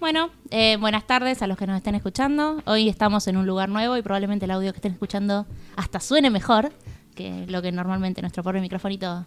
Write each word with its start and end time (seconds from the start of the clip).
Bueno, 0.00 0.30
eh, 0.52 0.76
buenas 0.76 1.08
tardes 1.08 1.42
a 1.42 1.48
los 1.48 1.58
que 1.58 1.66
nos 1.66 1.76
estén 1.76 1.96
escuchando. 1.96 2.62
Hoy 2.66 2.88
estamos 2.88 3.26
en 3.26 3.36
un 3.36 3.48
lugar 3.48 3.68
nuevo 3.68 3.96
y 3.96 4.02
probablemente 4.02 4.44
el 4.44 4.52
audio 4.52 4.72
que 4.72 4.76
estén 4.76 4.92
escuchando 4.92 5.44
hasta 5.74 5.98
suene 5.98 6.30
mejor 6.30 6.70
que 7.16 7.46
lo 7.48 7.60
que 7.62 7.72
normalmente 7.72 8.20
nuestro 8.20 8.44
pobre 8.44 8.60
microfonito 8.60 9.26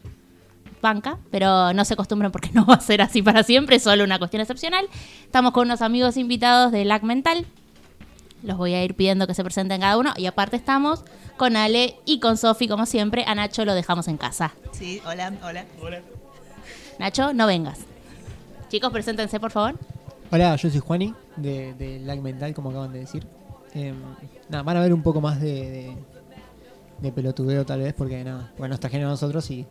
banca, 0.81 1.17
pero 1.29 1.73
no 1.73 1.83
se 1.83 1.93
acostumbren 1.95 2.31
porque 2.31 2.49
no 2.53 2.65
va 2.65 2.75
a 2.75 2.79
ser 2.79 3.01
así 3.01 3.21
para 3.21 3.43
siempre, 3.43 3.75
es 3.75 3.83
solo 3.83 4.05
una 4.05 4.17
cuestión 4.17 4.39
excepcional. 4.39 4.87
Estamos 5.25 5.51
con 5.51 5.67
unos 5.67 5.81
amigos 5.81 6.15
invitados 6.15 6.71
de 6.71 6.85
LAC 6.85 7.03
Mental. 7.03 7.45
Los 8.41 8.57
voy 8.57 8.73
a 8.73 8.81
ir 8.81 8.95
pidiendo 8.95 9.27
que 9.27 9.33
se 9.33 9.43
presenten 9.43 9.81
cada 9.81 9.97
uno. 9.97 10.13
Y 10.15 10.25
aparte 10.25 10.55
estamos 10.55 11.03
con 11.35 11.57
Ale 11.57 11.97
y 12.05 12.21
con 12.21 12.37
Sofi, 12.37 12.69
como 12.69 12.85
siempre. 12.85 13.25
A 13.27 13.35
Nacho 13.35 13.65
lo 13.65 13.73
dejamos 13.73 14.07
en 14.07 14.15
casa. 14.15 14.53
Sí, 14.71 15.01
hola, 15.05 15.33
hola. 15.43 15.65
Hola. 15.81 16.01
Nacho, 16.97 17.33
no 17.33 17.45
vengas. 17.45 17.79
Chicos, 18.69 18.91
preséntense, 18.91 19.37
por 19.39 19.51
favor. 19.51 19.75
Hola, 20.31 20.55
yo 20.55 20.69
soy 20.69 20.79
Juani, 20.79 21.13
de, 21.35 21.73
de 21.73 21.99
Lag 21.99 22.21
Mental, 22.21 22.53
como 22.53 22.69
acaban 22.69 22.93
de 22.93 22.99
decir. 22.99 23.27
Em, 23.73 23.95
nada, 24.49 24.63
van 24.63 24.77
a 24.77 24.81
ver 24.81 24.93
un 24.93 25.01
poco 25.01 25.19
más 25.21 25.39
de, 25.41 25.47
de, 25.69 25.97
de 27.01 27.11
pelotudeo 27.11 27.65
tal 27.65 27.81
vez, 27.81 27.93
porque 27.93 28.23
nada, 28.23 28.51
bueno, 28.57 28.73
nos 28.73 28.79
trajeron 28.79 29.07
a 29.07 29.11
nosotros 29.11 29.49
y 29.51 29.65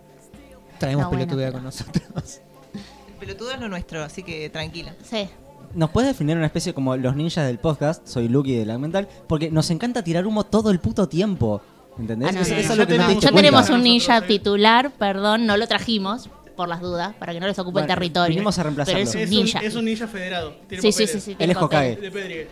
traemos 0.79 1.05
No, 1.05 1.09
bueno, 1.11 1.25
pelotudeo 1.25 1.47
pero- 1.49 1.53
con 1.59 1.65
nosotros. 1.65 2.41
El 2.75 3.15
pelotudo 3.27 3.53
es 3.53 3.61
lo 3.61 3.69
nuestro, 3.69 4.03
así 4.03 4.23
que 4.23 4.51
tranquila. 4.51 4.95
Sí. 5.03 5.29
Nos 5.75 5.91
puedes 5.91 6.09
definir 6.11 6.37
una 6.37 6.47
especie 6.47 6.75
como 6.75 6.97
los 6.97 7.15
ninjas 7.17 7.47
del 7.47 7.59
podcast, 7.59 8.07
soy 8.07 8.29
Lucky 8.29 8.55
de 8.57 8.67
la 8.67 8.77
Mental, 8.79 9.09
porque 9.29 9.51
nos 9.51 9.71
encanta 9.71 10.03
tirar 10.03 10.27
humo 10.27 10.45
todo 10.45 10.71
el 10.71 10.81
puto 10.81 11.09
tiempo. 11.09 11.61
¿Entendés? 11.99 12.31
Ah, 12.31 12.33
no, 12.33 12.41
Eso- 12.41 12.55
no, 12.55 12.61
eso 12.61 12.69
no. 12.69 12.73
es 12.75 12.79
lo 12.79 12.87
que 12.87 12.93
tenemos- 12.95 13.23
Ya 13.23 13.33
tenemos 13.33 13.71
un 13.71 13.83
ninja 13.83 14.19
eh. 14.19 14.23
titular, 14.23 14.91
perdón, 14.93 15.47
no 15.47 15.57
lo 15.57 15.67
trajimos, 15.69 16.29
por 16.61 16.69
las 16.69 16.81
dudas, 16.81 17.15
para 17.19 17.33
que 17.33 17.41
no 17.41 17.47
les 17.47 17.59
ocupe 17.59 17.81
el 17.81 17.87
territorio. 17.87 18.29
vinimos 18.29 18.59
a 18.59 18.63
reemplazarlo. 18.65 18.99
Pero 18.99 19.09
es 19.09 19.15
un 19.15 19.21
Es 19.23 19.31
ninja. 19.31 19.59
un, 19.61 19.65
es 19.65 19.75
un 19.75 19.85
ninja 19.87 20.07
federado. 20.07 20.55
Tiene 20.69 20.83
Sí, 20.83 20.93
sí, 20.93 21.07
sí, 21.07 21.21
sí. 21.21 21.37
Él 21.39 21.51
es 21.51 21.57
Hokage. 21.57 21.95
papeles. 21.97 22.01
De 22.03 22.11
Pedrigue. 22.11 22.49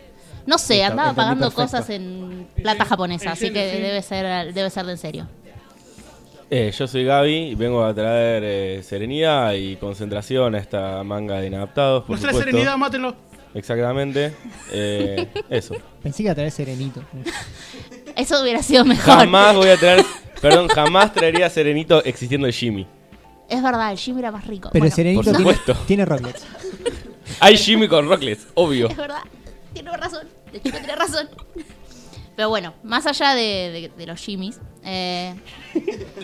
No 0.46 0.56
sé, 0.58 0.74
Listo, 0.76 0.90
andaba 0.90 1.12
pagando 1.12 1.46
perfecto. 1.50 1.62
cosas 1.62 1.90
en 1.90 2.48
plata 2.62 2.84
japonesa, 2.86 3.32
así 3.32 3.52
que 3.52 3.66
debe 3.66 4.00
ser, 4.02 4.52
debe 4.54 4.70
ser 4.70 4.86
de 4.86 4.92
en 4.92 4.98
serio. 4.98 5.28
Eh, 6.50 6.72
yo 6.76 6.86
soy 6.86 7.04
Gaby 7.04 7.50
y 7.50 7.54
vengo 7.54 7.84
a 7.84 7.92
traer 7.92 8.42
eh, 8.44 8.82
serenidad 8.82 9.52
y 9.52 9.76
concentración 9.76 10.54
a 10.54 10.58
esta 10.58 11.04
manga 11.04 11.38
de 11.40 11.48
inadaptados. 11.48 12.02
Por 12.04 12.10
Nuestra 12.10 12.30
supuesto. 12.30 12.50
serenidad, 12.50 12.76
mátenlo. 12.78 13.14
Exactamente. 13.54 14.32
Eh, 14.72 15.26
eso. 15.50 15.74
Pensé 16.02 16.16
que 16.18 16.22
iba 16.22 16.32
a 16.32 16.34
traer 16.34 16.50
serenito. 16.50 17.02
Eso 18.16 18.40
hubiera 18.42 18.62
sido 18.62 18.84
mejor. 18.86 19.14
Jamás 19.14 19.54
voy 19.54 19.68
a 19.68 19.76
traer. 19.76 20.02
Perdón, 20.40 20.68
jamás 20.68 21.12
traería 21.12 21.50
serenito 21.50 22.02
existiendo 22.04 22.46
el 22.46 22.52
Jimmy. 22.54 22.86
Es 23.48 23.62
verdad, 23.62 23.92
el 23.92 23.98
Jimmy 23.98 24.20
era 24.20 24.30
más 24.30 24.46
rico. 24.46 24.68
Pero 24.72 24.82
Bueno, 24.82 24.94
serenito 24.94 25.22
por 25.22 25.24
tiene, 25.36 25.38
supuesto. 25.38 25.74
tiene 25.86 26.04
rocklets. 26.04 26.44
Hay 27.40 27.56
Jimmy 27.56 27.88
con 27.88 28.08
Rocklets, 28.08 28.46
obvio. 28.54 28.88
Es 28.88 28.96
verdad, 28.96 29.20
tiene 29.72 29.96
razón. 29.96 30.26
De 30.52 30.60
chico 30.60 30.78
tiene 30.78 30.96
razón. 30.96 31.28
Pero 32.36 32.48
bueno, 32.48 32.74
más 32.82 33.06
allá 33.06 33.34
de, 33.34 33.42
de- 33.42 33.92
de 33.96 34.06
los 34.06 34.20
Jimmys, 34.20 34.60
eh, 34.84 35.34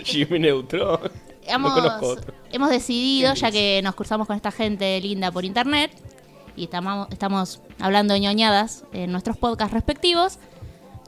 Jimmy 0.04 0.38
Neutron. 0.38 1.00
hemos, 1.46 1.74
No 1.74 1.82
conozco 1.82 2.06
otro. 2.08 2.34
hemos 2.52 2.70
decidido, 2.70 3.34
ya 3.34 3.50
que 3.50 3.80
nos 3.82 3.94
cruzamos 3.94 4.26
con 4.26 4.36
esta 4.36 4.50
gente 4.52 5.00
linda 5.00 5.30
por 5.32 5.44
internet 5.44 5.90
y 6.56 6.64
estamos, 6.64 7.08
estamos 7.10 7.60
hablando 7.80 8.14
de 8.14 8.20
ñoñadas 8.20 8.84
en 8.92 9.10
nuestros 9.12 9.36
podcasts 9.36 9.74
respectivos, 9.74 10.38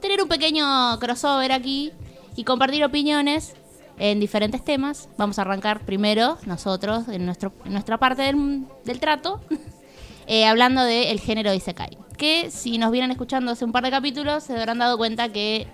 tener 0.01 0.21
un 0.21 0.27
pequeño 0.27 0.99
crossover 0.99 1.51
aquí 1.53 1.91
y 2.35 2.43
compartir 2.43 2.83
opiniones 2.83 3.55
en 3.97 4.19
diferentes 4.19 4.63
temas. 4.63 5.09
Vamos 5.17 5.39
a 5.39 5.41
arrancar 5.41 5.85
primero 5.85 6.37
nosotros, 6.45 7.07
en, 7.07 7.25
nuestro, 7.25 7.51
en 7.65 7.73
nuestra 7.73 7.97
parte 7.97 8.23
del, 8.23 8.65
del 8.85 8.99
trato, 8.99 9.41
eh, 10.27 10.45
hablando 10.45 10.83
del 10.83 11.19
género 11.19 11.53
Isekai. 11.53 11.97
Que 12.17 12.49
si 12.51 12.77
nos 12.77 12.91
vienen 12.91 13.11
escuchando 13.11 13.51
hace 13.51 13.65
un 13.65 13.71
par 13.71 13.83
de 13.83 13.91
capítulos, 13.91 14.43
se 14.43 14.57
habrán 14.57 14.79
dado 14.79 14.97
cuenta 14.97 15.29
que 15.29 15.67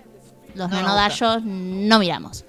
los 0.54 0.70
No 0.70 0.76
nanodayos 0.76 1.42
no 1.44 1.98
miramos. 1.98 2.44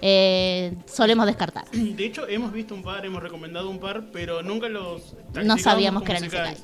Eh, 0.00 0.74
solemos 0.86 1.26
descartar. 1.26 1.68
De 1.72 2.04
hecho, 2.04 2.26
hemos 2.28 2.52
visto 2.52 2.74
un 2.74 2.82
par, 2.82 3.04
hemos 3.06 3.22
recomendado 3.22 3.70
un 3.70 3.78
par, 3.78 4.06
pero 4.12 4.42
nunca 4.42 4.68
los. 4.68 5.14
No 5.44 5.58
sabíamos 5.58 6.02
que 6.02 6.12
eran. 6.12 6.24
Isekai. 6.24 6.56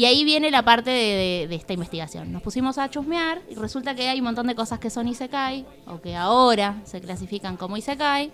Y 0.00 0.06
ahí 0.06 0.24
viene 0.24 0.50
la 0.50 0.62
parte 0.62 0.88
de, 0.88 0.96
de- 0.96 1.46
de 1.48 1.54
esta 1.56 1.74
investigación. 1.74 2.32
Nos 2.32 2.40
pusimos 2.42 2.78
a 2.78 2.88
chusmear 2.88 3.42
y 3.50 3.54
resulta 3.56 3.94
que 3.94 4.08
hay 4.08 4.18
un 4.20 4.24
montón 4.24 4.46
de 4.46 4.54
cosas 4.54 4.78
que 4.78 4.88
son 4.88 5.06
Isekai, 5.08 5.66
o 5.86 6.00
que 6.00 6.16
ahora 6.16 6.80
se 6.84 7.02
clasifican 7.02 7.58
como 7.58 7.76
Isekai, 7.76 8.30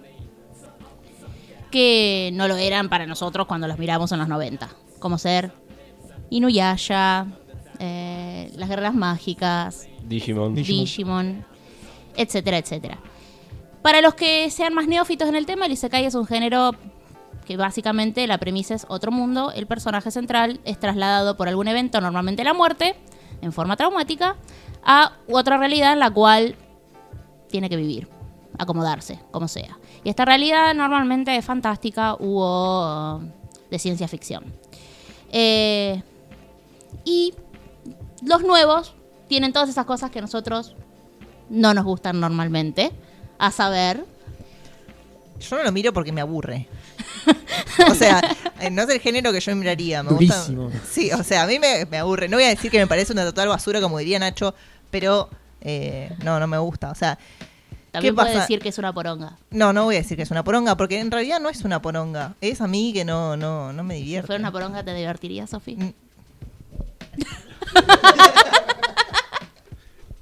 que 1.72 2.30
no 2.34 2.46
lo 2.48 2.56
eran 2.56 2.88
para 2.88 3.06
nosotros 3.06 3.46
cuando 3.48 3.66
los 3.66 3.78
miramos 3.78 4.12
en 4.12 4.18
los 4.20 4.28
90. 4.28 4.68
Como 5.00 5.18
ser 5.18 5.50
Inuyasha, 6.30 7.26
eh, 7.80 8.52
las 8.54 8.68
guerras 8.68 8.94
mágicas, 8.94 9.88
Digimon. 10.06 10.54
Digimon. 10.54 10.84
Digimon, 10.84 11.44
etcétera, 12.16 12.58
etcétera. 12.58 12.98
Para 13.82 14.00
los 14.00 14.14
que 14.14 14.50
sean 14.50 14.72
más 14.72 14.86
neófitos 14.86 15.28
en 15.28 15.34
el 15.34 15.46
tema, 15.46 15.66
el 15.66 15.72
Isekai 15.72 16.04
es 16.04 16.14
un 16.14 16.26
género 16.26 16.72
que 17.46 17.56
básicamente 17.56 18.26
la 18.26 18.38
premisa 18.38 18.74
es 18.74 18.84
otro 18.88 19.12
mundo, 19.12 19.52
el 19.52 19.66
personaje 19.66 20.10
central 20.10 20.60
es 20.64 20.78
trasladado 20.78 21.36
por 21.36 21.48
algún 21.48 21.68
evento, 21.68 22.00
normalmente 22.00 22.44
la 22.44 22.52
muerte, 22.52 22.96
en 23.40 23.52
forma 23.52 23.76
traumática, 23.76 24.36
a 24.84 25.12
otra 25.28 25.56
realidad 25.56 25.92
en 25.92 26.00
la 26.00 26.10
cual 26.10 26.56
tiene 27.48 27.70
que 27.70 27.76
vivir, 27.76 28.08
acomodarse, 28.58 29.20
como 29.30 29.48
sea. 29.48 29.78
Y 30.04 30.10
esta 30.10 30.24
realidad 30.24 30.74
normalmente 30.74 31.36
es 31.36 31.44
fantástica 31.44 32.16
u 32.18 33.20
de 33.70 33.78
ciencia 33.78 34.08
ficción. 34.08 34.44
Eh, 35.30 36.02
y 37.04 37.34
los 38.22 38.42
nuevos 38.42 38.94
tienen 39.28 39.52
todas 39.52 39.68
esas 39.68 39.86
cosas 39.86 40.10
que 40.10 40.20
nosotros 40.20 40.76
no 41.48 41.74
nos 41.74 41.84
gustan 41.84 42.20
normalmente. 42.20 42.92
A 43.38 43.50
saber, 43.50 44.04
Yo 45.38 45.56
no 45.58 45.62
lo 45.62 45.70
miro 45.72 45.92
porque 45.92 46.10
me 46.10 46.22
aburre. 46.22 46.68
o 47.90 47.94
sea, 47.94 48.20
eh, 48.60 48.70
no 48.70 48.82
es 48.82 48.88
el 48.90 49.00
género 49.00 49.32
que 49.32 49.40
yo 49.40 49.54
miraría. 49.56 50.02
Me 50.02 50.10
Durísimo. 50.10 50.64
Gusta, 50.64 50.80
sí, 50.90 51.10
o 51.12 51.22
sea, 51.22 51.42
a 51.44 51.46
mí 51.46 51.58
me, 51.58 51.86
me 51.86 51.98
aburre. 51.98 52.28
No 52.28 52.36
voy 52.36 52.44
a 52.44 52.48
decir 52.48 52.70
que 52.70 52.78
me 52.78 52.86
parece 52.86 53.12
una 53.12 53.24
total 53.24 53.48
basura, 53.48 53.80
como 53.80 53.98
diría 53.98 54.18
Nacho, 54.18 54.54
pero 54.90 55.28
eh, 55.60 56.10
no, 56.24 56.38
no 56.40 56.46
me 56.46 56.58
gusta. 56.58 56.90
O 56.90 56.94
sea, 56.94 57.18
también 57.92 58.12
¿Qué 58.12 58.16
puede 58.16 58.28
pasa? 58.28 58.40
decir 58.42 58.60
que 58.60 58.68
es 58.68 58.78
una 58.78 58.92
poronga. 58.92 59.36
no, 59.50 59.72
no 59.72 59.84
voy 59.84 59.96
a 59.96 59.98
decir 59.98 60.16
que 60.16 60.22
es 60.22 60.30
una 60.30 60.44
poronga, 60.44 60.76
porque 60.76 60.98
en 61.00 61.10
realidad 61.10 61.40
no 61.40 61.48
es 61.48 61.62
una 61.62 61.80
poronga. 61.82 62.34
Es 62.40 62.60
a 62.60 62.66
mí 62.66 62.92
que 62.92 63.04
no, 63.04 63.36
no, 63.36 63.72
no 63.72 63.82
me 63.84 63.94
Si 63.96 64.00
divierte. 64.02 64.26
fuera 64.26 64.40
una 64.40 64.52
poronga, 64.52 64.82
¿te 64.82 64.92
divertiría, 64.94 65.46
Sofi? 65.46 65.76
Mm. 65.76 65.92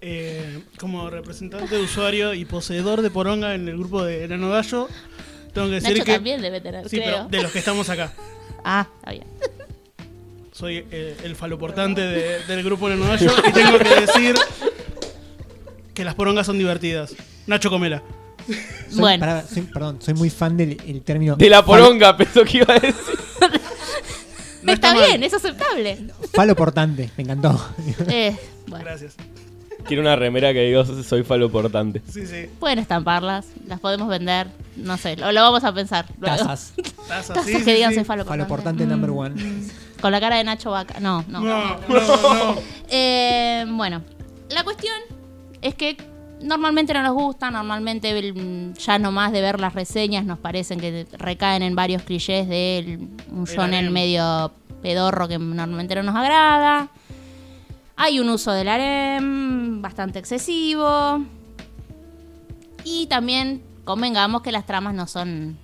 Eh, 0.06 0.62
como 0.78 1.09
representante 1.09 1.75
de 1.77 1.81
usuario 1.83 2.34
y 2.34 2.45
poseedor 2.45 3.01
de 3.01 3.11
Poronga 3.11 3.55
en 3.55 3.69
el 3.69 3.78
grupo 3.78 4.03
de 4.05 4.28
Nanodayo, 4.28 4.89
tengo 5.54 5.69
que 5.69 5.75
decir 5.75 5.92
Nacho 5.92 6.04
que. 6.04 6.12
también 6.12 6.42
debe 6.42 6.60
tener, 6.60 6.88
Sí, 6.88 6.97
creo. 6.98 7.10
pero 7.12 7.28
de 7.28 7.42
los 7.42 7.53
que 7.53 7.59
estamos 7.60 7.88
acá. 7.88 8.12
Ah, 8.66 8.87
está 8.98 9.10
bien. 9.10 9.25
Soy 10.53 10.87
eh, 10.91 11.16
el 11.25 11.37
faloportante 11.37 12.00
de- 12.00 12.38
del 12.47 12.62
grupo 12.62 12.88
Nanodayo 12.88 13.31
y 13.48 13.53
tengo 13.53 13.78
que 13.78 14.00
decir 14.00 14.34
que 15.92 16.03
las 16.04 16.15
porongas 16.15 16.47
son 16.47 16.56
divertidas. 16.59 17.15
Nacho 17.47 17.69
Comela. 17.69 18.03
Soy- 18.88 19.00
Bueno. 19.00 19.20
pará, 19.20 19.44
soy- 19.47 19.62
perdón, 19.62 19.98
soy 20.00 20.15
muy 20.15 20.31
fan 20.31 20.56
del 20.56 20.81
el 20.87 21.03
término. 21.03 21.37
De 21.37 21.50
la 21.50 21.62
poronga, 21.65 22.16
pensó 22.16 22.42
que 22.44 22.59
iba 22.59 22.72
a 22.75 22.78
decir. 22.78 22.94
No 24.62 24.72
está, 24.72 24.88
está 24.92 24.98
mal. 24.98 25.09
bien, 25.10 25.22
es 25.25 25.34
aceptable. 25.34 26.06
Falo 26.32 26.56
portante, 26.56 27.10
me 27.19 27.25
encantó. 27.25 27.75
Eh, 28.09 28.34
bueno, 28.66 28.82
Gracias. 28.82 29.15
Quiero 29.87 30.03
una 30.03 30.17
remera 30.17 30.53
que 30.53 30.62
diga 30.65 30.84
soy 30.84 31.22
faloportante. 31.25 32.00
Sí, 32.11 32.27
sí. 32.27 32.47
pueden 32.59 32.78
estamparlas, 32.78 33.47
las 33.67 33.81
podemos 33.81 34.09
vender, 34.09 34.47
no 34.77 34.97
sé, 34.97 35.17
lo, 35.17 35.31
lo 35.33 35.43
vamos 35.43 35.62
a 35.65 35.72
pensar. 35.75 36.06
luego. 36.19 36.37
Tazas. 36.37 36.72
Tazas, 37.09 37.28
Tazas 37.28 37.45
sí, 37.45 37.53
que 37.53 37.65
sí, 37.65 37.72
digan 37.72 37.91
sí. 37.91 37.97
soy 37.97 38.05
faloportante. 38.05 38.45
Falo 38.45 38.49
portante 38.49 38.87
number 38.87 39.11
one. 39.11 39.34
Con 40.00 40.11
la 40.12 40.21
cara 40.21 40.36
de 40.36 40.45
Nacho 40.45 40.71
Vaca. 40.71 40.98
No, 41.01 41.25
no. 41.28 41.41
No, 41.41 41.77
no, 41.89 42.34
no. 42.54 42.57
Eh, 42.89 43.65
bueno, 43.69 44.03
la 44.51 44.65
cuestión 44.65 44.95
es 45.63 45.75
que 45.75 45.97
normalmente 46.42 46.92
no 46.95 47.03
nos 47.03 47.15
gusta, 47.15 47.51
normalmente 47.51 48.10
el- 48.10 48.75
ya 48.75 48.98
nomás 48.98 49.33
de 49.33 49.41
ver 49.41 49.60
las 49.60 49.72
reseñas 49.75 50.25
nos 50.25 50.39
parecen 50.39 50.78
que 50.81 51.07
recaen 51.19 51.63
en 51.63 51.75
varios 51.75 52.03
clichés 52.03 52.48
de 52.48 52.78
el- 52.78 52.98
un 53.31 53.45
El 53.48 53.54
shonen 53.54 53.92
medio 53.92 54.53
pedorro 54.83 55.27
que 55.28 55.39
normalmente 55.39 55.95
no 55.95 56.03
nos 56.03 56.16
agrada. 56.16 56.89
Hay 57.97 58.19
un 58.21 58.29
uso 58.29 58.53
del 58.53 58.69
harem 58.69 59.81
bastante 59.83 60.19
excesivo. 60.19 61.25
Y 62.85 63.07
también 63.07 63.63
convengamos 63.85 64.43
que 64.43 64.53
las 64.53 64.67
tramas 64.67 64.95
no 64.95 65.07
son 65.07 65.57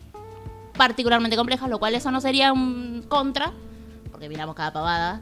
particularmente 0.77 1.37
complejas, 1.37 1.69
lo 1.69 1.79
cual 1.79 1.94
eso 1.94 2.11
no 2.11 2.21
sería 2.21 2.53
un 2.53 3.05
contra, 3.09 3.53
porque 4.11 4.29
miramos 4.29 4.55
cada 4.55 4.73
pavada. 4.73 5.21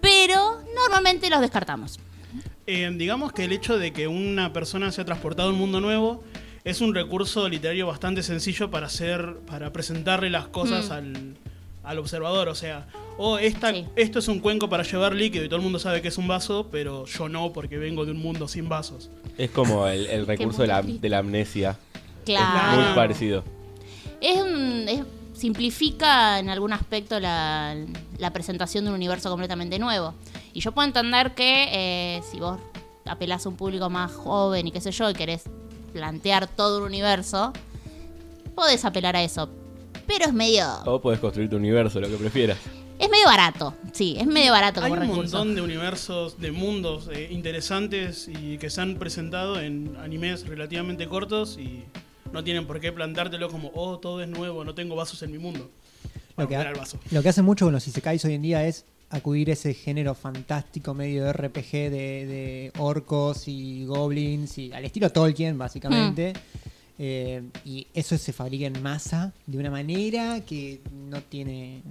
Pero 0.00 0.60
normalmente 0.74 1.28
los 1.28 1.40
descartamos. 1.40 1.98
Eh, 2.66 2.90
digamos 2.96 3.32
que 3.32 3.44
el 3.44 3.52
hecho 3.52 3.76
de 3.78 3.92
que 3.92 4.06
una 4.08 4.52
persona 4.52 4.92
sea 4.92 5.04
transportada 5.04 5.48
a 5.48 5.52
un 5.52 5.58
mundo 5.58 5.80
nuevo 5.80 6.22
es 6.64 6.80
un 6.80 6.94
recurso 6.94 7.48
literario 7.48 7.86
bastante 7.86 8.22
sencillo 8.22 8.70
para 8.70 8.86
hacer, 8.86 9.38
para 9.46 9.72
presentarle 9.72 10.30
las 10.30 10.46
cosas 10.46 10.88
Mm. 10.88 10.92
al, 10.92 11.36
al 11.84 11.98
observador. 11.98 12.48
O 12.48 12.54
sea, 12.54 12.86
O 13.22 13.36
esta, 13.36 13.70
Sí. 13.70 13.84
esto 13.96 14.18
es 14.18 14.28
un 14.28 14.40
cuenco 14.40 14.70
para 14.70 14.82
llevar 14.82 15.14
líquido 15.14 15.44
y 15.44 15.48
todo 15.48 15.56
el 15.56 15.62
mundo 15.62 15.78
sabe 15.78 16.00
que 16.00 16.08
es 16.08 16.16
un 16.16 16.26
vaso, 16.26 16.68
pero 16.72 17.04
yo 17.04 17.28
no 17.28 17.52
porque 17.52 17.76
vengo 17.76 18.06
de 18.06 18.12
un 18.12 18.18
mundo 18.22 18.48
sin 18.48 18.66
vasos. 18.68 19.10
Es 19.36 19.50
como 19.50 19.86
el, 19.86 20.06
el 20.06 20.26
recurso 20.26 20.62
de 20.62 20.68
la, 20.68 20.80
de 20.82 21.08
la 21.10 21.18
amnesia. 21.18 21.76
Claro. 22.24 22.76
Muy 22.76 22.84
Ah. 22.88 22.92
parecido. 22.94 23.44
Es 24.22 24.40
un- 24.40 24.86
es- 24.88 25.04
simplifica 25.34 26.38
en 26.38 26.48
algún 26.50 26.72
aspecto 26.72 27.18
la, 27.20 27.74
la 28.18 28.30
presentación 28.32 28.84
de 28.84 28.90
un 28.90 28.96
universo 28.96 29.28
completamente 29.30 29.78
nuevo. 29.78 30.14
Y 30.52 30.60
yo 30.60 30.72
puedo 30.72 30.86
entender 30.86 31.34
que 31.34 31.68
eh, 31.72 32.20
si 32.30 32.38
vos 32.40 32.58
apelás 33.06 33.44
a 33.44 33.48
un 33.48 33.56
público 33.56 33.88
más 33.90 34.12
joven 34.12 34.66
y 34.66 34.70
qué 34.72 34.80
sé 34.80 34.92
yo, 34.92 35.08
y 35.10 35.14
querés 35.14 35.44
plantear 35.92 36.46
todo 36.46 36.78
un 36.78 36.84
universo, 36.84 37.52
podés 38.54 38.84
apelar 38.84 39.16
a 39.16 39.22
eso. 39.22 39.48
Pero 40.06 40.26
es 40.26 40.32
medio. 40.32 40.66
O 40.86 41.00
puedes 41.00 41.20
construir 41.20 41.48
tu 41.50 41.56
universo, 41.56 42.00
lo 42.00 42.08
que 42.08 42.16
prefieras. 42.16 42.58
Es 43.10 43.16
medio 43.18 43.26
barato. 43.26 43.74
Sí, 43.92 44.16
es 44.18 44.26
medio 44.26 44.52
barato 44.52 44.80
Hay 44.82 44.90
como 44.90 45.02
un 45.02 45.08
recurso. 45.08 45.36
montón 45.38 45.54
de 45.56 45.62
universos, 45.62 46.40
de 46.40 46.52
mundos 46.52 47.08
eh, 47.12 47.28
interesantes 47.30 48.28
y 48.28 48.56
que 48.58 48.70
se 48.70 48.80
han 48.80 48.96
presentado 48.96 49.60
en 49.60 49.96
animes 50.00 50.46
relativamente 50.46 51.08
cortos 51.08 51.58
y 51.58 51.82
no 52.32 52.44
tienen 52.44 52.66
por 52.66 52.78
qué 52.80 52.92
plantártelo 52.92 53.50
como, 53.50 53.72
oh, 53.74 53.98
todo 53.98 54.22
es 54.22 54.28
nuevo, 54.28 54.64
no 54.64 54.74
tengo 54.74 54.94
vasos 54.94 55.22
en 55.22 55.32
mi 55.32 55.38
mundo. 55.38 55.70
Lo 56.36 56.46
que, 56.48 56.54
ha- 56.56 56.72
lo 57.10 57.22
que 57.22 57.28
hace 57.28 57.42
mucho 57.42 57.66
con 57.66 57.74
los 57.74 57.86
isekais 57.88 58.24
hoy 58.24 58.34
en 58.34 58.42
día 58.42 58.64
es 58.66 58.84
acudir 59.10 59.50
a 59.50 59.54
ese 59.54 59.74
género 59.74 60.14
fantástico 60.14 60.94
medio 60.94 61.24
de 61.24 61.32
RPG 61.32 61.70
de, 61.72 61.90
de 61.90 62.72
orcos 62.78 63.48
y 63.48 63.84
goblins 63.86 64.56
y 64.56 64.72
al 64.72 64.84
estilo 64.84 65.10
Tolkien 65.10 65.58
básicamente. 65.58 66.32
Eh, 67.02 67.42
y 67.64 67.86
eso 67.94 68.16
se 68.16 68.32
fabrica 68.32 68.66
en 68.66 68.80
masa 68.82 69.32
de 69.46 69.58
una 69.58 69.70
manera 69.70 70.40
que 70.46 70.80
no 71.08 71.20
tiene 71.22 71.82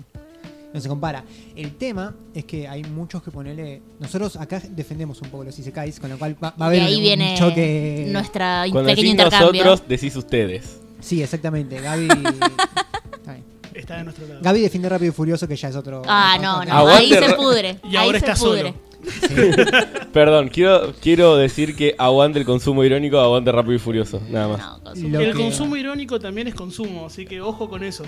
no 0.74 0.80
se 0.80 0.88
compara. 0.88 1.24
El 1.56 1.75
tema 1.75 2.13
es 2.33 2.45
que 2.45 2.68
hay 2.68 2.83
muchos 2.83 3.24
que 3.24 3.31
ponerle 3.31 3.81
nosotros 4.00 4.36
acá 4.36 4.62
defendemos 4.69 5.21
un 5.21 5.30
poco 5.30 5.44
los 5.45 5.57
isekais, 5.57 6.00
con 6.00 6.10
lo 6.10 6.18
cual 6.18 6.36
va, 6.44 6.54
va 6.62 6.68
a 6.68 6.75
y 6.75 6.77
haber 6.77 6.81
ahí 6.88 6.95
un 6.95 7.01
viene 7.01 7.36
choque 7.38 8.06
nuestra 8.10 8.66
Cuando 8.71 8.89
pequeño 8.89 8.95
decís 8.95 9.12
intercambio. 9.12 9.63
nosotros, 9.63 9.89
decís 9.89 10.16
ustedes. 10.16 10.80
Sí, 11.00 11.24
exactamente. 11.24 11.80
Gaby 11.81 12.07
Está 13.13 13.33
bien. 13.33 13.44
Está 13.74 13.98
de 13.98 14.04
nuestro 14.04 14.27
lado. 14.27 14.42
Gaby 14.44 14.62
defiende 14.62 14.89
Rápido 14.89 15.10
y 15.12 15.13
Furioso 15.13 15.48
que 15.48 15.56
ya 15.56 15.69
es 15.69 15.75
otro 15.75 16.01
Ah, 16.07 16.36
otro- 16.38 16.48
no, 16.50 16.66
no. 16.66 16.88
Ahí 16.89 17.10
se 17.13 17.33
pudre. 17.36 17.80
Y 17.83 17.95
ahí 17.95 18.06
ahora 18.07 18.19
se 18.19 18.25
está 18.30 18.39
pudre. 18.44 18.74
solo. 18.74 18.89
Perdón, 20.13 20.50
quiero, 20.50 20.94
quiero 21.01 21.38
decir 21.38 21.75
que 21.75 21.95
aguante 21.98 22.38
el 22.39 22.45
consumo 22.45 22.83
irónico, 22.83 23.18
aguante 23.19 23.51
rápido 23.51 23.75
y 23.75 23.80
furioso. 23.80 24.22
Nada 24.30 24.48
más. 24.50 24.60
No, 24.60 24.83
consumo. 24.83 25.19
El 25.19 25.31
que- 25.33 25.42
consumo 25.42 25.75
irónico 25.77 26.19
también 26.19 26.48
es 26.48 26.56
consumo, 26.56 27.06
así 27.06 27.25
que 27.25 27.42
ojo 27.42 27.69
con 27.69 27.83
eso. 27.83 28.04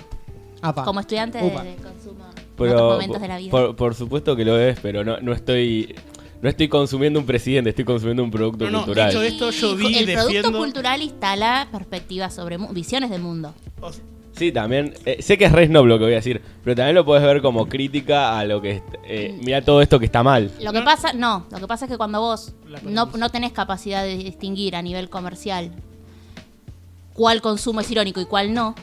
Apa. 0.60 0.84
Como 0.84 1.00
estudiante 1.00 1.38
de, 1.38 1.50
consumo 1.50 2.24
Pero, 2.56 2.72
otros 2.74 2.92
momentos 2.92 3.20
de 3.20 3.28
la 3.28 3.38
vida. 3.38 3.50
Por, 3.50 3.76
por 3.76 3.94
supuesto 3.94 4.36
que 4.36 4.44
lo 4.44 4.58
es, 4.58 4.78
pero 4.80 5.04
no, 5.04 5.18
no 5.20 5.32
estoy. 5.32 5.94
No 6.40 6.48
estoy 6.48 6.66
consumiendo 6.66 7.20
un 7.20 7.26
presidente, 7.26 7.70
estoy 7.70 7.84
consumiendo 7.84 8.24
un 8.24 8.30
producto 8.32 8.64
No, 8.64 8.70
no, 8.72 8.78
de 8.80 8.84
cultural. 8.86 9.10
hecho, 9.10 9.22
esto 9.22 9.50
yo 9.52 9.76
vi 9.76 9.96
el 9.96 10.12
producto 10.12 10.52
cultural 10.52 11.00
instala 11.00 11.68
perspectivas 11.70 12.34
sobre 12.34 12.58
visiones 12.72 13.10
del 13.10 13.22
mundo. 13.22 13.54
Sí, 14.32 14.50
también. 14.50 14.92
eh, 15.04 15.22
sé 15.22 15.38
que 15.38 15.44
es 15.44 15.52
re 15.52 15.66
snob 15.68 15.86
lo 15.86 15.98
que 15.98 16.04
voy 16.04 16.14
a 16.14 16.16
decir, 16.16 16.42
pero 16.64 16.74
también 16.74 16.96
lo 16.96 17.04
puedes 17.04 17.22
ver 17.22 17.42
como 17.42 17.68
crítica 17.68 18.36
a 18.38 18.44
lo 18.44 18.60
que. 18.60 18.82
eh, 19.04 19.38
mira 19.44 19.62
todo 19.62 19.80
esto 19.82 20.00
que 20.00 20.06
está 20.06 20.24
mal. 20.24 20.50
Lo 20.60 20.72
que 20.72 20.80
pasa, 20.82 21.12
no, 21.12 21.46
lo 21.52 21.58
que 21.60 21.66
pasa 21.68 21.84
es 21.84 21.90
que 21.92 21.96
cuando 21.96 22.20
vos 22.20 22.52
no, 22.82 23.06
no 23.06 23.30
tenés 23.30 23.52
capacidad 23.52 24.02
de 24.02 24.16
distinguir 24.16 24.74
a 24.74 24.82
nivel 24.82 25.10
comercial 25.10 25.70
cuál 27.12 27.40
consumo 27.40 27.80
es 27.82 27.90
irónico 27.90 28.20
y 28.20 28.24
cuál 28.24 28.52
no, 28.52 28.74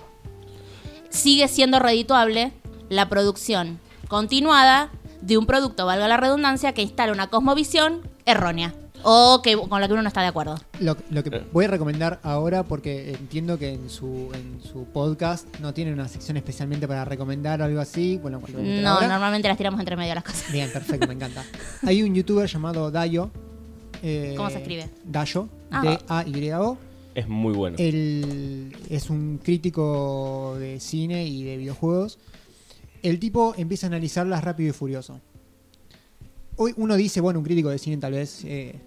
sigue 1.10 1.48
siendo 1.50 1.80
redituable 1.80 2.54
la 2.90 3.10
producción 3.10 3.80
continuada 4.08 4.90
de 5.22 5.38
un 5.38 5.46
producto, 5.46 5.86
valga 5.86 6.08
la 6.08 6.18
redundancia, 6.18 6.74
que 6.74 6.82
instala 6.82 7.12
una 7.14 7.28
cosmovisión 7.28 8.02
errónea 8.26 8.74
o 9.04 9.42
que 9.42 9.56
con 9.56 9.80
la 9.80 9.88
que 9.88 9.94
uno 9.94 10.02
no 10.02 10.08
está 10.10 10.22
de 10.22 10.28
acuerdo. 10.28 10.56
Lo, 10.82 10.98
lo 11.10 11.24
que 11.24 11.30
Eh. 11.38 11.44
voy 11.54 11.66
a 11.66 11.68
recomendar 11.70 12.20
ahora, 12.24 12.64
porque 12.64 13.12
entiendo 13.12 13.58
que 13.58 13.70
en 13.74 13.90
su, 13.90 14.30
en 14.34 14.60
su 14.62 14.84
podcast 14.86 15.48
no 15.60 15.74
tiene 15.74 15.94
una 15.94 16.08
sección 16.10 16.36
especialmente 16.38 16.86
para 16.88 17.06
recomendar 17.06 17.62
o 17.62 17.66
algo 17.66 17.80
así. 17.80 18.18
Bueno, 18.18 18.42
meter 18.42 18.60
No, 18.84 18.90
ahora. 18.92 19.08
normalmente 19.08 19.48
las 19.48 19.58
tiramos 19.58 19.80
entre 19.80 19.96
medio 19.96 20.16
las 20.16 20.24
cosas. 20.26 20.52
Bien, 20.52 20.70
perfecto, 20.72 21.08
me 21.08 21.14
encanta. 21.14 21.46
Hay 21.86 22.04
un 22.04 22.14
youtuber 22.14 22.48
llamado 22.50 22.92
Dayo. 22.92 23.30
eh, 24.04 24.34
¿Cómo 24.38 24.50
se 24.50 24.58
escribe? 24.60 24.90
Dayo, 25.06 25.48
Ah. 25.72 25.82
D-A-Y-O. 25.82 26.78
Es 27.16 27.28
muy 27.28 27.54
bueno. 27.54 27.76
Él 27.80 28.76
es 28.90 29.10
un 29.10 29.40
crítico 29.44 30.56
de 30.60 30.80
cine 30.80 31.26
y 31.26 31.44
de 31.44 31.58
videojuegos. 31.58 32.18
El 33.02 33.20
tipo 33.20 33.54
empieza 33.58 33.88
a 33.88 33.90
analizarlas 33.90 34.44
rápido 34.44 34.70
y 34.70 34.74
furioso. 34.74 35.20
Hoy 36.58 36.74
uno 36.78 36.96
dice, 36.96 37.22
bueno, 37.22 37.40
un 37.40 37.46
crítico 37.46 37.70
de 37.70 37.78
cine 37.78 37.98
tal 37.98 38.12
vez 38.14 38.44
eh, 38.44 38.80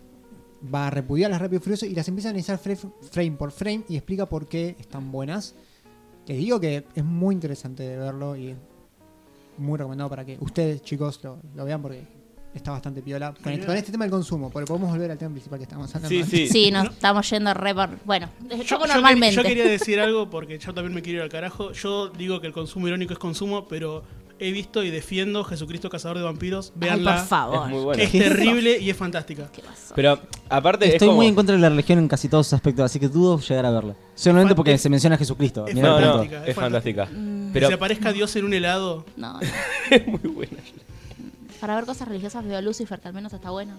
va 0.73 0.89
a 0.89 0.91
repudiar 0.91 1.31
las 1.31 1.41
rápido 1.41 1.61
y 1.61 1.63
furioso 1.63 1.87
y 1.87 1.95
las 1.95 2.07
empieza 2.09 2.29
a 2.29 2.31
analizar 2.31 2.59
fra- 2.59 2.77
frame 3.11 3.33
por 3.33 3.51
frame 3.51 3.85
y 3.89 3.97
explica 3.97 4.27
por 4.27 4.47
qué 4.47 4.77
están 4.79 5.11
buenas. 5.11 5.55
Te 6.27 6.35
digo 6.35 6.61
que 6.61 6.85
es 6.95 7.05
muy 7.05 7.35
interesante 7.35 7.83
de 7.83 7.97
verlo 7.97 8.37
y 8.37 8.55
muy 9.59 9.79
recomendado 9.79 10.11
para 10.11 10.25
que 10.25 10.37
ustedes, 10.41 10.83
chicos, 10.83 11.19
lo, 11.23 11.39
lo 11.55 11.65
vean 11.65 11.81
porque 11.81 12.03
está 12.55 12.71
bastante 12.73 13.03
piola. 13.03 13.33
Con, 13.43 13.53
este- 13.53 13.67
con 13.67 13.77
este 13.77 13.93
tema 13.93 14.05
del 14.05 14.11
consumo, 14.13 14.51
porque 14.51 14.67
podemos 14.67 14.91
volver 14.91 15.11
al 15.11 15.19
tema 15.19 15.33
principal 15.33 15.59
que 15.59 15.65
estábamos 15.65 15.95
hablando. 15.95 16.09
Sí, 16.09 16.23
sí. 16.25 16.49
Sí, 16.49 16.71
nos 16.71 16.91
estamos 16.91 17.29
yendo 17.31 17.55
re 17.55 17.75
por... 17.75 17.91
Bueno, 18.05 18.29
yo, 18.51 18.63
Yo, 18.63 18.79
normalmente. 18.87 19.37
yo 19.37 19.43
quería 19.43 19.65
decir 19.67 20.01
algo 20.01 20.29
porque 20.31 20.59
yo 20.59 20.73
también 20.75 20.95
me 20.95 21.03
quiero 21.03 21.19
ir 21.19 21.23
al 21.23 21.29
carajo. 21.31 21.73
Yo 21.73 22.09
digo 22.09 22.41
que 22.41 22.47
el 22.47 22.53
consumo 22.53 22.89
irónico 22.89 23.13
es 23.13 23.19
consumo, 23.19 23.67
pero 23.69 24.03
he 24.39 24.51
visto 24.51 24.83
y 24.83 24.91
defiendo 24.91 25.45
Jesucristo 25.45 25.89
Cazador 25.89 26.19
de 26.19 26.25
Vampiros. 26.25 26.73
Ay, 26.75 26.81
Veanla. 26.81 27.17
por 27.17 27.27
favor. 27.27 27.71
Es 27.71 27.71
muy 27.71 28.01
es 28.03 28.11
terrible 28.11 28.79
y 28.81 28.91
es 28.91 28.97
fantástica. 28.97 29.49
¿Qué 29.53 29.63
pasó? 29.63 29.95
Pero 29.95 30.19
aparte 30.49 30.87
es 30.87 30.93
Estoy 30.95 31.07
como- 31.09 31.19
muy 31.19 31.29
en 31.29 31.35
contra 31.37 31.55
de 31.55 31.61
la 31.61 31.69
religión 31.69 31.99
en 32.01 32.09
casi 32.09 32.29
todos 32.29 32.47
sus 32.49 32.55
aspectos, 32.55 32.85
así 32.85 32.99
que 32.99 33.09
dudo 33.09 33.39
llegar 33.39 33.67
a 33.67 33.71
verla. 33.71 33.95
Solamente 34.17 34.55
porque 34.57 34.73
es- 34.73 34.81
se 34.83 34.89
menciona 34.91 35.15
a 35.15 35.19
Jesucristo. 35.19 35.67
es 35.67 35.77
el 35.77 35.81
No, 35.83 35.89
no, 35.89 35.95
punto. 35.95 36.09
fantástica, 36.11 36.43
es 36.43 36.49
es 36.49 36.55
fantástica. 36.57 37.07
Que 37.07 37.51
Pero 37.53 37.69
se 37.69 37.75
aparezca 37.75 38.13
Dios 38.13 38.35
en 38.35 38.45
un 38.47 38.55
helado. 38.55 39.05
No, 39.17 39.35
no. 39.35 39.41
es 39.91 40.07
muy 40.09 40.19
buena. 40.33 40.57
Para 41.63 41.77
ver 41.77 41.85
cosas 41.87 42.09
religiosas 42.09 42.45
veo 42.45 42.61
Lucifer, 42.61 42.99
que 42.99 43.07
al 43.07 43.15
menos 43.15 43.33
está 43.33 43.51
bueno. 43.51 43.75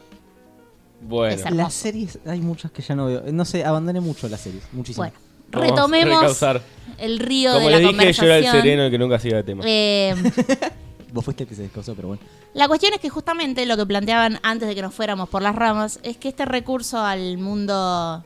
Bueno. 1.02 1.36
Es 1.36 1.42
hermoso. 1.42 1.58
Las 1.64 1.74
series, 1.74 2.18
hay 2.26 2.40
muchas 2.40 2.72
que 2.72 2.82
ya 2.82 2.96
no 2.96 3.08
veo. 3.08 3.24
No 3.34 3.44
sé, 3.44 3.66
abandoné 3.66 4.00
mucho 4.00 4.30
las 4.30 4.40
series, 4.40 4.64
muchísimo. 4.72 5.04
Bueno, 5.06 5.18
Vamos 5.52 5.68
a 5.68 5.70
retomemos 5.76 6.22
recausar. 6.22 6.62
el 6.98 7.20
río 7.20 7.52
Como 7.56 7.66
de 7.68 7.72
la 7.74 7.80
les 7.80 7.88
dije, 7.90 8.14
yo 8.14 8.24
era 8.24 8.38
el 8.38 8.44
conversación. 8.46 8.62
sereno 8.64 8.84
el 8.86 8.92
que 8.92 8.98
nunca 8.98 9.20
siga 9.20 9.36
de 9.36 9.44
tema. 9.44 9.64
Eh, 9.68 10.16
Vos 11.12 11.26
fuiste 11.26 11.44
el 11.44 11.50
que 11.50 11.56
se 11.56 11.64
descausó, 11.64 11.94
pero 11.94 12.08
bueno. 12.08 12.24
la 12.54 12.70
cuestión 12.70 12.94
es 12.94 13.02
que 13.02 13.10
justamente 13.10 13.66
lo 13.66 13.76
que 13.76 13.86
planteaban 13.86 14.40
antes 14.44 14.66
de 14.70 14.76
que 14.76 14.82
nos 14.82 14.94
fuéramos 14.96 15.28
por 15.28 15.42
las 15.42 15.54
ramas 15.54 16.00
es 16.04 16.16
que 16.16 16.30
este 16.30 16.46
recurso 16.46 17.00
al 17.00 17.38
mundo 17.38 18.24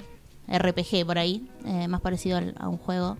RPG 0.48 1.04
por 1.06 1.18
ahí, 1.18 1.50
eh, 1.66 1.88
más 1.88 2.00
parecido 2.02 2.38
al- 2.38 2.54
a 2.60 2.70
un 2.70 2.78
juego, 2.78 3.18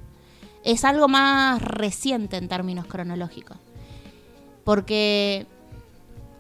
es 0.64 0.86
algo 0.86 1.08
más 1.08 1.62
reciente 1.64 2.38
en 2.38 2.48
términos 2.48 2.86
cronológicos. 2.86 3.58
Porque 4.64 5.48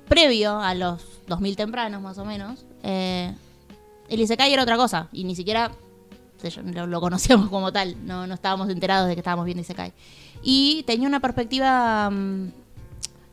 previo 0.07 0.59
a 0.59 0.73
los 0.73 1.03
2000 1.27 1.55
tempranos 1.55 2.01
más 2.01 2.17
o 2.17 2.25
menos, 2.25 2.65
eh, 2.83 3.33
el 4.09 4.19
Isekai 4.19 4.51
era 4.51 4.63
otra 4.63 4.77
cosa 4.77 5.09
y 5.11 5.23
ni 5.23 5.35
siquiera 5.35 5.71
lo, 6.73 6.87
lo 6.87 7.01
conocíamos 7.01 7.49
como 7.49 7.71
tal, 7.71 7.95
no, 8.05 8.27
no 8.27 8.33
estábamos 8.33 8.69
enterados 8.69 9.07
de 9.07 9.15
que 9.15 9.21
estábamos 9.21 9.45
viendo 9.45 9.61
Isekai. 9.61 9.93
Y 10.41 10.83
tenía 10.83 11.07
una 11.07 11.19
perspectiva, 11.19 12.09
mm, 12.09 12.51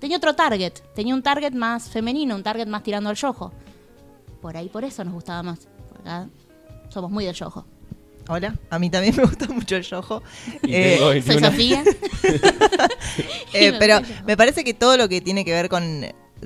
tenía 0.01 0.17
otro 0.17 0.35
target, 0.35 0.73
tenía 0.95 1.15
un 1.15 1.23
target 1.23 1.53
más 1.53 1.89
femenino, 1.89 2.35
un 2.35 2.43
target 2.43 2.67
más 2.67 2.83
tirando 2.83 3.11
al 3.11 3.17
yojo. 3.17 3.53
Por 4.41 4.57
ahí 4.57 4.69
por 4.69 4.85
eso 4.85 5.05
nos 5.05 5.15
gustaba 5.15 5.43
más. 5.43 5.69
Acá 6.01 6.29
somos 6.89 7.11
muy 7.11 7.25
del 7.25 7.35
yojo. 7.35 7.65
Hola, 8.29 8.55
a 8.71 8.79
mí 8.79 8.89
también 8.89 9.15
me 9.19 9.25
gusta 9.25 9.47
mucho 9.49 9.77
el 9.77 9.83
yojo. 9.83 10.23
Eh, 10.63 10.97
Soy 10.99 11.21
21. 11.21 11.51
Sofía. 11.51 11.85
Eh, 13.53 13.73
pero 13.79 14.01
me 14.27 14.37
parece 14.37 14.65
que 14.65 14.75
todo 14.75 14.97
lo 14.97 15.09
que 15.09 15.21
tiene 15.21 15.45
que 15.45 15.53
ver 15.53 15.69
con, 15.69 16.05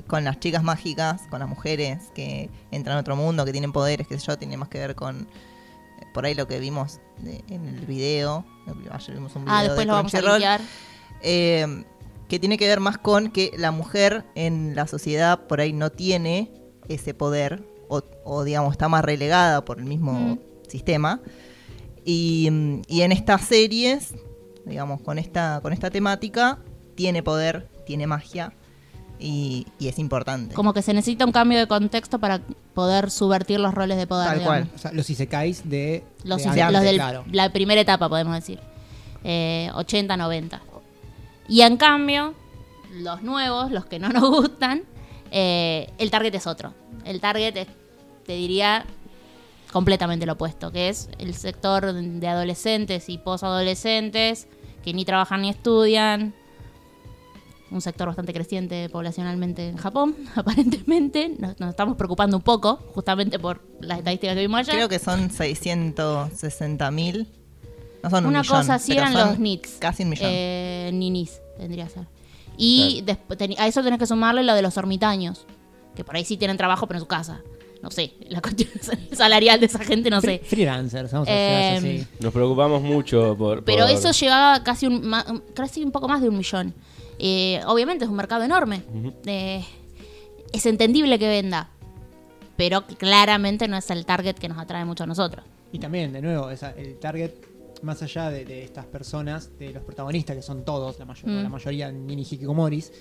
con 0.09 0.23
las 0.25 0.39
chicas 0.39 0.63
mágicas, 0.63 1.21
con 1.29 1.39
las 1.39 1.47
mujeres 1.47 2.11
que 2.13 2.49
entran 2.71 2.97
a 2.97 2.99
otro 3.01 3.15
mundo, 3.15 3.45
que 3.45 3.51
tienen 3.53 3.71
poderes, 3.71 4.07
que 4.07 4.19
sé 4.19 4.25
yo, 4.27 4.37
tiene 4.37 4.57
más 4.57 4.67
que 4.67 4.79
ver 4.79 4.95
con 4.95 5.21
eh, 5.21 6.05
por 6.13 6.25
ahí 6.25 6.33
lo 6.35 6.47
que 6.47 6.59
vimos 6.59 6.99
de- 7.19 7.43
en 7.49 7.65
el 7.67 7.85
video. 7.85 8.43
Ayer 8.91 9.15
vimos 9.15 9.35
un 9.35 9.45
video 9.45 9.55
Ah, 9.57 9.61
después 9.63 9.79
de 9.79 9.85
lo 9.85 9.93
vamos 9.93 10.13
a 10.13 10.21
limpiar. 10.21 10.61
eh, 11.21 11.83
que 12.27 12.39
tiene 12.39 12.57
que 12.57 12.67
ver 12.67 12.79
más 12.79 12.97
con 12.97 13.31
que 13.31 13.51
la 13.57 13.71
mujer 13.71 14.25
en 14.35 14.75
la 14.75 14.85
sociedad 14.87 15.47
por 15.47 15.61
ahí 15.61 15.73
no 15.73 15.91
tiene 15.91 16.51
ese 16.87 17.13
poder 17.13 17.63
o, 17.87 18.01
o, 18.23 18.43
digamos 18.43 18.73
está 18.73 18.87
más 18.89 19.03
relegada 19.03 19.63
por 19.65 19.79
el 19.79 19.85
mismo 19.85 20.13
Mm. 20.13 20.39
sistema 20.69 21.21
y, 22.05 22.47
mm, 22.51 22.81
y 22.87 23.01
en 23.01 23.11
estas 23.11 23.41
series 23.45 24.13
digamos 24.65 25.01
con 25.01 25.17
esta 25.17 25.59
con 25.63 25.73
esta 25.73 25.89
temática 25.89 26.59
tiene 26.95 27.23
poder 27.23 27.67
tiene 27.87 28.05
magia 28.05 28.53
y, 29.19 29.67
y 29.79 29.87
es 29.89 29.99
importante 29.99 30.55
Como 30.55 30.73
que 30.73 30.81
se 30.81 30.93
necesita 30.93 31.25
un 31.25 31.31
cambio 31.31 31.59
de 31.59 31.67
contexto 31.67 32.19
para 32.19 32.41
poder 32.73 33.11
subvertir 33.11 33.59
los 33.59 33.73
roles 33.73 33.97
de 33.97 34.07
poder. 34.07 34.27
Tal 34.27 34.39
digamos. 34.39 34.67
cual. 34.67 34.75
O 34.75 34.77
sea, 34.77 34.91
los 34.91 35.09
isekais 35.09 35.69
de, 35.69 36.03
Los, 36.23 36.41
de 36.43 36.49
antes, 36.49 36.71
los 36.71 36.81
de 36.81 36.93
claro. 36.93 37.25
la 37.31 37.51
primera 37.51 37.81
etapa, 37.81 38.07
podemos 38.07 38.33
decir. 38.33 38.59
Eh, 39.23 39.69
80, 39.73 40.15
90. 40.15 40.61
Y 41.49 41.61
en 41.61 41.77
cambio, 41.77 42.33
los 42.93 43.21
nuevos, 43.21 43.71
los 43.71 43.85
que 43.85 43.99
no 43.99 44.09
nos 44.09 44.29
gustan, 44.29 44.83
eh, 45.31 45.89
el 45.97 46.11
target 46.11 46.33
es 46.35 46.47
otro. 46.47 46.73
El 47.03 47.19
target 47.19 47.57
es, 47.57 47.67
te 48.25 48.33
diría, 48.33 48.85
completamente 49.71 50.25
lo 50.25 50.33
opuesto, 50.33 50.71
que 50.71 50.89
es 50.89 51.09
el 51.17 51.33
sector 51.33 51.93
de 51.93 52.27
adolescentes 52.27 53.09
y 53.09 53.17
posadolescentes 53.17 54.47
que 54.83 54.93
ni 54.93 55.05
trabajan 55.05 55.41
ni 55.41 55.49
estudian. 55.49 56.33
Un 57.71 57.81
sector 57.81 58.07
bastante 58.07 58.33
creciente 58.33 58.89
poblacionalmente 58.89 59.69
en 59.69 59.77
Japón, 59.77 60.15
aparentemente. 60.35 61.35
Nos, 61.37 61.59
nos 61.59 61.69
estamos 61.69 61.95
preocupando 61.97 62.37
un 62.37 62.43
poco, 62.43 62.77
justamente 62.95 63.37
por 63.39 63.61
las 63.81 63.99
estadísticas 63.99 64.35
que 64.35 64.41
vimos 64.41 64.59
allá. 64.61 64.73
Creo 64.73 64.89
que 64.89 64.97
son 64.99 65.29
660 65.29 66.91
mil. 66.91 67.27
No 68.03 68.09
son 68.09 68.23
un 68.25 68.29
Una 68.29 68.41
millón, 68.41 68.57
cosa 68.57 68.75
así 68.75 68.93
pero 68.93 69.07
eran 69.07 69.13
los 69.29 69.39
NITs. 69.39 69.77
Casi 69.79 70.03
un 70.03 70.09
millón. 70.09 70.29
Eh, 70.31 70.89
ninis, 70.93 71.41
tendría 71.57 71.85
que 71.85 71.91
ser. 71.91 72.07
Y 72.57 73.01
después 73.05 73.37
teni- 73.39 73.57
a 73.59 73.67
eso 73.67 73.83
tenés 73.83 73.99
que 73.99 74.05
sumarle 74.07 74.43
lo 74.43 74.53
de 74.53 74.61
los 74.61 74.75
ermitaños, 74.77 75.45
que 75.95 76.03
por 76.03 76.15
ahí 76.15 76.25
sí 76.25 76.37
tienen 76.37 76.57
trabajo, 76.57 76.87
pero 76.87 76.97
en 76.97 77.01
su 77.01 77.07
casa. 77.07 77.41
No 77.83 77.91
sé, 77.91 78.13
la 78.29 78.41
cuestión 78.41 78.69
salarial 79.13 79.59
de 79.59 79.65
esa 79.67 79.79
gente, 79.79 80.09
no 80.09 80.21
sé. 80.21 80.41
Fre- 80.41 80.45
Freelancers, 80.45 81.11
vamos 81.11 81.27
a 81.27 81.31
Eh, 81.31 81.79
decir 81.81 82.01
así. 82.01 82.07
Nos 82.23 82.33
preocupamos 82.33 82.81
mucho 82.81 83.35
por... 83.37 83.63
Pero 83.63 83.85
por- 83.85 83.93
eso 83.95 84.11
llevaba 84.11 84.63
casi 84.63 84.87
un, 84.87 85.05
ma- 85.07 85.25
casi 85.53 85.83
un 85.83 85.91
poco 85.91 86.07
más 86.07 86.21
de 86.21 86.29
un 86.29 86.37
millón. 86.37 86.73
Eh, 87.19 87.59
obviamente 87.67 88.05
es 88.05 88.09
un 88.09 88.15
mercado 88.17 88.43
enorme. 88.43 88.81
Eh, 89.25 89.63
es 90.53 90.65
entendible 90.65 91.19
que 91.19 91.27
venda, 91.27 91.69
pero 92.55 92.85
claramente 92.85 93.67
no 93.67 93.77
es 93.77 93.89
el 93.91 94.05
target 94.05 94.35
que 94.35 94.49
nos 94.49 94.57
atrae 94.57 94.85
mucho 94.85 95.03
a 95.03 95.07
nosotros. 95.07 95.45
Y 95.71 95.79
también, 95.79 96.11
de 96.13 96.21
nuevo, 96.21 96.49
esa- 96.49 96.71
el 96.71 96.97
target, 96.97 97.31
más 97.83 98.01
allá 98.01 98.29
de, 98.31 98.43
de 98.45 98.63
estas 98.63 98.85
personas, 98.85 99.57
de 99.59 99.71
los 99.71 99.83
protagonistas, 99.83 100.35
que 100.35 100.41
son 100.41 100.65
todos, 100.65 100.97
la, 100.97 101.05
mayor- 101.05 101.29
Mm. 101.29 101.43
la 101.43 101.49
mayoría 101.49 101.91
mini 101.91 102.23
hikikomoris, 102.23 102.91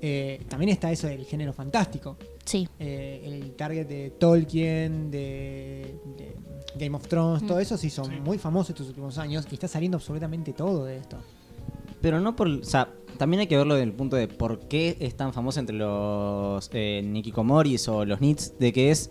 eh, 0.00 0.42
también 0.48 0.70
está 0.70 0.90
eso 0.90 1.06
del 1.06 1.24
género 1.24 1.52
fantástico. 1.52 2.16
Sí. 2.44 2.68
Eh, 2.78 3.22
el 3.24 3.52
target 3.54 3.86
de 3.86 4.10
Tolkien, 4.10 5.10
de, 5.10 5.94
de 6.16 6.36
Game 6.76 6.96
of 6.96 7.06
Thrones, 7.06 7.42
Mm. 7.42 7.46
todo 7.46 7.60
eso 7.60 7.76
sí 7.76 7.90
son 7.90 8.22
muy 8.22 8.38
famosos 8.38 8.70
estos 8.70 8.88
últimos 8.88 9.16
años 9.18 9.46
y 9.50 9.54
está 9.54 9.68
saliendo 9.68 9.96
absolutamente 9.96 10.52
todo 10.52 10.84
de 10.84 10.96
esto. 10.98 11.18
Pero 12.00 12.20
no 12.20 12.34
por. 12.36 12.48
O 12.48 12.64
sea, 12.64 12.88
también 13.18 13.40
hay 13.40 13.46
que 13.46 13.56
verlo 13.56 13.74
desde 13.74 13.84
el 13.84 13.92
punto 13.92 14.16
de 14.16 14.28
por 14.28 14.60
qué 14.60 14.96
es 15.00 15.16
tan 15.16 15.32
famoso 15.32 15.60
entre 15.60 15.76
los 15.76 16.70
eh, 16.72 17.02
Nikikomoris 17.04 17.88
o 17.88 18.04
los 18.04 18.20
Nits, 18.20 18.58
de 18.58 18.72
que 18.72 18.90
es 18.90 19.10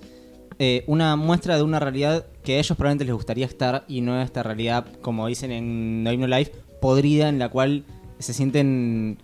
eh, 0.59 0.83
una 0.87 1.15
muestra 1.15 1.55
de 1.55 1.61
una 1.61 1.79
realidad 1.79 2.25
que 2.43 2.55
a 2.55 2.59
ellos 2.59 2.75
probablemente 2.75 3.05
les 3.05 3.13
gustaría 3.13 3.45
estar 3.45 3.85
y 3.87 4.01
no 4.01 4.19
esta 4.19 4.41
realidad, 4.41 4.87
como 5.01 5.27
dicen 5.27 5.51
en 5.51 6.03
No 6.03 6.11
Hymno 6.11 6.27
Life, 6.27 6.51
podrida 6.81 7.29
en 7.29 7.37
la 7.37 7.49
cual 7.49 7.83
se 8.17 8.33
sienten 8.33 9.19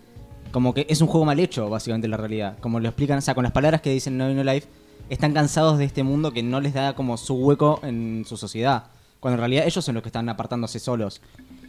como 0.51 0.75
que 0.75 0.85
es 0.87 1.01
un 1.01 1.07
juego 1.07 1.25
mal 1.25 1.39
hecho, 1.39 1.69
básicamente 1.69 2.07
la 2.07 2.17
realidad. 2.17 2.59
Como 2.59 2.79
lo 2.79 2.87
explican, 2.87 3.17
o 3.17 3.21
sea, 3.21 3.33
con 3.33 3.43
las 3.43 3.51
palabras 3.51 3.81
que 3.81 3.89
dicen 3.89 4.17
No 4.17 4.29
Hymno 4.29 4.43
Life, 4.43 4.67
están 5.09 5.33
cansados 5.33 5.79
de 5.79 5.85
este 5.85 6.03
mundo 6.03 6.31
que 6.31 6.43
no 6.43 6.61
les 6.61 6.73
da 6.73 6.93
como 6.93 7.17
su 7.17 7.35
hueco 7.35 7.79
en 7.83 8.25
su 8.27 8.37
sociedad. 8.37 8.85
Cuando 9.19 9.35
en 9.35 9.39
realidad 9.39 9.65
ellos 9.65 9.83
son 9.83 9.95
los 9.95 10.03
que 10.03 10.09
están 10.09 10.29
apartándose 10.29 10.79
solos. 10.79 11.21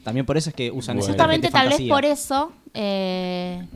También 0.05 0.27
por 0.27 0.37
eso 0.37 0.51
es 0.51 0.55
que 0.55 0.71
usan 0.71 0.99
ese 0.99 1.09
Bueno. 1.09 1.15
Justamente 1.15 1.51
tal 1.51 1.69
vez 1.71 1.81
por 1.89 2.05
eso 2.05 2.53
eh, 2.75 3.67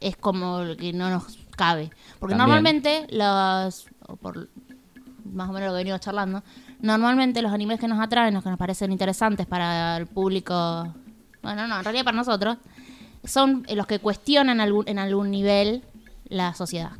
es 0.00 0.16
como 0.16 0.60
que 0.78 0.92
no 0.92 1.08
nos 1.08 1.38
cabe. 1.56 1.90
Porque 2.18 2.34
También. 2.34 2.38
normalmente 2.38 3.06
los, 3.10 3.86
por 4.20 4.48
más 5.24 5.48
o 5.48 5.52
menos 5.52 5.68
lo 5.68 5.72
que 5.72 5.78
venimos 5.78 6.00
charlando, 6.00 6.42
normalmente 6.80 7.42
los 7.42 7.52
animes 7.52 7.78
que 7.78 7.86
nos 7.86 8.00
atraen, 8.00 8.34
los 8.34 8.42
que 8.42 8.50
nos 8.50 8.58
parecen 8.58 8.90
interesantes 8.90 9.46
para 9.46 9.96
el 9.96 10.06
público, 10.06 10.92
bueno, 11.42 11.68
no, 11.68 11.78
en 11.78 11.84
realidad 11.84 12.04
para 12.04 12.16
nosotros, 12.16 12.58
son 13.24 13.66
los 13.72 13.86
que 13.86 13.98
cuestionan 14.00 14.60
algún, 14.60 14.88
en 14.88 14.98
algún 14.98 15.30
nivel 15.30 15.84
la 16.28 16.54
sociedad. 16.54 16.92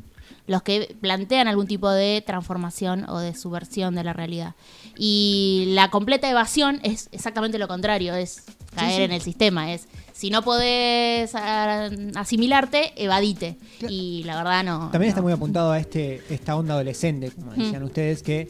Los 0.51 0.61
que 0.63 0.95
plantean 0.99 1.47
algún 1.47 1.65
tipo 1.65 1.89
de 1.89 2.21
transformación 2.25 3.09
o 3.09 3.19
de 3.19 3.33
subversión 3.33 3.95
de 3.95 4.03
la 4.03 4.13
realidad. 4.13 4.53
Y 4.97 5.65
la 5.69 5.89
completa 5.89 6.29
evasión 6.29 6.79
es 6.83 7.07
exactamente 7.11 7.57
lo 7.57 7.67
contrario, 7.67 8.13
es 8.13 8.43
caer 8.75 9.01
en 9.03 9.11
el 9.11 9.21
sistema, 9.21 9.73
es 9.73 9.87
si 10.13 10.29
no 10.29 10.41
podés 10.43 11.33
ah, 11.35 11.89
asimilarte, 12.15 12.93
evadite. 13.01 13.57
Claro. 13.79 13.93
Y 13.93 14.23
la 14.25 14.35
verdad 14.37 14.63
no. 14.63 14.89
También 14.91 15.09
está 15.09 15.21
muy 15.21 15.33
apuntado 15.33 15.71
a 15.71 15.79
este 15.79 16.21
esta 16.29 16.55
onda 16.55 16.73
adolescente, 16.75 17.31
como 17.31 17.51
Mm. 17.51 17.59
decían 17.59 17.83
ustedes, 17.83 18.21
que 18.23 18.47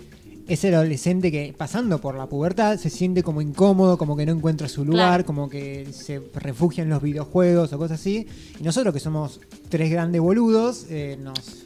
es 0.48 0.64
el 0.66 0.74
adolescente 0.76 1.32
que 1.32 1.54
pasando 1.58 2.02
por 2.02 2.16
la 2.16 2.26
pubertad 2.28 2.78
se 2.78 2.90
siente 2.90 3.24
como 3.24 3.42
incómodo, 3.42 3.98
como 3.98 4.18
que 4.18 4.26
no 4.26 4.34
encuentra 4.34 4.68
su 4.68 4.84
lugar, 4.84 5.08
Claro. 5.10 5.26
como 5.26 5.50
que 5.50 5.88
se 5.94 6.20
refugia 6.34 6.84
en 6.84 6.90
los 6.90 7.02
videojuegos 7.02 7.72
o 7.72 7.78
cosas 7.78 8.02
así. 8.02 8.28
Y 8.60 8.64
nosotros 8.64 8.94
que 8.94 9.00
somos 9.00 9.40
tres 9.70 9.90
grandes 9.92 10.20
boludos, 10.20 10.88
eh, 10.90 11.18
nos... 11.22 11.66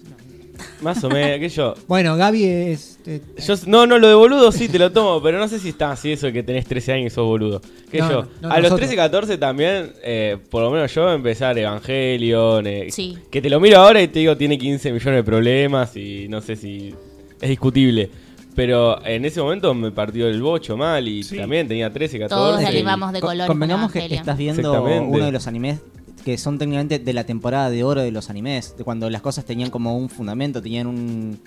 Más 0.81 1.03
o 1.03 1.09
menos, 1.09 1.39
que 1.39 1.50
yo... 1.50 1.74
Bueno, 1.88 2.15
Gaby 2.15 2.43
es... 2.45 3.00
eh, 3.05 3.21
Yo, 3.45 3.55
no, 3.67 3.85
no, 3.88 3.97
lo 4.00 4.07
de 4.07 4.13
boludo 4.15 4.51
sí 4.51 4.67
te 4.69 4.77
lo 4.79 4.91
tomo, 4.91 5.21
pero 5.21 5.38
no 5.39 5.47
sé 5.47 5.59
si 5.59 5.69
está 5.69 5.91
así 5.91 6.12
eso 6.12 6.27
de 6.27 6.33
que 6.33 6.43
tenés 6.43 6.65
13 6.65 6.93
años 6.93 7.12
y 7.12 7.15
sos 7.15 7.25
boludo. 7.25 7.62
Que 7.91 8.00
No, 8.00 8.09
yo, 8.09 8.21
no, 8.21 8.27
no, 8.41 8.50
a 8.50 8.55
los 8.59 8.63
nosotros. 8.71 8.79
13, 8.89 8.95
14 8.95 9.38
también, 9.38 9.93
eh, 10.03 10.38
por 10.50 10.62
lo 10.63 10.71
menos 10.71 10.93
yo, 10.93 11.12
empezar 11.12 11.57
Evangelion. 11.57 12.67
eh, 12.67 12.88
Sí. 12.91 13.17
Que 13.31 13.41
te 13.41 13.50
lo 13.50 13.59
miro 13.59 13.77
ahora 13.79 14.01
y 14.01 14.07
te 14.07 14.19
digo, 14.19 14.35
tiene 14.38 14.57
15 14.57 14.91
millones 14.91 15.17
de 15.19 15.24
problemas 15.24 15.95
y 15.97 16.27
no 16.29 16.41
sé 16.41 16.55
si 16.55 16.93
es 17.41 17.50
discutible. 17.50 18.09
Pero 18.55 19.05
en 19.05 19.25
ese 19.25 19.41
momento 19.41 19.74
me 19.74 19.91
partió 19.91 20.27
el 20.29 20.41
bocho 20.41 20.77
mal 20.77 21.05
y 21.07 21.24
Sí. 21.24 21.35
también 21.38 21.67
tenía 21.67 21.91
13, 21.91 22.19
14. 22.19 22.35
Todos 22.35 22.59
derivamos 22.62 23.12
de 23.12 23.19
Co- 23.19 23.27
color. 23.27 23.47
Convengamos 23.47 23.91
que 23.91 24.05
estás 24.05 24.38
viendo 24.38 24.62
Exactamente. 24.62 25.13
uno 25.13 25.25
de 25.25 25.31
los 25.33 25.45
animes 25.47 25.79
que 26.25 26.39
son 26.39 26.58
técnicamente 26.58 26.98
de 26.98 27.13
la 27.13 27.24
temporada 27.24 27.70
de 27.70 27.84
oro 27.84 28.01
de 28.01 28.10
los 28.12 28.32
animes, 28.32 28.75
de 28.75 28.84
cuando 28.84 29.12
las 29.12 29.22
cosas 29.22 29.46
tenían 29.46 29.70
como 29.70 29.96
un 29.96 30.10
fundamento, 30.10 30.60
tenían 30.60 30.88
un 30.88 31.39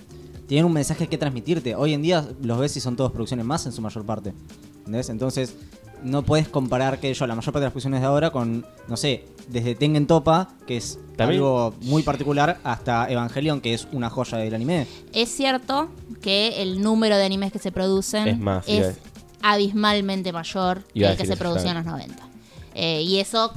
tenían 0.46 0.64
un 0.64 0.72
mensaje 0.72 1.08
que 1.08 1.18
transmitirte. 1.18 1.74
Hoy 1.74 1.92
en 1.94 2.00
día 2.00 2.24
los 2.40 2.58
ves 2.58 2.76
y 2.76 2.80
son 2.80 2.94
todas 2.96 3.10
producciones 3.12 3.44
más 3.44 3.66
en 3.66 3.72
su 3.72 3.82
mayor 3.82 4.06
parte. 4.06 4.32
¿Entendés? 4.78 5.10
Entonces, 5.10 5.56
no 6.02 6.22
puedes 6.22 6.48
comparar 6.48 7.00
que 7.00 7.12
yo 7.12 7.26
la 7.26 7.34
mayor 7.34 7.52
parte 7.52 7.58
de 7.60 7.66
las 7.66 7.72
producciones 7.72 8.00
de 8.00 8.06
ahora 8.06 8.30
con, 8.30 8.64
no 8.86 8.96
sé, 8.96 9.24
desde 9.48 9.74
Tengen 9.74 10.06
Topa, 10.06 10.48
que 10.66 10.76
es 10.76 10.98
También- 11.16 11.40
algo 11.42 11.74
muy 11.82 12.02
particular, 12.04 12.60
hasta 12.62 13.10
Evangelion, 13.10 13.60
que 13.60 13.74
es 13.74 13.88
una 13.92 14.08
joya 14.08 14.38
del 14.38 14.54
anime. 14.54 14.86
Es 15.12 15.28
cierto 15.28 15.88
que 16.22 16.62
el 16.62 16.80
número 16.80 17.16
de 17.16 17.24
animes 17.24 17.52
que 17.52 17.58
se 17.58 17.72
producen 17.72 18.28
Es 18.28 18.38
más, 18.38 18.64
abismalmente 19.42 20.32
mayor 20.32 20.84
que 20.94 21.04
el 21.04 21.16
que 21.16 21.26
se 21.26 21.36
producía 21.36 21.72
en 21.72 21.78
los 21.78 21.84
90. 21.86 22.28
Eh, 22.74 23.02
y 23.02 23.18
eso 23.18 23.52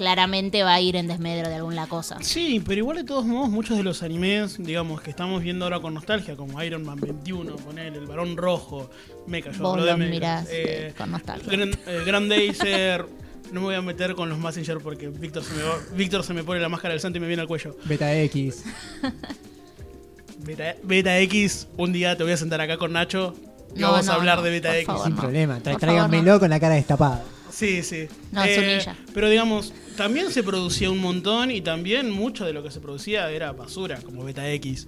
claramente 0.00 0.62
va 0.62 0.72
a 0.72 0.80
ir 0.80 0.96
en 0.96 1.06
desmedro 1.08 1.50
de 1.50 1.56
alguna 1.56 1.86
cosa. 1.86 2.16
Sí, 2.22 2.62
pero 2.66 2.78
igual 2.78 2.96
de 2.96 3.04
todos 3.04 3.26
modos, 3.26 3.50
muchos 3.50 3.76
de 3.76 3.82
los 3.82 4.02
animes, 4.02 4.56
digamos, 4.58 5.02
que 5.02 5.10
estamos 5.10 5.42
viendo 5.42 5.66
ahora 5.66 5.78
con 5.80 5.92
nostalgia, 5.92 6.36
como 6.36 6.62
Iron 6.62 6.84
Man 6.86 6.98
21, 6.98 7.54
poner 7.56 7.92
el 7.94 8.06
varón 8.06 8.34
rojo, 8.38 8.88
Mecha, 9.26 9.50
yo 9.52 9.70
hablo 9.72 9.84
de 9.84 9.96
Mecha. 9.96 10.10
mirás 10.10 10.46
Eh, 10.48 10.52
eh, 10.88 10.94
con 10.96 11.10
nostalgia. 11.10 11.52
Grand, 11.52 11.74
eh, 11.86 12.02
Grandazer, 12.06 13.04
no 13.52 13.60
me 13.60 13.66
voy 13.66 13.74
a 13.74 13.82
meter 13.82 14.14
con 14.14 14.30
los 14.30 14.38
Messenger 14.38 14.78
porque 14.78 15.08
Víctor 15.08 15.44
se 15.44 15.52
me, 15.52 15.62
va- 15.64 15.78
Víctor 15.94 16.24
se 16.24 16.32
me 16.32 16.44
pone 16.44 16.60
la 16.60 16.70
máscara 16.70 16.92
del 16.94 17.00
santo 17.02 17.18
y 17.18 17.20
me 17.20 17.26
viene 17.26 17.42
al 17.42 17.48
cuello. 17.48 17.76
Beta 17.84 18.10
X. 18.22 18.64
Beta, 20.38 20.74
Beta 20.82 21.18
X, 21.18 21.68
un 21.76 21.92
día 21.92 22.16
te 22.16 22.22
voy 22.22 22.32
a 22.32 22.36
sentar 22.38 22.60
acá 22.62 22.78
con 22.78 22.94
Nacho 22.94 23.34
y 23.76 23.80
No, 23.80 23.90
vamos 23.92 24.06
no, 24.06 24.12
a 24.12 24.14
hablar 24.14 24.38
no, 24.38 24.44
de 24.44 24.50
Beta 24.50 24.74
X. 24.78 24.86
favor. 24.86 25.04
Sin 25.04 25.14
no. 25.14 25.20
problema. 25.20 25.58
Tra- 25.60 25.78
tráiganmelo 25.78 26.32
no. 26.32 26.40
con 26.40 26.48
la 26.48 26.58
cara 26.58 26.74
destapada. 26.76 27.22
Sí, 27.52 27.82
sí. 27.82 28.06
No, 28.32 28.42
es 28.44 28.58
un 28.58 28.66
ninja. 28.66 28.96
Pero 29.12 29.28
digamos, 29.28 29.72
también 29.96 30.30
se 30.30 30.42
producía 30.42 30.90
un 30.90 30.98
montón 30.98 31.50
y 31.50 31.60
también 31.60 32.10
mucho 32.10 32.44
de 32.44 32.52
lo 32.52 32.62
que 32.62 32.70
se 32.70 32.80
producía 32.80 33.30
era 33.30 33.52
basura, 33.52 33.98
como 34.04 34.24
Beta 34.24 34.48
X. 34.52 34.86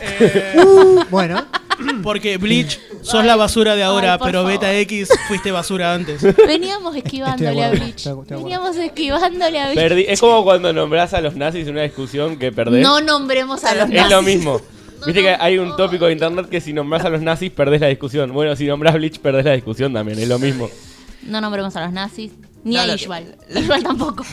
Eh, 0.00 0.54
Bueno, 1.10 1.44
porque 2.02 2.36
Bleach, 2.38 2.78
sos 3.02 3.24
la 3.24 3.36
basura 3.36 3.76
de 3.76 3.82
ahora, 3.82 4.14
ay, 4.14 4.18
pero 4.24 4.40
favor. 4.40 4.52
Beta 4.52 4.74
X 4.78 5.08
fuiste 5.28 5.50
basura 5.50 5.92
antes. 5.94 6.22
Veníamos 6.46 6.96
esquivándole 6.96 7.64
a 7.64 7.70
Bleach. 7.70 8.06
estoy. 8.06 8.24
Veníamos 8.28 8.76
esquivándole 8.76 9.60
a 9.60 9.70
Bleach. 9.72 9.78
Perdí- 9.92 10.04
es 10.08 10.20
como 10.20 10.42
cuando 10.44 10.72
nombrás 10.72 11.14
a 11.14 11.20
los 11.20 11.34
nazis 11.36 11.66
en 11.66 11.72
una 11.74 11.82
discusión 11.82 12.38
que 12.38 12.52
perdés. 12.52 12.82
No 12.82 13.00
nombremos 13.00 13.64
a 13.64 13.74
los 13.74 13.84
es 13.88 13.94
nazis. 13.94 14.10
lo 14.10 14.22
mismo. 14.22 14.60
Viste 15.06 15.20
que 15.20 15.36
hay 15.38 15.58
un 15.58 15.76
tópico 15.76 16.06
de 16.06 16.12
internet 16.12 16.48
que 16.48 16.60
si 16.62 16.72
nombrás 16.72 17.04
a 17.04 17.10
los 17.10 17.20
nazis 17.20 17.50
perdés 17.50 17.80
la 17.80 17.88
discusión. 17.88 18.32
Bueno, 18.32 18.56
si 18.56 18.66
nombrás 18.66 18.94
Bleach 18.94 19.18
perdés 19.18 19.44
la 19.44 19.52
discusión 19.52 19.92
también, 19.92 20.18
es 20.18 20.28
lo 20.28 20.38
mismo. 20.38 20.70
No 21.26 21.40
nombremos 21.40 21.74
a 21.76 21.84
los 21.84 21.92
nazis. 21.92 22.32
Ni 22.64 22.74
No, 22.76 22.80
a 22.82 22.86
lo- 22.86 22.94
Ishbal. 22.94 23.36
Ishbal 23.54 23.82
tampoco. 23.82 24.24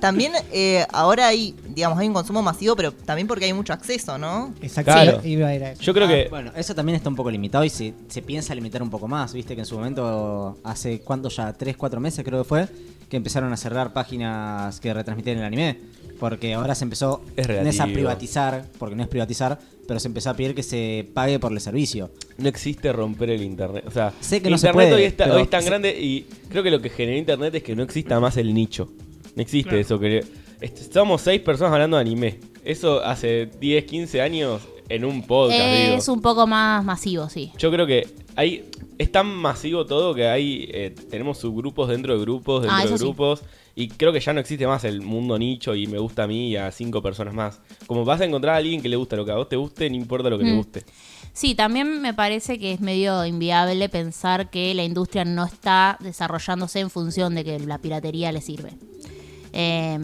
También 0.00 0.32
eh, 0.52 0.86
ahora 0.92 1.26
hay, 1.26 1.56
digamos, 1.70 1.98
hay 1.98 2.06
un 2.06 2.14
consumo 2.14 2.40
masivo, 2.40 2.76
pero 2.76 2.92
también 2.92 3.26
porque 3.26 3.46
hay 3.46 3.52
mucho 3.52 3.72
acceso, 3.72 4.16
¿no? 4.16 4.54
exacto. 4.62 4.92
Claro. 4.92 5.20
Iba 5.26 5.48
a 5.48 5.54
ir 5.56 5.64
a 5.64 5.72
eso. 5.72 5.82
Yo 5.82 5.92
creo 5.92 6.06
que 6.06 6.28
Bueno, 6.30 6.52
eso 6.54 6.72
también 6.72 6.94
está 6.94 7.08
un 7.08 7.16
poco 7.16 7.32
limitado 7.32 7.64
y 7.64 7.70
se, 7.70 7.92
se 8.08 8.22
piensa 8.22 8.54
limitar 8.54 8.80
un 8.80 8.90
poco 8.90 9.08
más. 9.08 9.32
Viste 9.32 9.56
que 9.56 9.62
en 9.62 9.66
su 9.66 9.76
momento, 9.76 10.56
hace 10.62 11.00
cuánto 11.00 11.28
ya, 11.30 11.52
3, 11.52 11.76
4 11.76 11.98
meses 12.00 12.24
creo 12.24 12.44
que 12.44 12.48
fue, 12.48 12.68
que 13.08 13.16
empezaron 13.16 13.52
a 13.52 13.56
cerrar 13.56 13.92
páginas 13.92 14.80
que 14.80 14.92
retransmitían 14.92 15.38
el 15.38 15.44
anime. 15.44 15.78
Porque 16.18 16.52
ahora 16.54 16.74
se 16.74 16.82
empezó, 16.84 17.22
Es 17.36 17.78
a 17.80 17.86
privatizar, 17.86 18.64
porque 18.78 18.96
no 18.96 19.02
es 19.04 19.08
privatizar, 19.08 19.58
pero 19.86 20.00
se 20.00 20.08
empezó 20.08 20.30
a 20.30 20.34
pedir 20.34 20.52
que 20.54 20.64
se 20.64 21.08
pague 21.14 21.38
por 21.38 21.52
el 21.52 21.60
servicio. 21.60 22.10
no 22.38 22.48
existe 22.48 22.92
romper 22.92 23.30
el 23.30 23.42
internet. 23.42 23.84
O 23.86 23.90
sea, 23.92 24.12
Sé 24.20 24.42
que 24.42 24.50
no 24.50 24.58
se 24.58 24.66
internet 24.68 24.88
puede, 24.90 25.00
hoy, 25.00 25.06
está- 25.06 25.24
pero- 25.24 25.36
hoy 25.36 25.42
es 25.42 25.50
tan 25.50 25.64
grande 25.64 25.90
y 26.00 26.26
creo 26.48 26.62
que 26.64 26.70
lo 26.72 26.80
que 26.82 26.88
genera 26.90 27.16
internet 27.18 27.54
es 27.54 27.62
que 27.62 27.74
no 27.76 27.82
exista 27.84 28.18
más 28.20 28.36
el 28.36 28.52
nicho. 28.52 28.88
No 29.36 29.42
existe 29.42 29.68
Claro. 29.70 29.80
eso 29.80 29.98
que 30.00 30.18
est- 30.60 30.78
Estamos 30.80 31.20
seis 31.22 31.40
personas 31.40 31.72
hablando 31.72 31.96
de 31.96 32.00
anime. 32.00 32.40
Eso 32.64 33.02
hace 33.04 33.48
10, 33.60 33.84
15 33.84 34.20
años 34.20 34.62
en 34.88 35.04
un 35.04 35.22
podcast, 35.26 35.60
digo. 35.60 35.96
es 35.96 36.08
un 36.08 36.20
poco 36.20 36.46
más 36.48 36.84
masivo, 36.84 37.28
sí. 37.28 37.52
Yo 37.58 37.70
creo 37.70 37.86
que 37.86 38.06
hay 38.38 38.70
es 38.98 39.12
tan 39.12 39.26
masivo 39.26 39.84
todo 39.86 40.14
que 40.14 40.26
hay 40.28 40.68
eh, 40.72 40.94
tenemos 41.10 41.38
subgrupos 41.38 41.88
dentro 41.88 42.14
de 42.16 42.20
grupos, 42.20 42.62
dentro 42.62 42.78
Ah, 42.78 42.86
de 42.86 42.96
sí. 42.98 43.04
grupos. 43.04 43.42
Y 43.74 43.88
creo 43.88 44.12
que 44.12 44.18
ya 44.18 44.32
no 44.32 44.40
existe 44.40 44.66
más 44.66 44.82
el 44.84 45.02
mundo 45.02 45.38
nicho 45.38 45.72
y 45.74 45.86
me 45.86 45.98
gusta 45.98 46.24
a 46.24 46.26
mí 46.26 46.48
y 46.48 46.56
a 46.56 46.70
cinco 46.72 47.00
personas 47.00 47.32
más. 47.32 47.60
Como 47.86 48.04
vas 48.04 48.20
a 48.20 48.24
encontrar 48.24 48.54
a 48.54 48.58
alguien 48.58 48.82
que 48.82 48.88
le 48.88 48.96
gusta 48.96 49.14
lo 49.14 49.24
que 49.24 49.30
a 49.30 49.36
vos 49.36 49.48
te 49.48 49.54
guste, 49.54 49.88
no 49.88 49.94
importa 49.94 50.28
lo 50.30 50.36
que 50.38 50.44
le 50.44 50.52
Mm. 50.52 50.56
guste. 50.56 50.84
Sí, 51.32 51.54
también 51.54 52.00
me 52.02 52.12
parece 52.12 52.58
que 52.58 52.72
es 52.72 52.80
medio 52.80 53.24
inviable 53.24 53.88
pensar 53.88 54.50
que 54.50 54.74
la 54.74 54.82
industria 54.82 55.24
no 55.24 55.44
está 55.44 55.96
desarrollándose 56.00 56.80
en 56.80 56.90
función 56.90 57.36
de 57.36 57.44
que 57.44 57.60
la 57.60 57.78
piratería 57.78 58.32
le 58.32 58.40
sirve. 58.40 58.72
Eh, 59.52 59.98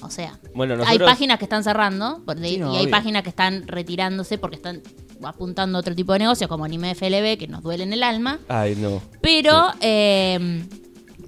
o 0.00 0.10
sea, 0.10 0.38
Bueno, 0.54 0.74
hay 0.84 0.98
páginas 0.98 1.38
que 1.38 1.44
están 1.44 1.62
cerrando 1.62 2.22
por- 2.24 2.36
Sí, 2.38 2.56
no, 2.58 2.72
y 2.74 2.76
hay 2.76 2.82
obvio. 2.84 2.90
páginas 2.90 3.22
que 3.22 3.28
están 3.28 3.68
retirándose 3.68 4.36
porque 4.38 4.56
están 4.56 4.82
apuntando 5.26 5.78
a 5.78 5.80
otro 5.80 5.94
tipo 5.94 6.12
de 6.12 6.20
negocios 6.20 6.48
como 6.48 6.64
Anime 6.64 6.94
FLB 6.94 7.38
que 7.38 7.46
nos 7.48 7.62
duele 7.62 7.84
en 7.84 7.92
el 7.92 8.02
alma. 8.02 8.38
Ay, 8.48 8.76
no. 8.76 9.00
Pero 9.20 9.68
eh, 9.80 10.64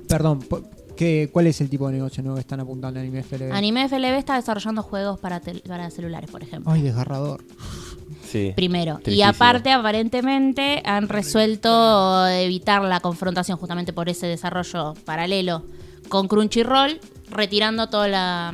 Perdón, 0.08 0.44
¿qué, 0.96 1.30
¿cuál 1.32 1.46
es 1.46 1.60
el 1.60 1.68
tipo 1.70 1.86
de 1.88 1.94
negocio 1.94 2.22
nuevo 2.22 2.36
que 2.36 2.40
están 2.42 2.60
apuntando 2.60 3.00
en 3.00 3.06
Anime 3.06 3.22
FLB? 3.22 3.52
Anime 3.52 3.88
FLB 3.88 4.16
está 4.18 4.36
desarrollando 4.36 4.82
juegos 4.82 5.18
para, 5.18 5.40
tel- 5.40 5.62
para 5.66 5.90
celulares, 5.90 6.30
por 6.30 6.42
ejemplo. 6.42 6.70
Ay, 6.72 6.82
desgarrador. 6.82 7.42
Sí. 8.30 8.52
Primero. 8.56 9.00
Y 9.06 9.22
aparte, 9.22 9.70
aparentemente, 9.70 10.82
han 10.84 11.08
resuelto 11.08 12.26
evitar 12.28 12.82
la 12.82 13.00
confrontación 13.00 13.56
justamente 13.58 13.92
por 13.92 14.08
ese 14.08 14.26
desarrollo 14.26 14.94
paralelo 15.04 15.64
con 16.08 16.28
Crunchyroll, 16.28 17.00
retirando 17.30 17.88
todo 17.88 18.06
la, 18.08 18.52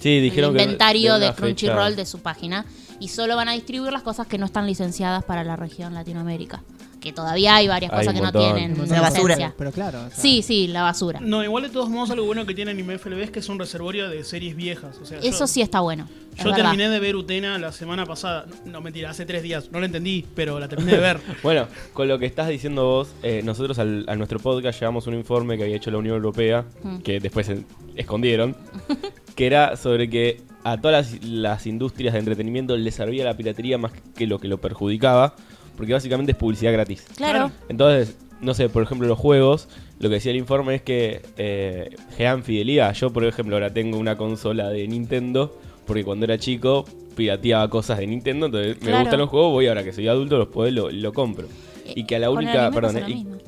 Sí, 0.00 0.20
dijeron 0.20 0.50
el 0.52 0.56
que 0.56 0.62
inventario 0.64 1.18
de 1.18 1.32
Crunchyroll 1.32 1.90
fecha- 1.90 1.96
de 1.96 2.06
su 2.06 2.18
página. 2.20 2.64
Y 3.02 3.08
solo 3.08 3.34
van 3.36 3.48
a 3.48 3.52
distribuir 3.52 3.92
las 3.92 4.02
cosas 4.02 4.26
que 4.28 4.38
no 4.38 4.46
están 4.46 4.66
licenciadas 4.66 5.24
para 5.24 5.42
la 5.42 5.56
región 5.56 5.92
Latinoamérica. 5.94 6.62
Que 7.00 7.12
todavía 7.12 7.56
hay 7.56 7.66
varias 7.66 7.92
Hay 7.92 7.98
cosas 7.98 8.14
que 8.14 8.20
no 8.20 8.30
tienen 8.30 8.88
La 8.88 9.00
basura. 9.00 9.52
Pero 9.58 9.72
claro. 9.72 9.98
o 10.06 10.08
sea, 10.10 10.16
Sí, 10.16 10.40
sí, 10.42 10.68
la 10.68 10.82
basura. 10.82 11.18
No, 11.20 11.42
igual 11.42 11.64
de 11.64 11.68
todos 11.70 11.90
modos 11.90 12.12
algo 12.12 12.24
bueno 12.26 12.46
que 12.46 12.54
tiene 12.54 12.70
Anime 12.70 12.96
FLB 12.98 13.18
es 13.24 13.30
que 13.32 13.40
es 13.40 13.48
un 13.48 13.58
reservorio 13.58 14.08
de 14.08 14.22
series 14.22 14.54
viejas. 14.54 14.98
O 15.02 15.04
sea, 15.04 15.18
yo- 15.20 15.28
Eso 15.28 15.48
sí 15.48 15.62
está 15.62 15.80
bueno. 15.80 16.06
es 16.36 16.44
Yo 16.44 16.50
verdad. 16.52 16.66
terminé 16.70 16.88
de 16.90 17.00
ver 17.00 17.16
Utena 17.16 17.58
la 17.58 17.72
semana 17.72 18.06
pasada. 18.06 18.46
No, 18.66 18.80
mentira, 18.80 19.10
hace 19.10 19.26
tres 19.26 19.42
días. 19.42 19.68
No 19.72 19.80
la 19.80 19.86
entendí, 19.86 20.24
pero 20.36 20.60
la 20.60 20.68
terminé 20.68 20.92
de 20.92 20.98
ver. 21.00 21.20
Bueno, 21.42 21.66
con 21.92 22.06
lo 22.06 22.20
que 22.20 22.26
estás 22.26 22.46
diciendo 22.48 22.84
vos, 22.84 23.08
eh, 23.24 23.42
nosotros 23.42 23.80
al- 23.80 24.04
a 24.08 24.14
nuestro 24.14 24.38
podcast 24.38 24.78
llevamos 24.78 25.08
un 25.08 25.14
informe 25.14 25.56
que 25.56 25.64
había 25.64 25.74
hecho 25.76 25.90
la 25.90 25.98
Unión 25.98 26.14
Europea, 26.14 26.64
Mm. 26.84 26.98
que 26.98 27.18
después 27.18 27.46
se 27.46 27.64
escondieron, 27.96 28.56
que 29.34 29.46
era 29.46 29.76
sobre 29.76 30.08
que 30.08 30.40
a 30.64 30.80
todas 30.80 31.12
las, 31.12 31.24
las 31.24 31.66
industrias 31.66 32.12
de 32.12 32.20
entretenimiento 32.20 32.76
les 32.76 32.94
servía 32.94 33.24
la 33.24 33.36
piratería 33.36 33.78
más 33.78 33.92
que 34.14 34.26
lo 34.26 34.38
que 34.38 34.48
lo 34.48 34.58
perjudicaba, 34.60 35.34
porque 35.76 35.92
básicamente 35.92 36.32
es 36.32 36.38
publicidad 36.38 36.72
gratis. 36.72 37.06
Claro. 37.16 37.50
Entonces, 37.68 38.16
no 38.40 38.54
sé, 38.54 38.68
por 38.68 38.82
ejemplo, 38.82 39.08
los 39.08 39.18
juegos, 39.18 39.68
lo 39.98 40.08
que 40.08 40.16
decía 40.16 40.32
el 40.32 40.38
informe 40.38 40.76
es 40.76 40.82
que 40.82 41.22
eh, 41.36 41.96
generan 42.16 42.42
fidelidad. 42.42 42.92
Yo, 42.94 43.12
por 43.12 43.24
ejemplo, 43.24 43.56
ahora 43.56 43.72
tengo 43.72 43.98
una 43.98 44.16
consola 44.16 44.68
de 44.68 44.86
Nintendo, 44.86 45.56
porque 45.86 46.04
cuando 46.04 46.24
era 46.24 46.38
chico 46.38 46.84
pirateaba 47.16 47.68
cosas 47.68 47.98
de 47.98 48.06
Nintendo, 48.06 48.46
entonces 48.46 48.80
me 48.82 48.98
gustan 48.98 49.20
los 49.20 49.28
juegos, 49.28 49.52
voy 49.52 49.66
ahora 49.66 49.84
que 49.84 49.92
soy 49.92 50.08
adulto, 50.08 50.38
los 50.38 50.48
puedo, 50.48 50.70
lo, 50.70 50.90
lo 50.90 51.12
compro. 51.12 51.46
Y 51.94 52.04
que 52.04 52.16
a 52.16 52.18
la 52.18 52.30
única, 52.30 52.70
perdón, 52.70 53.02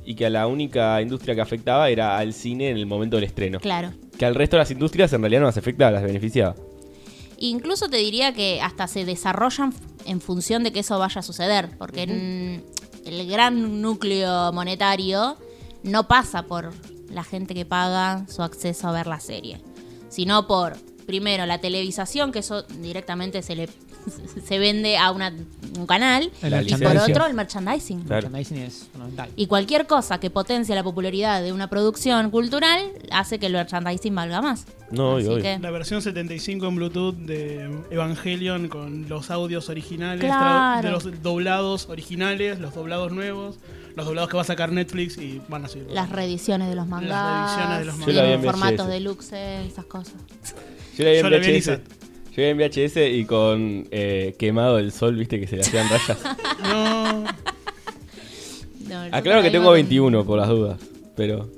y 0.04 0.14
que 0.14 0.26
a 0.26 0.30
la 0.30 0.46
única 0.46 1.00
industria 1.00 1.34
que 1.34 1.40
afectaba 1.40 1.88
era 1.88 2.18
al 2.18 2.32
cine 2.32 2.70
en 2.70 2.76
el 2.76 2.86
momento 2.86 3.16
del 3.16 3.24
estreno. 3.24 3.58
Claro. 3.60 3.92
Que 4.18 4.26
al 4.26 4.34
resto 4.34 4.56
de 4.56 4.62
las 4.62 4.70
industrias 4.70 5.12
en 5.12 5.20
realidad 5.20 5.40
no 5.40 5.46
las 5.46 5.56
afectaba, 5.56 5.90
las 5.90 6.02
beneficiaba. 6.02 6.54
Incluso 7.38 7.88
te 7.88 7.96
diría 7.96 8.32
que 8.32 8.60
hasta 8.60 8.86
se 8.86 9.04
desarrollan 9.04 9.74
en 10.06 10.20
función 10.20 10.62
de 10.62 10.72
que 10.72 10.80
eso 10.80 10.98
vaya 10.98 11.18
a 11.18 11.22
suceder, 11.22 11.76
porque 11.78 12.04
en 12.04 12.64
el 13.04 13.28
gran 13.28 13.82
núcleo 13.82 14.52
monetario 14.52 15.36
no 15.82 16.06
pasa 16.08 16.44
por 16.44 16.72
la 17.10 17.24
gente 17.24 17.54
que 17.54 17.64
paga 17.64 18.26
su 18.28 18.42
acceso 18.42 18.88
a 18.88 18.92
ver 18.92 19.06
la 19.06 19.20
serie, 19.20 19.60
sino 20.08 20.46
por, 20.46 20.76
primero, 21.06 21.44
la 21.46 21.60
televisación, 21.60 22.32
que 22.32 22.38
eso 22.38 22.62
directamente 22.62 23.42
se 23.42 23.56
le 23.56 23.68
se 24.46 24.58
vende 24.58 24.96
a 24.96 25.10
una- 25.10 25.32
un 25.78 25.86
canal, 25.86 26.30
El 26.42 26.68
y 26.68 26.74
por 26.76 26.96
otro 26.96 27.26
el 27.26 27.34
merchandising. 27.34 28.02
Claro. 28.02 28.30
merchandising 28.30 28.58
es 28.66 28.88
fundamental. 28.92 29.28
Y 29.36 29.46
cualquier 29.46 29.86
cosa 29.86 30.18
que 30.20 30.30
potencie 30.30 30.74
la 30.74 30.82
popularidad 30.84 31.42
de 31.42 31.52
una 31.52 31.68
producción 31.68 32.30
cultural 32.30 32.80
hace 33.10 33.38
que 33.38 33.46
el 33.46 33.52
merchandising 33.54 34.14
valga 34.14 34.40
más. 34.40 34.66
No, 34.90 35.16
Así 35.16 35.26
obvio. 35.26 35.42
que- 35.42 35.58
La 35.60 35.70
versión 35.70 36.02
75 36.02 36.68
en 36.68 36.76
Bluetooth 36.76 37.16
de 37.16 37.68
Evangelion 37.90 38.68
con 38.68 39.08
los 39.08 39.30
audios 39.30 39.68
originales, 39.68 40.24
Claro. 40.24 40.86
de 40.86 40.92
los 40.92 41.22
doblados 41.22 41.88
originales, 41.88 42.60
los 42.60 42.74
doblados 42.74 43.10
nuevos, 43.12 43.56
los 43.96 44.06
doblados 44.06 44.30
que 44.30 44.36
va 44.36 44.42
a 44.42 44.46
sacar 44.46 44.70
Netflix 44.72 45.18
y 45.18 45.40
van 45.48 45.64
a 45.64 45.68
ser. 45.68 45.86
Las 45.90 46.10
reediciones 46.10 46.68
de 46.68 46.74
los 46.76 46.86
mangas. 46.86 47.56
reediciones 47.56 47.78
de 47.80 47.84
los 47.86 48.06
Yo 48.06 48.12
la 48.12 48.22
vi 48.26 48.32
en 48.32 48.42
formatos 48.44 48.86
deluxe, 48.88 49.66
esas 49.66 49.84
cosas. 49.86 50.14
Yo 50.96 51.04
la 51.04 51.10
vi 51.10 51.16
en 51.16 51.22
Yo 51.24 51.30
la 51.30 51.38
vi 51.38 51.44
en 51.46 51.50
VHS. 51.52 51.58
ISAT. 51.58 51.80
Yo 52.36 52.42
vi 52.42 52.48
en 52.48 52.58
VHS 52.58 52.96
y 53.12 53.24
con 53.24 53.86
eh, 53.90 54.34
quemado 54.38 54.78
el 54.78 54.90
sol, 54.92 55.14
viste, 55.14 55.38
que 55.38 55.46
se 55.46 55.56
le 55.56 55.62
hacían 55.62 55.88
rayas. 55.88 56.18
No, 56.62 57.24
No, 58.88 59.00
Aclaro 59.12 59.42
que 59.42 59.50
tengo 59.50 59.64
vimos 59.64 59.74
21 59.74 60.24
por 60.24 60.38
las 60.38 60.48
dudas, 60.48 60.80
pero... 61.16 61.48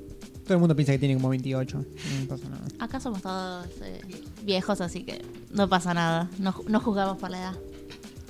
Todo 0.43 0.53
el 0.53 0.59
mundo 0.59 0.75
piensa 0.75 0.93
que 0.93 0.99
tiene 0.99 1.15
como 1.15 1.29
28. 1.29 1.77
No 1.77 2.27
pasa 2.27 2.49
nada. 2.49 2.63
Acá 2.79 2.99
somos 2.99 3.21
todos 3.21 3.67
eh, 3.81 4.01
viejos, 4.43 4.79
así 4.79 5.03
que 5.03 5.21
no 5.51 5.67
pasa 5.67 5.93
nada. 5.93 6.29
No, 6.39 6.55
no 6.67 6.79
juzgamos 6.79 7.17
por 7.17 7.31
la 7.31 7.39
edad. 7.39 7.53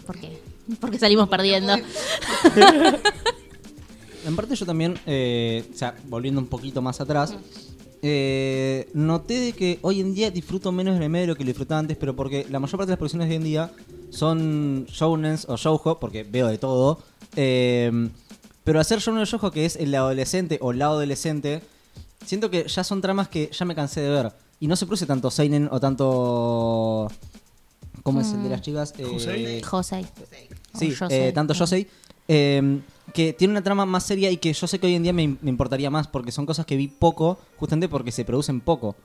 ¿Por 0.05 0.17
qué? 0.19 0.39
Porque 0.79 0.97
salimos 0.97 1.29
perdiendo. 1.29 1.75
En 4.25 4.36
parte 4.36 4.55
yo 4.55 4.65
también, 4.65 4.99
eh, 5.05 5.63
o 5.73 5.77
sea, 5.77 5.95
volviendo 6.10 6.41
un 6.41 6.47
poquito 6.47 6.81
más 6.81 6.99
atrás, 6.99 7.33
eh, 8.01 8.89
noté 8.93 9.39
de 9.39 9.53
que 9.53 9.79
hoy 9.81 10.01
en 10.01 10.13
día 10.13 10.29
disfruto 10.31 10.71
menos 10.71 10.93
del 10.93 11.03
anime 11.03 11.21
de 11.21 11.27
lo 11.27 11.36
que 11.36 11.43
lo 11.43 11.47
disfrutaba 11.47 11.79
antes, 11.79 11.97
pero 11.97 12.15
porque 12.15 12.45
la 12.49 12.60
mayor 12.60 12.77
parte 12.77 12.88
de 12.88 12.91
las 12.93 12.97
producciones 12.99 13.27
de 13.29 13.33
hoy 13.33 13.38
en 13.38 13.43
día 13.43 13.71
son 14.10 14.86
shounens 14.86 15.45
o 15.49 15.57
shoujo, 15.57 15.99
porque 15.99 16.23
veo 16.23 16.47
de 16.47 16.57
todo, 16.57 16.99
eh, 17.36 18.10
pero 18.63 18.79
hacer 18.79 18.99
shounen 18.99 19.23
o 19.23 19.25
shoujo 19.25 19.51
que 19.51 19.65
es 19.65 19.75
el 19.75 19.93
adolescente 19.95 20.57
o 20.62 20.73
la 20.73 20.86
adolescente, 20.86 21.62
siento 22.25 22.49
que 22.49 22.67
ya 22.67 22.83
son 22.83 23.01
tramas 23.01 23.27
que 23.29 23.49
ya 23.51 23.65
me 23.65 23.75
cansé 23.75 24.01
de 24.01 24.10
ver. 24.10 24.31
Y 24.60 24.67
no 24.67 24.75
se 24.75 24.86
produce 24.88 25.05
tanto 25.05 25.29
seinen 25.29 25.69
o 25.71 25.79
tanto... 25.79 27.07
¿Cómo 28.03 28.21
es 28.21 28.31
el 28.31 28.41
de 28.43 28.49
las 28.49 28.62
chicas? 28.62 28.93
Eh, 28.97 29.03
Josei. 29.05 29.62
José. 29.62 30.05
Sí, 30.73 30.88
O 30.88 30.93
Yosei. 30.93 31.27
eh, 31.27 31.31
tanto 31.31 31.53
Yosei. 31.53 31.88
Eh, 32.28 32.80
que 33.13 33.34
tiene 33.34 33.52
una 33.54 33.63
trama 33.63 33.86
más 33.86 34.04
seria 34.04 34.30
y 34.32 34.38
que 34.38 34.52
yo 34.54 34.68
sé 34.68 34.80
que 34.80 34.88
hoy 34.88 34.96
en 34.96 35.04
día 35.04 35.13
me, 35.13 35.28
me 35.42 35.50
importaría 35.50 35.90
más 35.90 36.08
porque 36.08 36.32
son 36.32 36.46
cosas 36.46 36.66
que 36.66 36.76
vi 36.76 36.88
poco, 36.88 37.40
justamente 37.58 37.88
porque 37.90 38.12
se 38.12 38.26
producen 38.26 38.60
poco. 38.62 38.96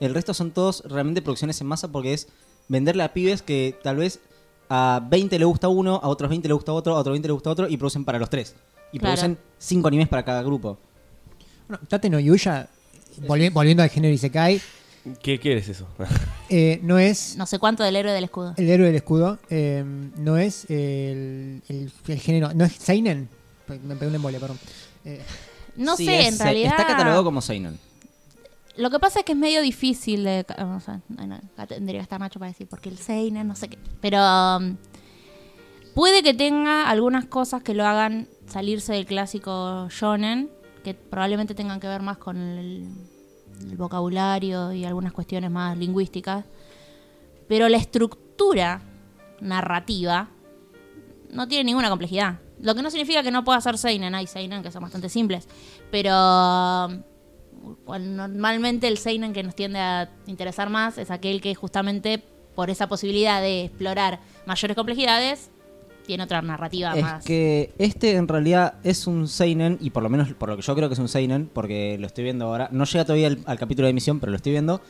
El 0.00 0.14
resto 0.14 0.32
son 0.32 0.50
todos 0.50 0.82
realmente 0.86 1.20
producciones 1.22 1.60
en 1.60 1.66
masa 1.66 1.88
porque 1.88 2.14
es 2.14 2.28
venderle 2.68 3.02
a 3.02 3.12
pibes 3.12 3.42
que 3.42 3.76
tal 3.82 3.96
vez 3.96 4.20
a 4.70 5.06
20 5.10 5.38
le 5.38 5.44
gusta 5.44 5.68
uno, 5.68 6.00
a 6.02 6.08
otros 6.08 6.30
20 6.30 6.48
le 6.48 6.54
gusta 6.54 6.72
otro, 6.72 6.96
a 6.96 7.00
otros 7.00 7.12
20 7.12 7.28
le 7.28 7.32
gusta 7.32 7.50
otro 7.50 7.68
y 7.68 7.76
producen 7.76 8.04
para 8.04 8.18
los 8.18 8.30
tres. 8.30 8.54
Y 8.92 8.98
Claro. 8.98 9.14
producen 9.16 9.38
5 9.58 9.88
animes 9.88 10.08
para 10.08 10.24
cada 10.24 10.42
grupo. 10.42 10.78
Bueno, 11.68 11.84
Tate 11.88 12.08
no 12.08 12.18
Yuya, 12.18 12.68
volvi- 13.26 13.52
volviendo 13.52 13.82
al 13.82 13.90
género 13.90 14.14
Isekai, 14.14 14.60
¿Qué 15.22 15.38
quieres 15.38 15.68
eso? 15.68 15.86
eh, 16.50 16.78
no 16.82 16.98
es 16.98 17.36
No 17.36 17.46
sé 17.46 17.58
cuánto 17.58 17.82
del 17.82 17.96
héroe 17.96 18.12
del 18.12 18.24
escudo. 18.24 18.54
el 18.56 18.68
héroe 18.68 18.86
del 18.86 18.96
escudo, 18.96 19.38
eh, 19.48 19.82
no 20.16 20.36
es 20.36 20.64
el, 20.68 21.62
el- 21.68 21.92
el 22.08 22.18
género, 22.20 22.52
no 22.54 22.64
es 22.64 22.72
Seinen. 22.74 23.28
Me 23.68 23.94
pegué 23.94 24.08
una 24.08 24.16
embolia, 24.16 24.40
perdón. 24.40 24.58
Eh, 25.04 25.22
No 25.76 25.96
Sí, 25.96 26.04
sé, 26.06 26.20
es- 26.28 26.34
en 26.34 26.38
realidad. 26.38 26.70
Está 26.72 26.86
catalogado 26.86 27.24
como 27.24 27.40
Seinen. 27.40 27.78
Lo 28.76 28.90
que 28.90 28.98
pasa 28.98 29.20
es 29.20 29.24
que 29.24 29.32
es 29.32 29.38
medio 29.38 29.62
difícil 29.62 30.24
de. 30.24 30.44
O 30.58 30.80
sea, 30.80 31.00
bueno, 31.08 31.36
acá 31.54 31.66
tendría 31.66 32.00
que 32.00 32.02
estar 32.02 32.18
Nacho 32.20 32.38
para 32.38 32.50
decir, 32.50 32.66
porque 32.68 32.88
el 32.88 32.98
Seinen, 32.98 33.46
no 33.48 33.56
sé 33.56 33.68
qué. 33.68 33.78
Pero. 34.00 34.18
um, 34.58 34.76
puede 35.94 36.22
que 36.22 36.34
tenga 36.34 36.88
algunas 36.88 37.24
cosas 37.26 37.62
que 37.62 37.74
lo 37.74 37.84
hagan 37.86 38.28
salirse 38.46 38.92
del 38.92 39.06
clásico 39.06 39.88
shonen, 39.90 40.50
que 40.84 40.94
probablemente 40.94 41.54
tengan 41.54 41.80
que 41.80 41.88
ver 41.88 42.00
más 42.02 42.18
con 42.18 42.36
el, 42.38 42.86
el 43.68 43.76
vocabulario 43.76 44.72
y 44.72 44.84
algunas 44.84 45.12
cuestiones 45.12 45.50
más 45.50 45.76
lingüísticas. 45.76 46.44
Pero 47.48 47.68
la 47.68 47.76
estructura 47.76 48.82
narrativa 49.40 50.28
no 51.30 51.48
tiene 51.48 51.64
ninguna 51.64 51.88
complejidad. 51.88 52.38
Lo 52.60 52.74
que 52.74 52.82
no 52.82 52.90
significa 52.90 53.22
que 53.22 53.30
no 53.30 53.44
pueda 53.44 53.60
ser 53.60 53.78
Seinen, 53.78 54.14
hay 54.14 54.26
Seinen 54.26 54.62
que 54.62 54.70
son 54.70 54.82
bastante 54.82 55.08
simples. 55.08 55.48
Pero 55.90 56.88
normalmente 57.86 58.88
el 58.88 58.98
Seinen 58.98 59.32
que 59.32 59.42
nos 59.42 59.54
tiende 59.54 59.78
a 59.78 60.10
interesar 60.26 60.70
más 60.70 60.98
es 60.98 61.10
aquel 61.10 61.40
que 61.40 61.54
justamente 61.54 62.22
por 62.54 62.70
esa 62.70 62.88
posibilidad 62.88 63.40
de 63.40 63.64
explorar 63.64 64.20
mayores 64.46 64.76
complejidades 64.76 65.49
tiene 66.10 66.24
otra 66.24 66.42
narrativa 66.42 66.92
Es 66.96 67.02
más. 67.02 67.24
que 67.24 67.72
este 67.78 68.16
en 68.16 68.26
realidad 68.26 68.74
es 68.82 69.06
un 69.06 69.28
Seinen, 69.28 69.78
y 69.80 69.90
por 69.90 70.02
lo 70.02 70.08
menos 70.08 70.32
por 70.34 70.48
lo 70.48 70.56
que 70.56 70.62
yo 70.62 70.74
creo 70.74 70.88
que 70.88 70.94
es 70.94 70.98
un 70.98 71.08
Seinen, 71.08 71.48
porque 71.52 71.96
lo 72.00 72.06
estoy 72.08 72.24
viendo 72.24 72.46
ahora, 72.46 72.68
no 72.72 72.84
llega 72.84 73.04
todavía 73.04 73.28
al, 73.28 73.38
al 73.46 73.58
capítulo 73.58 73.86
de 73.86 73.90
emisión, 73.90 74.18
pero 74.18 74.30
lo 74.30 74.36
estoy 74.36 74.52
viendo, 74.52 74.80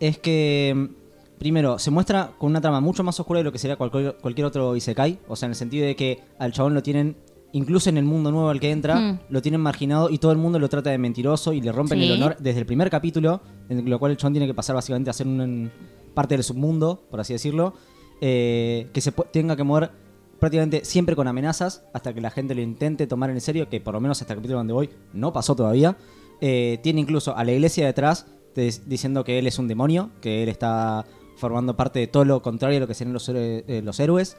es 0.00 0.18
que 0.18 0.74
mm, 0.76 1.38
primero, 1.38 1.78
se 1.78 1.90
muestra 1.92 2.32
con 2.38 2.50
una 2.50 2.60
trama 2.60 2.80
mucho 2.80 3.04
más 3.04 3.18
oscura 3.20 3.38
de 3.38 3.44
lo 3.44 3.52
que 3.52 3.58
sería 3.58 3.76
cualquier, 3.76 4.16
cualquier 4.20 4.46
otro 4.46 4.74
Isekai. 4.74 5.20
O 5.28 5.36
sea, 5.36 5.46
en 5.46 5.52
el 5.52 5.56
sentido 5.56 5.86
de 5.86 5.94
que 5.94 6.18
al 6.40 6.52
chabón 6.52 6.74
lo 6.74 6.82
tienen, 6.82 7.16
incluso 7.52 7.88
en 7.90 7.96
el 7.98 8.04
mundo 8.04 8.32
nuevo 8.32 8.48
al 8.50 8.58
que 8.58 8.70
entra, 8.72 8.96
Mm. 8.96 9.18
lo 9.30 9.40
tienen 9.40 9.60
marginado 9.60 10.10
y 10.10 10.18
todo 10.18 10.32
el 10.32 10.38
mundo 10.38 10.58
lo 10.58 10.68
trata 10.68 10.90
de 10.90 10.98
mentiroso 10.98 11.52
y 11.52 11.60
le 11.60 11.70
rompen 11.70 11.98
Sí. 12.00 12.06
el 12.06 12.12
honor 12.20 12.36
desde 12.40 12.58
el 12.60 12.66
primer 12.66 12.90
capítulo, 12.90 13.40
en 13.68 13.88
lo 13.88 13.98
cual 14.00 14.10
el 14.10 14.16
chabón 14.18 14.32
tiene 14.34 14.46
que 14.48 14.54
pasar 14.54 14.74
básicamente 14.74 15.10
a 15.10 15.12
ser 15.12 15.26
un, 15.28 15.70
parte 16.14 16.34
del 16.34 16.42
submundo, 16.42 17.04
por 17.10 17.20
así 17.20 17.32
decirlo, 17.32 17.74
eh, 18.20 18.88
que 18.92 19.00
se 19.00 19.12
tenga 19.12 19.54
que 19.54 19.62
mover 19.62 19.90
prácticamente 20.38 20.84
siempre 20.84 21.16
con 21.16 21.26
amenazas 21.28 21.82
hasta 21.92 22.14
que 22.14 22.20
la 22.20 22.30
gente 22.30 22.54
lo 22.54 22.60
intente 22.60 23.06
tomar 23.06 23.30
en 23.30 23.40
serio, 23.40 23.68
que 23.68 23.80
por 23.80 23.94
lo 23.94 24.00
menos 24.00 24.20
hasta 24.20 24.32
el 24.34 24.38
capítulo 24.38 24.58
donde 24.58 24.72
voy 24.72 24.90
no 25.12 25.32
pasó 25.32 25.56
todavía. 25.56 25.96
Eh, 26.40 26.78
tiene 26.82 27.00
incluso 27.00 27.36
a 27.36 27.42
la 27.44 27.52
iglesia 27.52 27.86
detrás 27.86 28.26
te- 28.54 28.70
diciendo 28.86 29.24
que 29.24 29.38
él 29.38 29.46
es 29.46 29.58
un 29.58 29.66
demonio, 29.68 30.10
que 30.20 30.42
él 30.42 30.48
está 30.48 31.04
formando 31.36 31.76
parte 31.76 31.98
de 32.00 32.06
todo 32.06 32.24
lo 32.24 32.42
contrario 32.42 32.78
a 32.78 32.80
lo 32.80 32.86
que 32.86 32.94
serían 32.94 33.12
los, 33.14 33.28
eh, 33.28 33.80
los 33.84 33.98
héroes. 34.00 34.36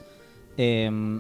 Eh, 0.58 1.20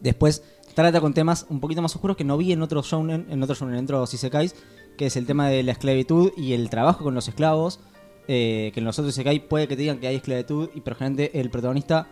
después 0.00 0.42
trata 0.74 1.00
con 1.00 1.14
temas 1.14 1.46
un 1.48 1.60
poquito 1.60 1.82
más 1.82 1.94
oscuros 1.94 2.16
que 2.16 2.24
no 2.24 2.36
vi 2.38 2.52
en 2.52 2.62
otros 2.62 2.86
shounen, 2.86 3.26
en 3.30 3.42
otros 3.42 3.58
shounen, 3.60 3.78
en 3.78 3.84
otros 3.84 4.12
isekais, 4.14 4.54
que 4.96 5.06
es 5.06 5.16
el 5.16 5.26
tema 5.26 5.48
de 5.48 5.62
la 5.62 5.72
esclavitud 5.72 6.32
y 6.36 6.54
el 6.54 6.70
trabajo 6.70 7.04
con 7.04 7.14
los 7.14 7.28
esclavos. 7.28 7.80
eh, 8.28 8.70
que 8.72 8.78
en 8.78 8.86
los 8.86 8.98
otros 9.00 9.14
isekai 9.14 9.48
puede 9.48 9.66
que 9.66 9.74
te 9.74 9.82
digan 9.82 9.98
que 9.98 10.06
hay 10.06 10.14
esclavitud, 10.14 10.70
y 10.76 10.80
pero 10.80 10.94
generalmente 10.96 11.40
el 11.40 11.50
protagonista 11.50 12.06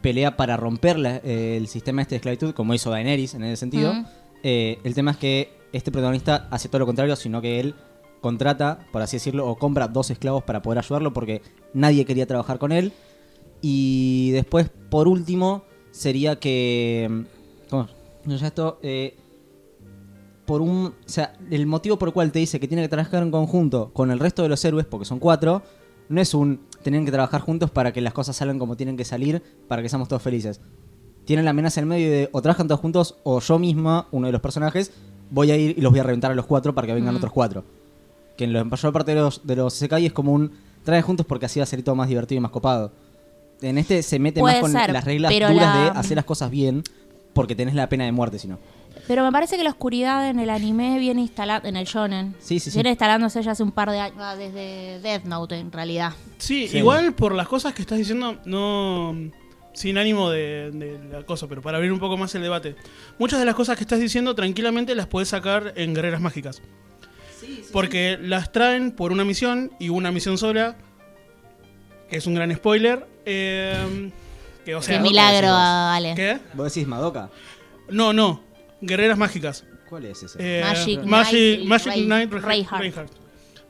pelea 0.00 0.36
para 0.36 0.56
romper 0.56 0.98
la- 0.98 1.16
eh, 1.16 1.56
el 1.56 1.68
sistema 1.68 2.02
este 2.02 2.14
de 2.14 2.16
esclavitud, 2.16 2.54
como 2.54 2.74
hizo 2.74 2.90
Daenerys 2.90 3.34
en 3.34 3.44
ese 3.44 3.56
sentido. 3.56 3.94
Mm. 3.94 4.06
Eh, 4.42 4.78
el 4.84 4.94
tema 4.94 5.12
es 5.12 5.16
que 5.16 5.52
este 5.72 5.90
protagonista 5.90 6.48
hace 6.50 6.68
todo 6.68 6.78
lo 6.80 6.86
contrario, 6.86 7.16
sino 7.16 7.40
que 7.42 7.60
él 7.60 7.74
contrata, 8.20 8.86
por 8.92 9.02
así 9.02 9.16
decirlo, 9.16 9.48
o 9.48 9.56
compra 9.56 9.88
dos 9.88 10.10
esclavos 10.10 10.42
para 10.44 10.62
poder 10.62 10.78
ayudarlo 10.78 11.12
porque 11.12 11.42
nadie 11.74 12.04
quería 12.04 12.26
trabajar 12.26 12.58
con 12.58 12.72
él. 12.72 12.92
Y 13.60 14.30
después, 14.32 14.70
por 14.90 15.08
último, 15.08 15.64
sería 15.90 16.38
que... 16.38 17.24
¿Cómo? 17.70 17.88
No, 18.24 18.36
ya 18.36 18.46
esto... 18.46 18.78
eh, 18.82 19.16
por 20.46 20.62
un... 20.62 20.86
O 20.86 20.92
sea, 21.08 21.34
el 21.50 21.66
motivo 21.66 21.98
por 21.98 22.08
el 22.08 22.14
cual 22.14 22.32
te 22.32 22.38
dice 22.38 22.58
que 22.58 22.68
tiene 22.68 22.82
que 22.82 22.88
trabajar 22.88 23.22
en 23.22 23.30
conjunto 23.30 23.90
con 23.92 24.10
el 24.10 24.18
resto 24.18 24.42
de 24.42 24.48
los 24.48 24.64
héroes, 24.64 24.86
porque 24.86 25.04
son 25.04 25.18
cuatro, 25.18 25.62
no 26.08 26.20
es 26.20 26.32
un... 26.34 26.60
Tienen 26.82 27.04
que 27.04 27.10
trabajar 27.12 27.40
juntos 27.40 27.70
para 27.70 27.92
que 27.92 28.00
las 28.00 28.12
cosas 28.12 28.36
salgan 28.36 28.58
como 28.58 28.76
tienen 28.76 28.96
que 28.96 29.04
salir, 29.04 29.42
para 29.66 29.82
que 29.82 29.88
seamos 29.88 30.08
todos 30.08 30.22
felices. 30.22 30.60
Tienen 31.24 31.44
la 31.44 31.50
amenaza 31.50 31.80
en 31.80 31.88
medio 31.88 32.10
de 32.10 32.28
o 32.32 32.40
trabajan 32.40 32.68
todos 32.68 32.80
juntos 32.80 33.16
o 33.24 33.40
yo 33.40 33.58
misma, 33.58 34.06
uno 34.12 34.26
de 34.28 34.32
los 34.32 34.40
personajes, 34.40 34.92
voy 35.30 35.50
a 35.50 35.56
ir 35.56 35.74
y 35.76 35.80
los 35.80 35.90
voy 35.92 36.00
a 36.00 36.04
reventar 36.04 36.30
a 36.30 36.34
los 36.34 36.46
cuatro 36.46 36.74
para 36.74 36.86
que 36.86 36.94
vengan 36.94 37.14
Mm. 37.14 37.18
otros 37.18 37.32
cuatro. 37.32 37.64
Que 38.36 38.44
en 38.44 38.52
la 38.52 38.64
mayor 38.64 38.92
parte 38.92 39.14
de 39.14 39.20
los, 39.20 39.46
de 39.46 39.56
los 39.56 39.74
Sekai 39.74 40.06
es 40.06 40.12
como 40.12 40.32
un... 40.32 40.52
Traen 40.84 41.02
juntos 41.02 41.26
porque 41.26 41.46
así 41.46 41.58
va 41.60 41.64
a 41.64 41.66
ser 41.66 41.82
todo 41.82 41.94
más 41.96 42.08
divertido 42.08 42.38
y 42.38 42.40
más 42.40 42.50
copado. 42.52 42.92
En 43.60 43.76
este 43.76 44.02
se 44.02 44.18
mete 44.20 44.40
Puede 44.40 44.54
más 44.54 44.62
con 44.62 44.72
ser, 44.72 44.92
las 44.92 45.04
reglas 45.04 45.32
duras 45.32 45.54
la- 45.54 45.84
de 45.92 45.98
hacer 45.98 46.16
las 46.16 46.24
cosas 46.24 46.50
bien 46.50 46.82
porque 47.34 47.54
tenés 47.56 47.74
la 47.74 47.88
pena 47.88 48.04
de 48.04 48.12
muerte, 48.12 48.38
si 48.38 48.48
no. 48.48 48.58
Pero 49.08 49.24
me 49.24 49.32
parece 49.32 49.56
que 49.56 49.64
la 49.64 49.70
oscuridad 49.70 50.28
en 50.28 50.38
el 50.38 50.50
anime 50.50 50.98
viene 50.98 51.22
instalada, 51.22 51.66
en 51.68 51.76
el 51.76 51.86
shonen. 51.86 52.36
Sí, 52.38 52.60
sí, 52.60 52.70
sí. 52.70 52.76
Viene 52.76 52.90
instalándose 52.90 53.42
ya 53.42 53.52
hace 53.52 53.62
un 53.62 53.72
par 53.72 53.90
de 53.90 53.98
años, 53.98 54.18
ah, 54.20 54.36
desde 54.36 55.00
Death 55.00 55.24
Note 55.24 55.56
en 55.56 55.72
realidad. 55.72 56.12
Sí, 56.36 56.68
Sí. 56.68 56.78
igual 56.78 57.14
por 57.14 57.34
las 57.34 57.48
cosas 57.48 57.72
que 57.74 57.82
estás 57.82 57.98
diciendo, 57.98 58.36
no. 58.44 59.16
Sin 59.72 59.96
ánimo 59.96 60.28
de, 60.30 60.70
de 60.72 60.98
la 61.10 61.22
cosa, 61.24 61.46
pero 61.46 61.62
para 61.62 61.76
abrir 61.78 61.92
un 61.92 62.00
poco 62.00 62.16
más 62.16 62.34
el 62.34 62.42
debate. 62.42 62.74
Muchas 63.18 63.38
de 63.38 63.46
las 63.46 63.54
cosas 63.54 63.76
que 63.76 63.84
estás 63.84 64.00
diciendo 64.00 64.34
tranquilamente 64.34 64.94
las 64.94 65.06
puedes 65.06 65.28
sacar 65.28 65.72
en 65.76 65.94
Guerreras 65.94 66.20
Mágicas. 66.20 66.60
Porque 67.72 68.18
las 68.20 68.50
traen 68.52 68.90
por 68.92 69.12
una 69.12 69.24
misión 69.24 69.70
y 69.78 69.88
una 69.90 70.10
misión 70.10 70.36
sola, 70.36 70.76
que 72.10 72.16
es 72.16 72.26
un 72.26 72.34
gran 72.34 72.54
spoiler. 72.54 73.06
eh, 73.24 74.10
que, 74.64 74.74
o 74.74 74.82
sea, 74.82 74.96
Qué 74.96 75.02
milagro, 75.02 75.46
decimos. 75.48 75.62
Ale. 75.62 76.14
¿Qué? 76.14 76.38
¿Vos 76.54 76.74
decís 76.74 76.86
Madoka? 76.88 77.30
No, 77.90 78.12
no. 78.12 78.42
Guerreras 78.80 79.18
Mágicas. 79.18 79.64
¿Cuál 79.88 80.04
es 80.06 80.22
ese? 80.22 80.38
Eh, 80.40 80.62
Magic 80.64 81.02
Magic, 81.04 81.56
Knight, 81.62 81.68
Magic 81.68 82.04
Knight 82.04 82.32
Re- 82.32 82.40
Reinhardt. 82.40 82.80
Reinhardt. 82.80 83.12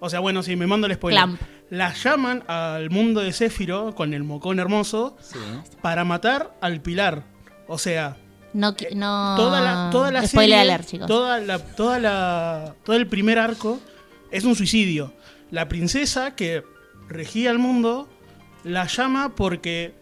O 0.01 0.09
sea, 0.11 0.21
bueno, 0.21 0.43
sí, 0.43 0.57
me 0.57 0.67
mando 0.67 0.87
el 0.87 0.95
spoiler. 0.95 1.19
Clamp. 1.19 1.41
La 1.71 1.93
llaman 1.93 2.45
al 2.49 2.89
mundo 2.91 3.21
de 3.21 3.33
Céfiro 3.33 3.95
con 3.95 4.15
el 4.15 4.25
mocón 4.25 4.59
hermoso 4.59 5.17
Sí. 5.21 5.39
para 5.83 6.05
matar 6.05 6.57
al 6.61 6.81
pilar. 6.81 7.25
O 7.67 7.79
sea, 7.79 8.17
No, 8.55 8.75
no. 8.95 9.35
toda 9.37 9.61
la, 9.61 9.89
toda 9.93 10.11
la 10.11 10.27
Spoiler 10.27 10.59
serie, 10.59 10.73
alert, 10.73 10.87
chicos. 10.89 11.07
toda 11.07 11.39
la, 11.41 11.59
toda 11.59 11.99
la, 12.01 12.75
todo 12.85 12.97
el 12.97 13.07
primer 13.07 13.39
arco 13.39 13.81
es 14.31 14.45
un 14.45 14.55
suicidio. 14.57 15.13
La 15.51 15.69
princesa 15.69 16.35
que 16.35 16.63
regía 17.09 17.51
el 17.51 17.59
mundo 17.59 18.09
la 18.65 18.87
llama 18.87 19.35
porque 19.35 19.95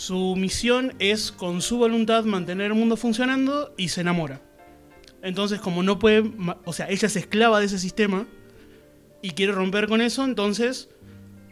su 0.00 0.34
misión 0.34 0.94
es 0.98 1.30
con 1.30 1.60
su 1.60 1.76
voluntad 1.76 2.24
mantener 2.24 2.68
el 2.68 2.74
mundo 2.74 2.96
funcionando 2.96 3.74
y 3.76 3.90
se 3.90 4.00
enamora. 4.00 4.40
Entonces, 5.20 5.60
como 5.60 5.82
no 5.82 5.98
puede, 5.98 6.24
o 6.64 6.72
sea, 6.72 6.88
ella 6.88 7.06
es 7.06 7.16
esclava 7.16 7.60
de 7.60 7.66
ese 7.66 7.78
sistema 7.78 8.26
y 9.20 9.32
quiere 9.32 9.52
romper 9.52 9.88
con 9.88 10.00
eso, 10.00 10.24
entonces 10.24 10.88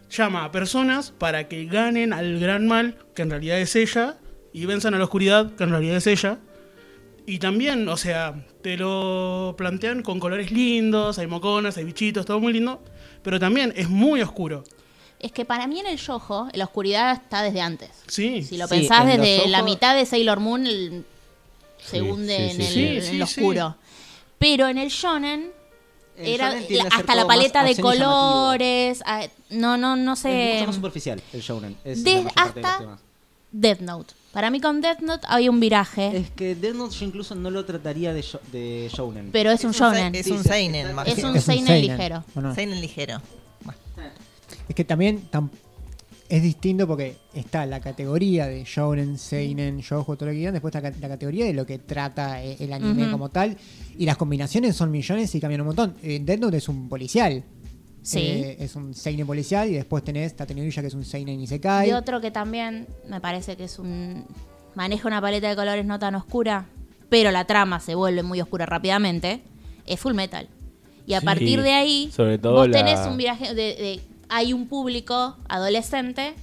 llama 0.08 0.46
a 0.46 0.50
personas 0.50 1.10
para 1.10 1.46
que 1.46 1.66
ganen 1.66 2.14
al 2.14 2.40
gran 2.40 2.66
mal, 2.66 2.96
que 3.14 3.20
en 3.20 3.28
realidad 3.28 3.60
es 3.60 3.76
ella, 3.76 4.16
y 4.54 4.64
venzan 4.64 4.94
a 4.94 4.98
la 4.98 5.04
oscuridad, 5.04 5.54
que 5.54 5.64
en 5.64 5.70
realidad 5.70 5.96
es 5.96 6.06
ella. 6.06 6.38
Y 7.26 7.40
también, 7.40 7.86
o 7.86 7.98
sea, 7.98 8.46
te 8.62 8.78
lo 8.78 9.56
plantean 9.58 10.02
con 10.02 10.20
colores 10.20 10.50
lindos, 10.50 11.18
hay 11.18 11.26
moconas, 11.26 11.76
hay 11.76 11.84
bichitos, 11.84 12.24
todo 12.24 12.40
muy 12.40 12.54
lindo, 12.54 12.82
pero 13.22 13.38
también 13.38 13.74
es 13.76 13.90
muy 13.90 14.22
oscuro. 14.22 14.64
Es 15.20 15.32
que 15.32 15.44
para 15.44 15.66
mí 15.66 15.80
en 15.80 15.86
el 15.86 15.98
yojo, 15.98 16.48
la 16.52 16.64
oscuridad 16.64 17.12
está 17.12 17.42
desde 17.42 17.60
antes. 17.60 17.90
Sí. 18.06 18.42
Si 18.42 18.56
lo 18.56 18.68
Sí, 18.68 18.74
pensás 18.76 19.06
desde 19.06 19.48
la 19.48 19.62
mitad 19.62 19.96
de 19.96 20.06
Sailor 20.06 20.38
Moon, 20.40 20.66
el- 20.66 21.04
se 21.84 22.02
hunde 22.02 22.36
sí, 22.36 22.42
en, 22.42 22.56
sí, 22.56 22.62
el, 22.62 22.72
sí. 22.72 22.96
en 22.96 23.02
Sí, 23.12 23.18
lo 23.18 23.26
sí, 23.26 23.40
oscuro. 23.40 23.76
Pero 24.38 24.68
en 24.68 24.78
el 24.78 24.88
shonen 24.90 25.50
El 26.16 26.26
era 26.28 26.50
shonen 26.52 26.78
la- 26.78 26.84
hasta 26.96 27.14
la 27.16 27.26
paleta 27.26 27.64
de 27.64 27.74
colores. 27.76 29.02
ah, 29.06 29.26
no, 29.50 29.76
no, 29.76 29.96
no 29.96 30.12
Es 30.12 30.18
sé. 30.20 30.52
mucho 30.54 30.66
más 30.66 30.74
superficial 30.76 31.22
el 31.32 31.40
shounen. 31.40 31.76
Es 31.84 32.04
Des- 32.04 32.14
la 32.16 32.20
mayor 32.22 32.34
parte 32.34 32.60
de 32.60 32.62
los 32.62 32.70
hasta-. 32.72 32.98
Death 33.50 33.80
Note. 33.80 34.14
Para 34.32 34.50
mí 34.50 34.60
con 34.60 34.80
Death 34.82 35.00
Note 35.00 35.26
había 35.28 35.50
un 35.50 35.58
viraje, 35.58 36.16
Es 36.16 36.30
que 36.30 36.54
Death 36.54 36.74
Note 36.76 36.94
yo 36.94 37.06
incluso 37.06 37.34
no 37.34 37.50
lo 37.50 37.64
trataría 37.64 38.12
de, 38.12 38.20
sho- 38.22 38.40
de 38.52 38.90
shounen. 38.94 39.30
pero 39.32 39.50
es 39.50 39.64
un 39.64 39.72
shonen. 39.72 40.14
Es 40.14 40.26
un 40.28 40.44
seinen, 40.44 40.86
Es 41.06 41.24
un 41.24 41.34
Es 41.36 41.44
seinen 41.44 41.80
ligero. 41.80 42.24
seinen 42.54 42.80
ligero. 42.80 43.20
Es 44.68 44.74
que 44.74 44.84
también 44.84 45.22
tam- 45.30 45.50
es 46.28 46.42
distinto 46.42 46.86
porque 46.86 47.16
está 47.32 47.64
la 47.64 47.80
categoría 47.80 48.46
de 48.46 48.62
shounen, 48.64 49.16
seinen, 49.16 49.78
shoujo, 49.78 50.16
todo 50.16 50.26
lo 50.26 50.32
que 50.32 50.38
quieran, 50.38 50.52
después 50.54 50.74
está 50.74 50.90
la 51.00 51.08
categoría 51.08 51.46
de 51.46 51.54
lo 51.54 51.64
que 51.64 51.78
trata 51.78 52.42
eh, 52.44 52.56
el 52.60 52.72
anime 52.72 53.10
como 53.10 53.30
tal, 53.30 53.56
y 53.96 54.04
las 54.04 54.16
combinaciones 54.18 54.76
son 54.76 54.90
millones 54.90 55.34
y 55.34 55.40
cambian 55.40 55.62
un 55.62 55.68
montón. 55.68 55.94
Eh, 56.02 56.20
Death 56.22 56.40
Note 56.40 56.56
es 56.58 56.68
un 56.68 56.88
policial. 56.88 57.42
Sí. 58.02 58.20
Eh, 58.20 58.56
es 58.60 58.74
un 58.76 58.94
seinen 58.94 59.26
policial 59.26 59.68
y 59.68 59.74
después 59.74 60.02
tenés 60.04 60.34
Tatenouilla 60.36 60.80
que 60.82 60.88
es 60.88 60.94
un 60.94 61.04
seinen 61.04 61.40
isekai. 61.40 61.88
Y 61.90 61.92
otro 61.92 62.20
que 62.20 62.30
también 62.30 62.86
me 63.08 63.20
parece 63.20 63.56
que 63.56 63.64
es 63.64 63.78
un. 63.78 64.24
maneja 64.74 65.08
una 65.08 65.20
paleta 65.20 65.48
de 65.48 65.56
colores 65.56 65.84
no 65.84 65.98
tan 65.98 66.14
oscura, 66.14 66.66
pero 67.08 67.30
la 67.30 67.46
trama 67.46 67.80
se 67.80 67.94
vuelve 67.94 68.22
muy 68.22 68.40
oscura 68.40 68.64
rápidamente, 68.66 69.42
es 69.86 69.98
Full 70.00 70.14
Metal. 70.14 70.46
Y 71.06 71.14
a 71.14 71.20
Sí, 71.20 71.26
partir 71.26 71.62
de 71.62 71.72
ahí, 71.72 72.10
sobre 72.14 72.38
todo 72.38 72.52
vos 72.54 72.68
la- 72.68 72.78
tenés 72.84 73.00
un 73.06 73.16
viraje. 73.16 73.54
De, 73.54 73.62
de- 73.74 74.00
hay 74.28 74.52
un 74.52 74.66
público 74.68 75.36
adolescente 75.48 76.34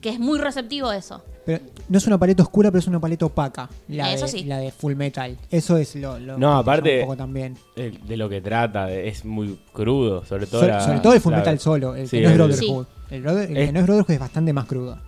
que 0.00 0.10
es 0.10 0.18
muy 0.18 0.38
receptivo 0.38 0.88
a 0.88 0.96
eso. 0.96 1.22
Pero 1.46 1.60
no 1.88 1.98
es 1.98 2.06
una 2.06 2.18
paleta 2.18 2.42
oscura, 2.42 2.70
pero 2.70 2.78
es 2.80 2.86
una 2.86 3.00
paleta 3.00 3.24
opaca. 3.26 3.68
La, 3.88 4.12
Eso 4.12 4.26
de, 4.26 4.30
sí. 4.30 4.44
la 4.44 4.58
de 4.58 4.70
Full 4.70 4.94
Metal. 4.94 5.36
Eso 5.50 5.76
es 5.78 5.94
lo, 5.96 6.18
lo 6.18 6.38
No, 6.38 6.56
aparte- 6.58 7.00
un 7.00 7.04
poco 7.06 7.16
también. 7.16 7.56
El- 7.76 7.98
de 8.06 8.16
lo 8.16 8.28
que 8.28 8.40
trata, 8.40 8.86
de- 8.86 9.08
es 9.08 9.24
muy 9.24 9.58
crudo, 9.72 10.24
sobre 10.24 10.46
todo 10.46 10.60
So- 10.60 10.66
la- 10.68 10.80
sobre 10.84 11.00
todo 11.00 11.14
el 11.14 11.20
Full 11.20 11.32
la- 11.32 11.38
Metal 11.38 11.58
solo, 11.58 11.94
el 11.96 12.08
Sí, 12.08 12.18
que 12.18 12.22
no 12.24 12.28
es 12.30 12.34
Brotherhood. 12.36 12.86
El, 13.10 13.22
brother- 13.22 13.50
el 13.50 13.56
Es- 13.56 13.66
que 13.66 13.72
no 13.72 13.80
es 13.80 13.86
Brotherhood 13.86 14.10
es 14.12 14.20
bastante 14.20 14.52
más 14.52 14.66
crudo. 14.66 14.98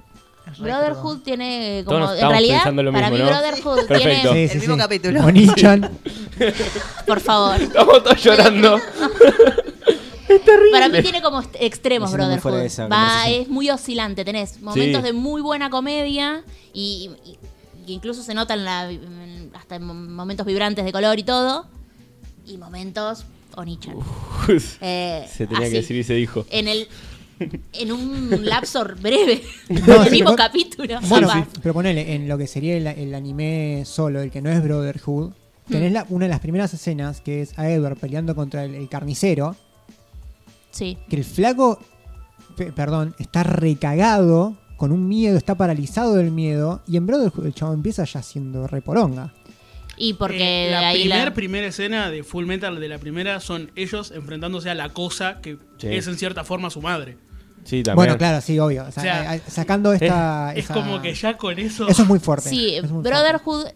Brotherhood 0.58 1.20
tiene 1.20 1.82
como. 1.86 2.00
Todos 2.00 2.18
En 2.20 2.28
realidad, 2.28 2.72
lo 2.72 2.92
para 2.92 3.10
mismo, 3.10 3.24
mí, 3.26 3.30
¿no? 3.30 3.38
Brotherhood 3.38 3.76
Perfecto. 3.88 4.32
tiene. 4.32 4.44
El 4.52 4.58
mismo 4.58 4.76
capítulo. 4.76 5.20
Por 7.06 7.20
favor. 7.20 7.60
Estamos 7.62 8.02
todos 8.02 8.22
llorando. 8.22 8.78
Para 10.72 10.88
mí 10.88 11.02
tiene 11.02 11.22
como 11.22 11.42
extremos 11.60 12.10
Me 12.10 12.16
Brotherhood. 12.16 12.40
fuera 12.42 12.56
de 12.58 12.66
esa 12.66 12.86
Va, 12.88 12.96
conversación. 12.98 13.42
es 13.42 13.48
muy 13.48 13.70
oscilante. 13.70 14.24
Tenés 14.24 14.60
momentos 14.60 15.00
Sí. 15.00 15.06
de 15.06 15.12
muy 15.12 15.40
buena 15.42 15.70
comedia 15.70 16.44
y, 16.72 17.10
y- 17.24 17.38
y 17.86 17.92
incluso 17.94 18.22
se 18.22 18.34
nota 18.34 18.54
en 18.54 18.64
la, 18.64 18.90
en- 18.90 19.50
hasta 19.54 19.76
en 19.76 19.84
mo- 19.84 19.94
momentos 19.94 20.46
vibrantes 20.46 20.84
de 20.84 20.92
color 20.92 21.18
y 21.18 21.22
todo. 21.24 21.66
Y 22.46 22.56
momentos 22.56 23.24
Onichan. 23.56 23.96
Eh, 24.80 25.26
Se 25.30 25.46
tenía 25.46 25.64
así. 25.64 25.72
que 25.72 25.76
decir 25.80 25.96
y 25.96 26.02
se 26.04 26.14
dijo. 26.14 26.44
En 26.50 26.68
el 26.68 26.88
en 27.72 27.90
un 27.92 28.44
lapso 28.44 28.84
breve 29.00 29.42
No, 29.68 29.94
del 30.00 30.04
sí, 30.04 30.10
mismo 30.10 30.36
capítulo. 30.36 31.00
Bueno, 31.08 31.26
capaz. 31.28 31.48
pero 31.60 31.74
ponele, 31.74 32.14
en 32.14 32.28
lo 32.28 32.38
que 32.38 32.46
sería 32.46 32.76
el, 32.76 32.86
el 32.86 33.14
anime 33.14 33.82
solo, 33.84 34.20
el 34.22 34.30
que 34.30 34.40
no 34.42 34.50
es 34.50 34.62
Brotherhood, 34.62 35.32
tenés 35.68 35.90
Hmm. 35.90 35.94
la- 35.94 36.06
una 36.08 36.26
de 36.26 36.30
las 36.30 36.40
primeras 36.40 36.72
escenas 36.74 37.20
que 37.20 37.42
es 37.42 37.58
a 37.58 37.68
Edward 37.68 37.96
peleando 37.98 38.34
contra 38.36 38.64
el, 38.64 38.74
el 38.76 38.88
carnicero, 38.88 39.56
Sí. 40.72 40.98
que 41.08 41.16
el 41.16 41.24
flaco 41.24 41.78
pe- 42.56 42.72
perdón, 42.72 43.14
está 43.18 43.44
recagado, 43.44 44.56
con 44.76 44.90
un 44.92 45.06
miedo, 45.08 45.36
está 45.38 45.54
paralizado 45.54 46.14
del 46.14 46.30
miedo, 46.32 46.82
y 46.88 46.96
en 46.96 47.06
Brotherhood 47.06 47.46
el 47.46 47.54
chavo 47.54 47.72
empieza 47.72 48.04
ya 48.04 48.20
siendo 48.22 48.66
reporonga. 48.66 49.32
Y 49.96 50.14
porque 50.14 50.68
Eh, 50.68 50.70
la 50.70 50.88
ahí 50.88 51.02
primer, 51.02 51.24
la... 51.26 51.34
primera 51.34 51.66
escena 51.68 52.10
de 52.10 52.24
Full 52.24 52.46
Metal 52.46 52.80
de 52.80 52.88
la 52.88 52.98
primera 52.98 53.38
son 53.40 53.70
ellos 53.76 54.10
enfrentándose 54.10 54.70
a 54.70 54.74
la 54.74 54.88
cosa 54.88 55.40
que 55.40 55.58
Sí. 55.78 55.88
es 55.88 56.06
en 56.08 56.16
cierta 56.16 56.42
forma 56.44 56.70
su 56.70 56.80
madre. 56.82 57.16
Sí, 57.64 57.82
también. 57.84 57.94
Bueno, 57.96 58.18
claro, 58.18 58.40
sí, 58.40 58.58
obvio. 58.58 58.84
O 58.88 58.90
sea, 58.90 59.00
O 59.02 59.04
sea, 59.04 59.30
a- 59.30 59.32
a- 59.34 59.38
sacando 59.38 59.92
esta. 59.92 60.52
Es 60.56 60.64
esa- 60.64 60.74
como 60.74 61.00
que 61.00 61.14
ya 61.14 61.36
con 61.36 61.56
eso. 61.60 61.86
Eso 61.86 62.02
es 62.02 62.08
muy 62.08 62.18
fuerte. 62.18 62.48
Sí, 62.48 62.74
eso 62.74 62.86
es 62.86 62.90
muy 62.92 63.02
fuerte. 63.02 63.74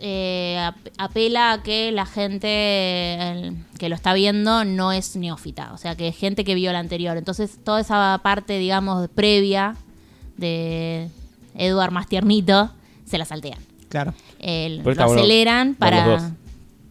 Eh, 0.00 0.56
ap- 0.60 0.76
apela 0.96 1.52
a 1.52 1.62
que 1.62 1.90
la 1.92 2.06
gente 2.06 3.52
que 3.78 3.88
lo 3.88 3.94
está 3.94 4.12
viendo 4.14 4.64
no 4.64 4.92
es 4.92 5.16
neófita, 5.16 5.72
o 5.72 5.78
sea, 5.78 5.96
que 5.96 6.08
es 6.08 6.16
gente 6.16 6.44
que 6.44 6.54
vio 6.54 6.72
la 6.72 6.78
anterior. 6.78 7.16
Entonces, 7.16 7.58
toda 7.64 7.80
esa 7.80 8.20
parte, 8.22 8.58
digamos, 8.58 9.08
previa 9.08 9.74
de 10.36 11.08
Edward 11.56 11.90
más 11.90 12.06
tiernito, 12.06 12.70
se 13.04 13.18
la 13.18 13.24
saltean. 13.24 13.58
Claro. 13.88 14.14
El- 14.38 14.78
lo 14.78 14.82
bueno 14.84 15.04
aceleran 15.04 15.68
los 15.68 15.76
para... 15.78 16.04
dos. 16.06 16.22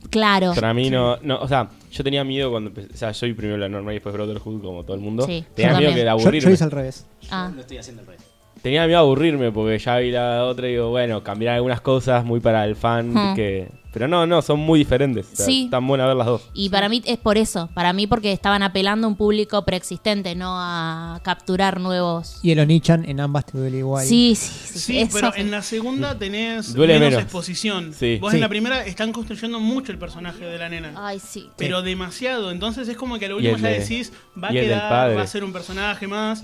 Claro. 0.09 0.53
Para 0.55 0.73
mí 0.73 0.89
no, 0.89 1.17
no, 1.21 1.37
o 1.39 1.47
sea, 1.49 1.69
yo 1.91 2.03
tenía 2.03 2.23
miedo 2.23 2.49
cuando 2.49 2.69
empecé, 2.69 2.93
o 2.93 2.97
sea, 2.97 3.13
soy 3.13 3.33
primero 3.33 3.57
la 3.57 3.67
normal 3.67 3.93
y 3.93 3.95
después 3.95 4.13
Brotherhood 4.13 4.61
como 4.61 4.83
todo 4.83 4.95
el 4.95 5.01
mundo. 5.01 5.25
Sí, 5.25 5.43
tenía 5.53 5.73
yo 5.73 5.77
miedo 5.79 5.89
también. 5.89 5.93
que 5.95 5.99
de 5.99 6.05
Yo, 6.05 6.05
yo 6.05 6.11
aburrirme. 6.21 6.53
hice 6.53 6.63
al 6.63 6.71
revés. 6.71 7.05
Ah. 7.29 7.51
Lo 7.53 7.59
estoy 7.61 7.77
haciendo 7.77 8.01
al 8.01 8.07
revés. 8.07 8.21
Tenía 8.67 8.85
miedo 8.85 8.99
de 8.99 9.05
aburrirme 9.05 9.49
porque 9.53 9.79
ya 9.79 9.95
vi 9.97 10.11
la 10.11 10.43
otra 10.43 10.67
y 10.67 10.71
digo, 10.71 10.89
bueno, 10.89 11.23
cambiar 11.23 11.55
algunas 11.55 11.79
cosas 11.79 12.25
muy 12.25 12.41
para 12.41 12.65
el 12.65 12.75
fan 12.75 13.13
Hmm. 13.13 13.33
que 13.35 13.69
pero 13.93 14.07
no, 14.09 14.27
no, 14.27 14.41
son 14.43 14.59
muy 14.59 14.77
diferentes. 14.79 15.27
o 15.31 15.35
sea, 15.37 15.45
Sí. 15.45 15.63
Están 15.65 15.87
buenas 15.87 16.05
ver 16.07 16.17
las 16.17 16.27
dos. 16.27 16.49
Y 16.53 16.69
para 16.69 16.87
mí 16.89 17.01
es 17.05 17.17
por 17.17 17.37
eso, 17.37 17.67
para 17.73 17.93
mí 17.93 18.05
porque 18.05 18.31
estaban 18.33 18.61
apelando 18.61 19.07
a 19.07 19.09
un 19.09 19.15
público 19.15 19.63
preexistente, 19.65 20.35
no 20.35 20.49
a 20.59 21.19
capturar 21.23 21.79
nuevos... 21.79 22.39
Y 22.43 22.51
el 22.51 22.59
Onichan 22.59 23.05
en 23.09 23.21
ambas 23.21 23.45
te 23.45 23.57
duele 23.57 23.77
igual. 23.77 24.05
Sí, 24.05 24.35
sí, 24.35 24.51
sí. 24.73 24.79
Sí, 24.79 24.99
eso 24.99 25.11
pero 25.13 25.31
en 25.35 25.49
la 25.49 25.61
segunda 25.63 26.15
tenés 26.19 26.73
Duele 26.75 26.95
menos, 26.95 27.09
menos. 27.11 27.23
exposición. 27.23 27.93
Sí. 27.93 28.17
Vos 28.21 28.31
Sí. 28.31 28.37
en 28.37 28.41
la 28.41 28.49
primera 28.49 28.85
están 28.85 29.11
construyendo 29.13 29.59
mucho 29.61 29.91
el 29.93 29.97
personaje 29.97 30.45
de 30.45 30.57
la 30.59 30.67
nena. 30.69 30.91
Ay, 30.97 31.19
sí. 31.19 31.49
Pero 31.57 31.81
demasiado. 31.81 32.51
Entonces 32.51 32.87
es 32.89 32.97
como 32.97 33.17
que 33.17 33.25
a 33.27 33.29
lo 33.29 33.37
último 33.37 33.57
ya 33.57 33.69
de- 33.69 33.79
decís, 33.79 34.11
va 34.37 34.49
a 34.49 34.51
quedar, 34.51 35.17
va 35.17 35.21
a 35.23 35.27
ser 35.27 35.43
un 35.45 35.53
personaje 35.53 36.05
más. 36.07 36.43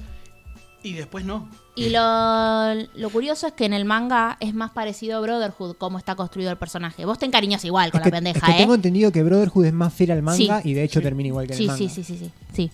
Y 0.82 0.94
después 0.94 1.24
no. 1.24 1.50
Y 1.76 1.90
lo, 1.90 2.74
lo 2.96 3.10
curioso 3.10 3.48
es 3.48 3.54
que 3.54 3.66
en 3.66 3.74
el 3.74 3.84
manga 3.86 4.38
es 4.40 4.54
más 4.54 4.72
parecido 4.72 5.18
a 5.18 5.22
Brotherhood, 5.22 5.76
cómo 5.78 5.98
está 5.98 6.16
construido 6.16 6.52
el 6.52 6.58
personaje. 6.58 7.04
Vos 7.06 7.18
te 7.18 7.26
encariñas 7.26 7.66
igual 7.66 7.90
con 7.92 8.02
Es 8.02 8.04
que, 8.04 8.10
la 8.12 8.18
pendeja, 8.18 8.40
es 8.40 8.44
que 8.46 8.52
¿eh? 8.52 8.58
tengo 8.58 8.76
entendido 8.76 9.12
que 9.12 9.24
Brotherhood 9.24 9.66
es 9.66 9.74
más 9.74 9.92
fiel 9.94 10.12
al 10.12 10.22
manga 10.22 10.62
Sí. 10.62 10.70
y 10.70 10.74
de 10.74 10.84
hecho 10.84 11.02
termina 11.02 11.28
igual 11.30 11.48
que 11.48 11.54
en 11.54 11.62
el 11.62 11.68
manga. 11.68 11.78
sí, 11.80 11.90
sí, 11.90 12.04
sí, 12.04 12.18
sí, 12.18 12.32
sí. 12.54 12.72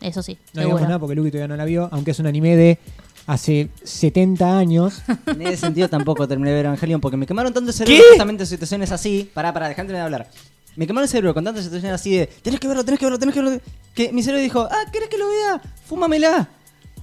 Eso 0.00 0.22
sí, 0.22 0.38
No 0.52 0.60
digamos 0.60 0.82
nada 0.82 0.98
porque 0.98 1.14
Luke 1.16 1.30
todavía 1.30 1.48
no 1.48 1.56
la 1.56 1.64
vio, 1.64 1.88
aunque 1.90 2.10
es 2.12 2.18
un 2.20 2.26
anime 2.26 2.54
de 2.54 2.78
hace 3.26 3.70
70 3.82 4.58
años. 4.58 5.02
En 5.26 5.42
ese 5.42 5.56
sentido 5.56 5.88
tampoco 5.88 6.28
terminé 6.28 6.50
de 6.50 6.56
ver 6.56 6.66
Evangelion 6.66 7.00
porque 7.00 7.16
me 7.16 7.26
quemaron 7.26 7.52
tanto 7.52 7.70
el 7.70 7.74
cerebro 7.76 8.04
justamente 8.10 8.44
en 8.44 8.46
situaciones 8.46 8.92
así. 8.92 9.28
Pará, 9.34 9.52
pará, 9.52 9.68
dejante 9.68 9.92
de 9.92 9.98
hablar. 10.00 10.30
Me 10.76 10.86
quemaron 10.86 11.04
el 11.04 11.08
cerebro 11.08 11.34
con 11.34 11.42
tantas 11.42 11.64
situaciones 11.64 11.94
así 12.00 12.14
de 12.14 12.26
tenés 12.26 12.60
que 12.60 12.68
verlo, 12.68 12.84
tenés 12.84 13.00
que 13.00 13.06
verlo, 13.06 13.18
tenés 13.18 13.34
que 13.34 13.40
verlo. 13.40 13.60
Que 13.94 14.12
mi 14.12 14.22
cerebro 14.22 14.42
dijo, 14.42 14.68
ah, 14.70 14.84
¿querés 14.92 15.08
que 15.08 15.18
lo 15.18 15.28
vea? 15.28 15.60
Fúmamela. 15.86 16.48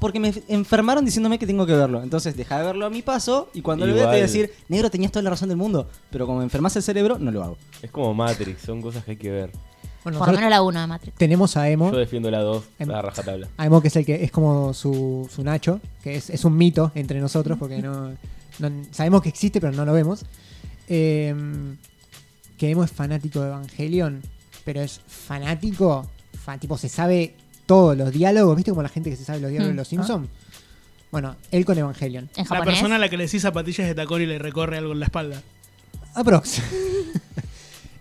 Porque 0.03 0.19
me 0.19 0.33
enfermaron 0.49 1.05
diciéndome 1.05 1.39
que 1.39 1.47
tengo 1.47 1.65
que 1.65 1.71
verlo. 1.71 2.03
Entonces 2.03 2.35
deja 2.35 2.59
de 2.59 2.65
verlo 2.65 2.85
a 2.85 2.89
mi 2.89 3.01
paso 3.01 3.49
y 3.53 3.61
cuando 3.61 3.87
lo 3.87 3.93
vea 3.93 4.03
te 4.03 4.09
voy 4.09 4.19
a 4.19 4.21
decir, 4.23 4.51
negro, 4.67 4.91
tenías 4.91 5.13
toda 5.13 5.23
la 5.23 5.29
razón 5.29 5.47
del 5.47 5.57
mundo. 5.57 5.87
Pero 6.09 6.25
como 6.25 6.39
me 6.39 6.43
enfermas 6.43 6.75
el 6.75 6.83
cerebro, 6.83 7.17
no 7.19 7.31
lo 7.31 7.41
hago. 7.41 7.57
Es 7.81 7.89
como 7.89 8.13
Matrix, 8.13 8.63
son 8.63 8.81
cosas 8.81 9.05
que 9.05 9.11
hay 9.11 9.17
que 9.17 9.31
ver. 9.31 9.51
Bueno, 10.03 10.19
Por 10.19 10.27
lo 10.27 10.33
menos 10.35 10.49
la 10.49 10.61
1 10.61 10.81
de 10.81 10.87
Matrix. 10.87 11.17
tenemos 11.17 11.55
a 11.55 11.69
Emo. 11.69 11.89
Yo 11.89 11.97
defiendo 11.97 12.29
la 12.29 12.41
2, 12.41 12.63
Em- 12.79 12.89
la 12.89 13.01
rajatabla. 13.01 13.47
A 13.55 13.65
Emo 13.65 13.81
que 13.81 13.87
es 13.87 13.95
el 13.95 14.05
que 14.05 14.21
es 14.25 14.31
como 14.31 14.73
su, 14.73 15.29
su 15.33 15.41
Nacho, 15.41 15.79
que 16.03 16.17
es, 16.17 16.29
es 16.29 16.43
un 16.43 16.57
mito 16.57 16.91
entre 16.95 17.21
nosotros 17.21 17.57
porque 17.57 17.81
no, 17.81 18.09
no- 18.59 18.71
sabemos 18.91 19.21
que 19.21 19.29
existe 19.29 19.61
pero 19.61 19.71
no 19.71 19.85
lo 19.85 19.93
vemos. 19.93 20.25
Eh, 20.89 21.33
que 22.57 22.69
Emo 22.69 22.83
es 22.83 22.91
fanático 22.91 23.39
de 23.39 23.47
Evangelion, 23.47 24.21
pero 24.65 24.81
es 24.81 24.99
fanático, 25.07 26.05
fa- 26.43 26.57
tipo 26.57 26.77
se 26.77 26.89
sabe 26.89 27.35
todos 27.65 27.97
los 27.97 28.11
diálogos, 28.11 28.55
¿viste 28.55 28.71
como 28.71 28.81
la 28.83 28.89
gente 28.89 29.09
que 29.09 29.15
se 29.15 29.23
sabe 29.25 29.39
los 29.39 29.49
diálogos 29.51 29.69
de 29.69 29.73
Mm. 29.73 29.77
los 29.77 29.87
Simpsons? 29.87 30.29
Bueno, 31.11 31.35
él 31.51 31.63
con 31.65 31.77
Evangelion. 31.77 32.29
En 32.35 32.43
La 32.43 32.43
japonés. 32.45 32.65
persona 32.73 32.95
a 32.95 32.99
la 32.99 33.07
que 33.09 33.17
le 33.17 33.25
decís 33.25 33.41
zapatillas 33.41 33.87
de 33.87 33.93
tacón 33.95 34.21
y 34.21 34.25
le 34.25 34.39
recorre 34.39 34.77
algo 34.79 34.93
en 34.93 34.99
la 34.99 35.05
espalda. 35.05 35.41
Aprox. 36.15 36.61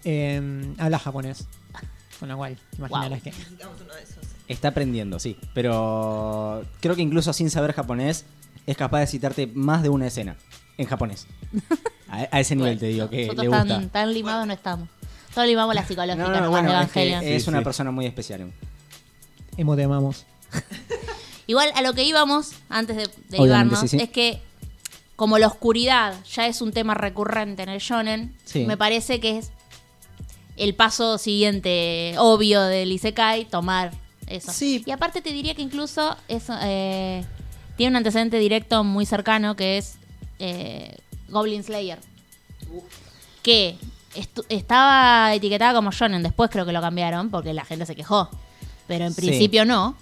Eh, 0.05 0.75
habla 0.79 0.99
japonés. 0.99 1.47
Con 2.19 2.29
lo 2.29 2.37
cual, 2.37 2.57
imaginarás 2.77 3.23
que. 3.23 3.31
Necesitamos 3.31 3.81
uno 3.85 3.95
de 3.95 4.03
esos. 4.03 4.17
Está 4.49 4.69
aprendiendo, 4.69 5.19
sí. 5.19 5.37
Pero 5.55 6.65
creo 6.81 6.97
que 6.97 7.03
incluso 7.03 7.33
sin 7.33 7.51
saber 7.51 7.73
japonés 7.73 8.25
es 8.67 8.77
capaz 8.77 9.01
de 9.01 9.07
citarte 9.07 9.47
más 9.55 9.83
de 9.83 9.89
una 9.89 10.07
escena 10.09 10.37
en 10.79 10.87
japonés. 10.87 11.27
A, 12.09 12.29
a 12.31 12.41
ese 12.41 12.55
nivel 12.57 12.79
te 12.79 12.87
digo 12.87 13.09
que 13.09 13.23
Nosotros 13.27 13.45
le 13.45 13.49
gusta. 13.49 13.65
tan, 13.67 13.89
tan 13.89 14.13
limados 14.13 14.47
no 14.47 14.53
estamos. 14.53 14.87
Todos 15.35 15.47
limamos 15.49 15.75
la 15.75 15.87
psicológica 15.87 16.23
No, 16.23 16.29
no, 16.29 16.41
nomás 16.41 16.51
bueno, 16.51 16.79
de 16.79 16.85
es, 16.85 16.91
que 16.93 17.03
Evangelion. 17.09 17.37
es 17.37 17.43
Sí, 17.45 17.49
una 17.49 17.59
sí. 17.61 17.65
persona 17.65 17.91
muy 17.91 18.05
especial. 18.05 18.53
Emo 19.57 19.77
te 19.77 19.85
amamos. 19.85 20.25
Igual 21.47 21.71
a 21.75 21.83
lo 21.83 21.93
que 21.93 22.05
íbamos, 22.05 22.53
antes 22.69 22.97
de, 22.97 23.03
de 23.03 23.11
Obviamente, 23.39 23.45
ibarnos, 23.47 23.81
sí, 23.81 23.89
sí. 23.89 23.97
es 23.99 24.09
que 24.11 24.41
como 25.17 25.39
la 25.39 25.47
oscuridad 25.47 26.15
ya 26.25 26.47
es 26.47 26.61
un 26.63 26.73
tema 26.73 26.95
recurrente 26.95 27.63
en 27.63 27.69
el 27.69 27.81
shonen, 27.81 28.35
Sí. 28.45 28.65
me 28.65 28.77
parece 28.77 29.21
que 29.21 29.39
es 29.39 29.51
el 30.57 30.75
paso 30.75 31.19
siguiente 31.19 32.15
obvio 32.19 32.63
del 32.63 32.93
Isekai 32.93 33.45
tomar 33.47 33.93
eso. 34.27 34.53
Sí. 34.53 34.83
Y 34.87 34.91
aparte 34.91 35.21
te 35.21 35.31
diría 35.33 35.55
que 35.55 35.63
incluso 35.63 36.17
eso 36.29 36.55
eh, 36.63 37.25
tiene 37.77 37.91
un 37.91 37.97
antecedente 37.97 38.39
directo 38.39 38.85
muy 38.85 39.05
cercano 39.07 39.57
que 39.57 39.79
es 39.79 39.97
eh, 40.39 40.97
Goblin 41.29 41.63
Slayer. 41.65 41.99
Que 43.43 43.77
estaba 44.49 45.35
etiquetada 45.35 45.75
como 45.75 45.91
shonen, 45.91 46.23
después 46.23 46.51
creo 46.51 46.65
que 46.67 46.73
lo 46.73 46.81
cambiaron 46.81 47.31
porque 47.31 47.53
la 47.53 47.65
gente 47.65 47.87
se 47.87 47.97
quejó. 47.97 48.29
Pero 48.87 49.05
en 49.07 49.15
Sí. 49.15 49.21
principio 49.23 49.65
no. 49.65 49.97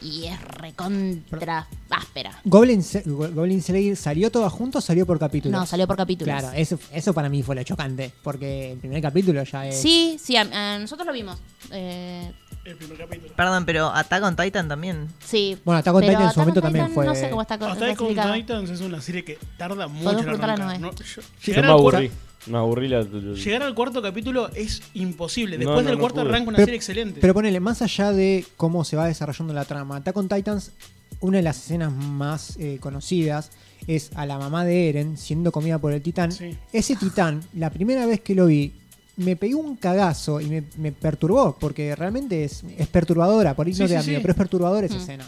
Y 0.00 0.24
es 0.24 0.40
recontra 0.42 1.68
áspera. 1.88 2.32
Goblin, 2.44 2.84
Goblin 3.06 3.62
Slayer 3.62 3.96
salió 3.96 4.32
todo 4.32 4.50
junto 4.50 4.78
o 4.78 4.80
salió 4.80 5.06
por 5.06 5.16
capítulos? 5.20 5.60
No, 5.60 5.64
salió 5.64 5.86
por 5.86 5.96
capítulos. 5.96 6.34
Claro, 6.40 6.52
eso, 6.56 6.76
eso 6.92 7.14
para 7.14 7.28
mí 7.28 7.42
fue 7.44 7.54
lo 7.54 7.62
chocante. 7.62 8.12
Porque 8.24 8.72
el 8.72 8.78
primer 8.78 9.00
capítulo 9.00 9.44
ya 9.44 9.66
es. 9.68 9.80
Sí, 9.80 10.18
sí, 10.20 10.36
a- 10.36 10.74
a 10.74 10.78
nosotros 10.80 11.06
lo 11.06 11.12
vimos. 11.12 11.38
Eh, 11.70 12.32
El 12.64 12.76
primer 12.76 12.98
capítulo. 12.98 13.32
Perdón, 13.36 13.64
pero 13.64 13.94
Attack 13.94 14.24
on 14.24 14.34
Titan 14.36 14.66
también. 14.68 15.06
sí. 15.24 15.56
Bueno, 15.64 15.78
Attack 15.78 15.94
on 15.94 16.00
Pero 16.00 16.12
Titan 16.12 16.26
en 16.26 16.32
su 16.32 16.40
momento 16.40 16.62
también 16.62 16.84
Titan 16.86 16.94
fue- 16.94 17.06
No 17.06 17.14
sé 17.14 17.30
cómo 17.30 17.42
está 17.42 17.54
Attack 17.54 18.00
on. 18.00 18.34
Titans 18.34 18.70
es 18.70 18.80
una 18.80 19.00
serie 19.00 19.24
que 19.24 19.38
tarda 19.56 19.86
mucho 19.86 20.18
en 20.18 20.28
arrancar. 20.28 20.80
¿no? 20.80 20.90
Yo- 20.94 21.22
Yo 21.42 21.62
me. 21.62 22.10
Me 22.46 22.58
aburrí 22.58 22.88
la. 22.88 23.02
llegar 23.02 23.62
al 23.62 23.74
cuarto 23.74 24.02
capítulo 24.02 24.48
es 24.54 24.82
imposible. 24.94 25.58
Después 25.58 25.82
no, 25.84 25.88
del 25.90 25.94
no 25.94 26.00
cuarto 26.00 26.20
pude. 26.22 26.30
arranca 26.30 26.48
una 26.48 26.56
Pero- 26.56 26.66
serie 26.66 26.76
excelente. 26.76 27.20
Pero 27.20 27.34
ponele, 27.34 27.60
más 27.60 27.82
allá 27.82 28.12
de 28.12 28.44
cómo 28.56 28.84
se 28.84 28.96
va 28.96 29.06
desarrollando 29.06 29.52
la 29.54 29.64
trama, 29.64 29.96
Attack 29.96 30.16
on 30.16 30.28
Titans, 30.28 30.72
una 31.20 31.36
de 31.36 31.42
las 31.44 31.56
escenas 31.58 31.92
más 31.92 32.56
eh, 32.58 32.78
conocidas 32.80 33.50
es 33.86 34.10
a 34.14 34.26
la 34.26 34.38
mamá 34.38 34.64
de 34.64 34.88
Eren 34.88 35.16
siendo 35.16 35.52
comida 35.52 35.78
por 35.78 35.92
el 35.92 36.02
titán. 36.02 36.32
Sí. 36.32 36.56
Ese 36.72 36.96
titán, 36.96 37.42
la 37.54 37.70
primera 37.70 38.06
vez 38.06 38.20
que 38.20 38.34
lo 38.34 38.46
vi, 38.46 38.72
me 39.16 39.36
pegó 39.36 39.58
un 39.60 39.76
cagazo 39.76 40.40
y 40.40 40.46
me, 40.46 40.64
me 40.78 40.90
perturbó, 40.90 41.56
porque 41.60 41.94
realmente 41.94 42.44
es, 42.44 42.64
es 42.78 42.86
perturbadora, 42.88 43.54
por 43.54 43.66
ahí 43.66 43.74
Sí, 43.74 43.82
no 43.82 43.88
te 43.88 43.94
da 43.94 44.02
sí. 44.02 44.08
miedo, 44.10 44.22
pero 44.22 44.32
es 44.32 44.38
perturbadora 44.38 44.86
esa 44.86 44.96
Mm. 44.96 45.00
escena. 45.00 45.26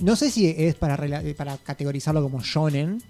No 0.00 0.16
sé 0.16 0.30
si 0.30 0.46
es 0.56 0.74
para 0.76 0.96
categorizarlo 1.64 2.22
como 2.22 2.40
shonen, 2.42 3.02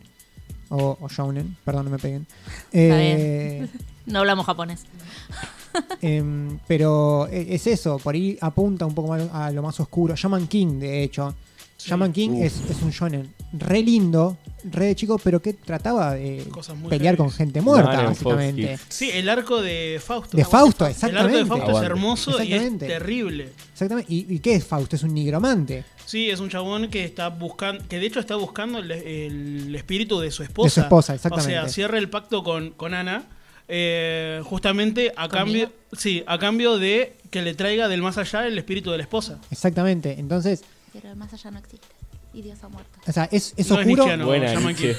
o, 0.70 0.96
o 1.00 1.08
shounen, 1.08 1.56
perdón, 1.64 1.84
no 1.84 1.90
me 1.90 1.98
peguen. 1.98 2.26
Eh, 2.72 3.68
No 4.06 4.20
hablamos 4.20 4.46
japonés. 4.46 4.84
Em, 6.02 6.58
pero 6.66 7.28
e- 7.30 7.54
es 7.54 7.66
eso, 7.68 7.98
por 7.98 8.14
ahí 8.14 8.36
apunta 8.40 8.86
un 8.86 8.94
poco 8.94 9.08
más 9.10 9.22
a 9.32 9.50
lo 9.52 9.62
más 9.62 9.78
oscuro. 9.78 10.16
Shaman 10.16 10.48
King, 10.48 10.80
de 10.80 11.04
hecho. 11.04 11.32
Shaman 11.78 12.12
King 12.12 12.30
es, 12.42 12.60
es 12.68 12.82
un 12.82 12.90
shonen 12.90 13.32
re 13.52 13.80
lindo, 13.82 14.36
re 14.64 14.86
de 14.86 14.96
chico, 14.96 15.18
pero 15.22 15.40
que 15.40 15.54
trataba 15.54 16.14
de 16.14 16.46
pelear 16.88 17.16
con 17.16 17.30
gente 17.30 17.60
muerta, 17.62 17.92
Dale, 17.92 18.08
básicamente. 18.08 18.78
Sí, 18.88 19.10
el 19.12 19.28
arco 19.28 19.62
de 19.62 20.00
Fausto. 20.04 20.36
De 20.36 20.44
Fausto, 20.44 20.84
El 20.86 20.90
arco 20.92 20.96
exactamente. 21.06 21.38
de 21.38 21.46
Fausto 21.46 21.70
es 21.78 21.84
hermoso 21.86 22.30
y 22.32 22.34
es 22.34 22.40
Exactamente. 22.42 22.86
terrible. 22.86 23.48
Exactamente. 23.72 24.12
¿Y, 24.12 24.34
y 24.34 24.38
qué 24.40 24.54
es 24.56 24.66
Fausto? 24.66 24.96
Es 24.96 25.02
un 25.04 25.14
nigromante. 25.14 25.84
Sí, 26.10 26.28
es 26.28 26.40
un 26.40 26.48
chabón 26.50 26.88
que 26.88 27.04
está 27.04 27.28
buscando, 27.28 27.86
que 27.88 27.98
de 28.00 28.06
hecho 28.06 28.18
está 28.20 28.34
buscando 28.36 28.80
el, 28.80 28.90
el 28.90 29.74
espíritu 29.76 30.18
de 30.18 30.30
su 30.32 30.42
esposa. 30.42 30.66
De 30.66 30.70
su 30.70 30.80
esposa, 30.80 31.14
exactamente. 31.14 31.56
O 31.58 31.60
sea, 31.62 31.68
cierra 31.68 31.98
el 31.98 32.08
pacto 32.10 32.42
con, 32.42 32.70
con 32.70 32.94
Ana, 32.94 33.24
eh, 33.68 34.40
justamente 34.44 35.12
a 35.16 35.28
¿Conmigo? 35.28 35.38
cambio, 35.68 35.72
sí, 35.92 36.24
a 36.26 36.38
cambio 36.38 36.78
de 36.78 37.16
que 37.30 37.42
le 37.42 37.54
traiga 37.54 37.86
del 37.86 38.02
más 38.02 38.18
allá 38.18 38.46
el 38.46 38.58
espíritu 38.58 38.90
de 38.90 38.96
la 38.96 39.04
esposa. 39.04 39.38
Exactamente. 39.52 40.18
Entonces, 40.18 40.64
Pero 40.92 41.14
más 41.14 41.32
allá 41.32 41.52
no 41.52 41.58
existe. 41.60 41.86
Y 42.32 42.42
Dios 42.42 42.58
ha 42.62 42.68
muerto. 42.68 42.98
o 43.06 43.12
sea, 43.12 43.28
es, 43.30 43.54
es 43.56 43.68
No 43.70 43.76
es 43.80 43.86
oscuro. 43.86 44.04
nietzscheano. 44.04 44.26
Buena, 44.26 44.52
eh, 44.52 44.96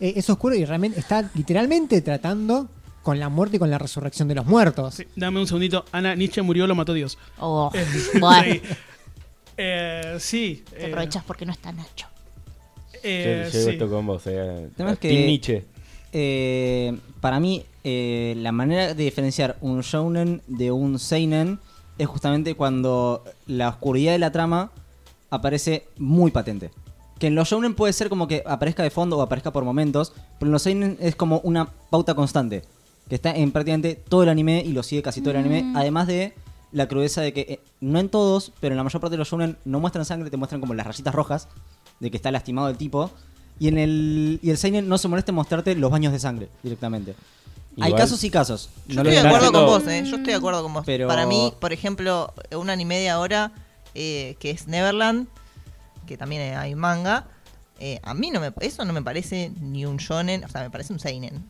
es 0.16 0.30
oscuro 0.30 0.54
y 0.54 0.64
realmente 0.64 1.00
está 1.00 1.28
literalmente 1.34 2.00
tratando 2.00 2.68
con 3.02 3.18
la 3.20 3.28
muerte 3.28 3.56
y 3.56 3.58
con 3.58 3.70
la 3.70 3.78
resurrección 3.78 4.28
de 4.28 4.34
los 4.36 4.46
muertos. 4.46 4.94
Sí, 4.94 5.04
dame 5.16 5.40
un 5.40 5.46
segundito. 5.46 5.84
Ana, 5.92 6.14
Nietzsche 6.14 6.40
murió, 6.42 6.66
lo 6.66 6.74
mató 6.74 6.92
Dios. 6.94 7.18
Oh, 7.38 7.70
Eh, 7.74 7.84
bueno. 8.20 8.60
Sí. 9.56 9.62
Eh, 9.62 10.16
sí. 10.18 10.64
Te 10.70 10.82
eh, 10.84 10.86
aprovechas 10.86 11.24
porque 11.24 11.46
no 11.46 11.52
está 11.52 11.72
Nacho. 11.72 12.06
eh, 13.02 13.42
Yo 13.46 13.50
llego 13.52 13.64
sí. 13.70 13.72
esto 13.74 13.88
con 13.90 14.06
vos, 14.06 14.22
eh. 14.26 14.68
Es 14.76 14.98
que- 14.98 15.08
Team 15.08 15.26
Nietzsche. 15.26 15.64
Eh, 16.12 16.96
para 17.20 17.40
mí, 17.40 17.64
eh, 17.82 18.34
la 18.38 18.52
manera 18.52 18.94
de 18.94 19.04
diferenciar 19.04 19.56
un 19.60 19.80
shounen 19.80 20.42
de 20.46 20.70
un 20.70 20.98
seinen 20.98 21.58
es 21.98 22.06
justamente 22.06 22.54
cuando 22.54 23.24
la 23.46 23.68
oscuridad 23.68 24.12
de 24.12 24.18
la 24.18 24.30
trama 24.32 24.70
aparece 25.30 25.86
muy 25.98 26.30
patente. 26.30 26.70
Que 27.18 27.26
en 27.28 27.34
los 27.34 27.48
shounen 27.48 27.74
puede 27.74 27.92
ser 27.92 28.08
como 28.08 28.26
que 28.28 28.42
aparezca 28.46 28.82
de 28.82 28.90
fondo 28.90 29.18
o 29.18 29.22
aparezca 29.22 29.52
por 29.52 29.64
momentos, 29.64 30.12
pero 30.38 30.48
en 30.48 30.52
los 30.52 30.62
seinen 30.62 30.96
es 31.00 31.16
como 31.16 31.40
una 31.40 31.66
pauta 31.90 32.14
constante, 32.14 32.62
que 33.08 33.14
está 33.16 33.34
en 33.34 33.50
prácticamente 33.52 33.94
todo 33.96 34.22
el 34.22 34.28
anime 34.28 34.62
y 34.64 34.72
lo 34.72 34.82
sigue 34.82 35.02
casi 35.02 35.20
todo 35.20 35.32
el 35.32 35.38
anime, 35.38 35.72
además 35.76 36.06
de 36.06 36.32
la 36.74 36.88
crudeza 36.88 37.20
de 37.22 37.32
que 37.32 37.40
eh, 37.42 37.60
no 37.80 37.98
en 37.98 38.08
todos, 38.08 38.52
pero 38.60 38.72
en 38.74 38.76
la 38.76 38.84
mayor 38.84 39.00
parte 39.00 39.12
de 39.14 39.18
los 39.18 39.28
shounen 39.28 39.56
no 39.64 39.80
muestran 39.80 40.04
sangre, 40.04 40.28
te 40.28 40.36
muestran 40.36 40.60
como 40.60 40.74
las 40.74 40.86
rayitas 40.86 41.14
rojas 41.14 41.48
de 42.00 42.10
que 42.10 42.16
está 42.16 42.30
lastimado 42.30 42.68
el 42.68 42.76
tipo. 42.76 43.10
Y 43.58 43.68
en 43.68 43.78
el 43.78 44.40
y 44.42 44.50
el 44.50 44.58
seinen 44.58 44.88
no 44.88 44.98
se 44.98 45.06
molesta 45.08 45.30
en 45.30 45.36
mostrarte 45.36 45.74
los 45.76 45.90
baños 45.90 46.12
de 46.12 46.18
sangre 46.18 46.48
directamente. 46.62 47.14
Hay 47.80 47.92
casos 47.92 48.22
y 48.24 48.30
casos. 48.30 48.68
Yo 48.88 48.96
No 49.02 49.08
estoy 49.08 49.22
de 49.22 49.28
acuerdo 49.28 49.52
con 49.52 49.66
vos, 49.66 49.86
¿eh? 49.86 50.02
Yo 50.04 50.16
estoy 50.16 50.32
de 50.32 50.34
acuerdo 50.34 50.62
con 50.62 50.74
vos. 50.74 50.82
Pero- 50.84 51.08
Para 51.08 51.26
mí, 51.26 51.52
por 51.60 51.72
ejemplo, 51.72 52.32
un 52.56 52.70
anime 52.70 52.98
de 52.98 53.08
ahora, 53.10 53.52
eh, 53.94 54.36
que 54.40 54.50
es 54.50 54.66
Neverland, 54.66 55.26
que 56.06 56.16
también 56.16 56.56
hay 56.56 56.74
manga, 56.74 57.26
eh, 57.80 58.00
a 58.02 58.14
mí 58.14 58.30
no 58.30 58.40
me, 58.40 58.52
eso 58.60 58.84
no 58.84 58.92
me 58.92 59.02
parece 59.02 59.50
ni 59.60 59.86
un 59.86 59.96
shonen, 59.96 60.44
o 60.44 60.48
sea, 60.48 60.62
me 60.62 60.70
parece 60.70 60.92
un 60.92 60.98
seinen. 61.00 61.44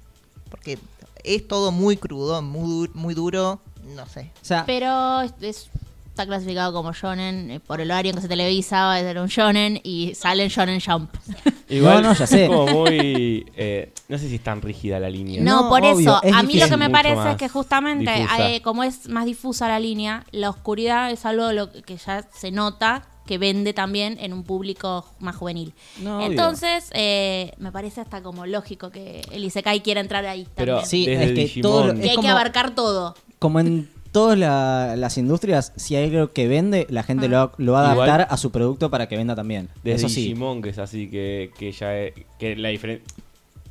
Porque 0.50 0.78
es 1.24 1.46
todo 1.48 1.72
muy 1.72 1.96
crudo, 1.96 2.40
muy, 2.42 2.90
muy 2.94 3.14
duro, 3.14 3.60
no 3.86 4.06
sé. 4.06 4.30
O 4.42 4.44
sea, 4.44 4.64
Pero 4.66 5.20
es- 5.22 5.34
es- 5.40 5.70
está 6.08 6.26
clasificado 6.26 6.72
como 6.72 6.92
shonen 6.92 7.50
eh, 7.50 7.60
por 7.60 7.80
el 7.80 7.90
horario 7.90 8.10
en 8.10 8.16
que 8.16 8.22
se 8.22 8.28
televisa, 8.28 8.84
va 8.84 8.94
a 8.96 9.00
ser 9.00 9.18
un 9.18 9.26
shonen 9.26 9.80
y 9.82 10.14
sale 10.14 10.44
en 10.44 10.48
Shonen 10.48 10.80
Jump. 10.80 11.10
Igual 11.68 12.02
No, 12.02 12.10
no, 12.10 12.14
ya 12.14 12.26
sé. 12.26 12.44
es 12.44 12.50
como 12.50 12.66
muy. 12.66 13.46
eh, 13.56 13.92
no 14.08 14.18
sé 14.18 14.28
si 14.28 14.36
es 14.36 14.42
tan 14.44 14.62
rígida 14.62 15.00
la 15.00 15.10
línea. 15.10 15.42
No, 15.42 15.62
No, 15.64 15.68
por 15.68 15.82
obvio, 15.82 15.98
eso. 16.18 16.20
es 16.22 16.32
A 16.32 16.42
mí 16.44 16.54
lo 16.54 16.68
que 16.68 16.76
me 16.76 16.88
parece 16.90 17.32
es 17.32 17.36
que 17.36 17.48
justamente, 17.48 18.26
eh, 18.38 18.60
como 18.62 18.84
es 18.84 19.08
más 19.08 19.24
difusa 19.24 19.66
la 19.66 19.80
línea, 19.80 20.24
la 20.30 20.50
oscuridad 20.50 21.10
es 21.10 21.24
algo 21.26 21.50
lo 21.52 21.72
que 21.72 21.96
ya 21.96 22.24
se 22.32 22.50
nota 22.52 23.02
que 23.26 23.38
vende 23.38 23.72
también 23.72 24.18
en 24.20 24.34
un 24.34 24.44
público 24.44 25.06
más 25.18 25.34
juvenil. 25.34 25.72
No. 26.02 26.20
Entonces, 26.26 26.90
eh, 26.92 27.52
me 27.56 27.72
parece 27.72 28.02
hasta 28.02 28.22
como 28.22 28.44
lógico 28.44 28.90
que 28.90 29.22
el 29.32 29.42
Isekai 29.44 29.80
quiera 29.80 30.02
entrar 30.02 30.26
ahí 30.26 30.46
Pero 30.54 30.80
también. 30.80 30.90
Sí, 30.90 31.06
es 31.10 31.32
que 31.54 31.62
todo 31.62 31.94
y 31.96 32.06
hay 32.10 32.18
que 32.18 32.28
abarcar 32.28 32.74
todo. 32.74 33.14
Como 33.38 33.60
en 33.60 33.88
todas 34.12 34.38
la- 34.38 34.94
las 34.96 35.18
industrias, 35.18 35.72
si 35.76 35.96
hay 35.96 36.08
algo 36.14 36.32
que 36.32 36.46
vende, 36.48 36.86
la 36.88 37.02
gente 37.02 37.28
lo, 37.28 37.52
lo 37.58 37.72
va 37.72 37.90
a 37.90 37.92
Igual- 37.94 38.08
adaptar 38.10 38.32
a 38.32 38.36
su 38.36 38.50
producto 38.52 38.90
para 38.90 39.08
que 39.08 39.16
venda 39.16 39.34
también. 39.34 39.68
Desde 39.82 40.06
Eso 40.06 40.08
sí. 40.08 40.22
Digimon, 40.22 40.62
que 40.62 40.68
es 40.70 40.78
así, 40.78 41.08
que, 41.10 41.50
que 41.58 41.72
ya 41.72 41.98
es- 41.98 42.14
que 42.38 42.56
la 42.56 42.68
diferencia... 42.68 43.04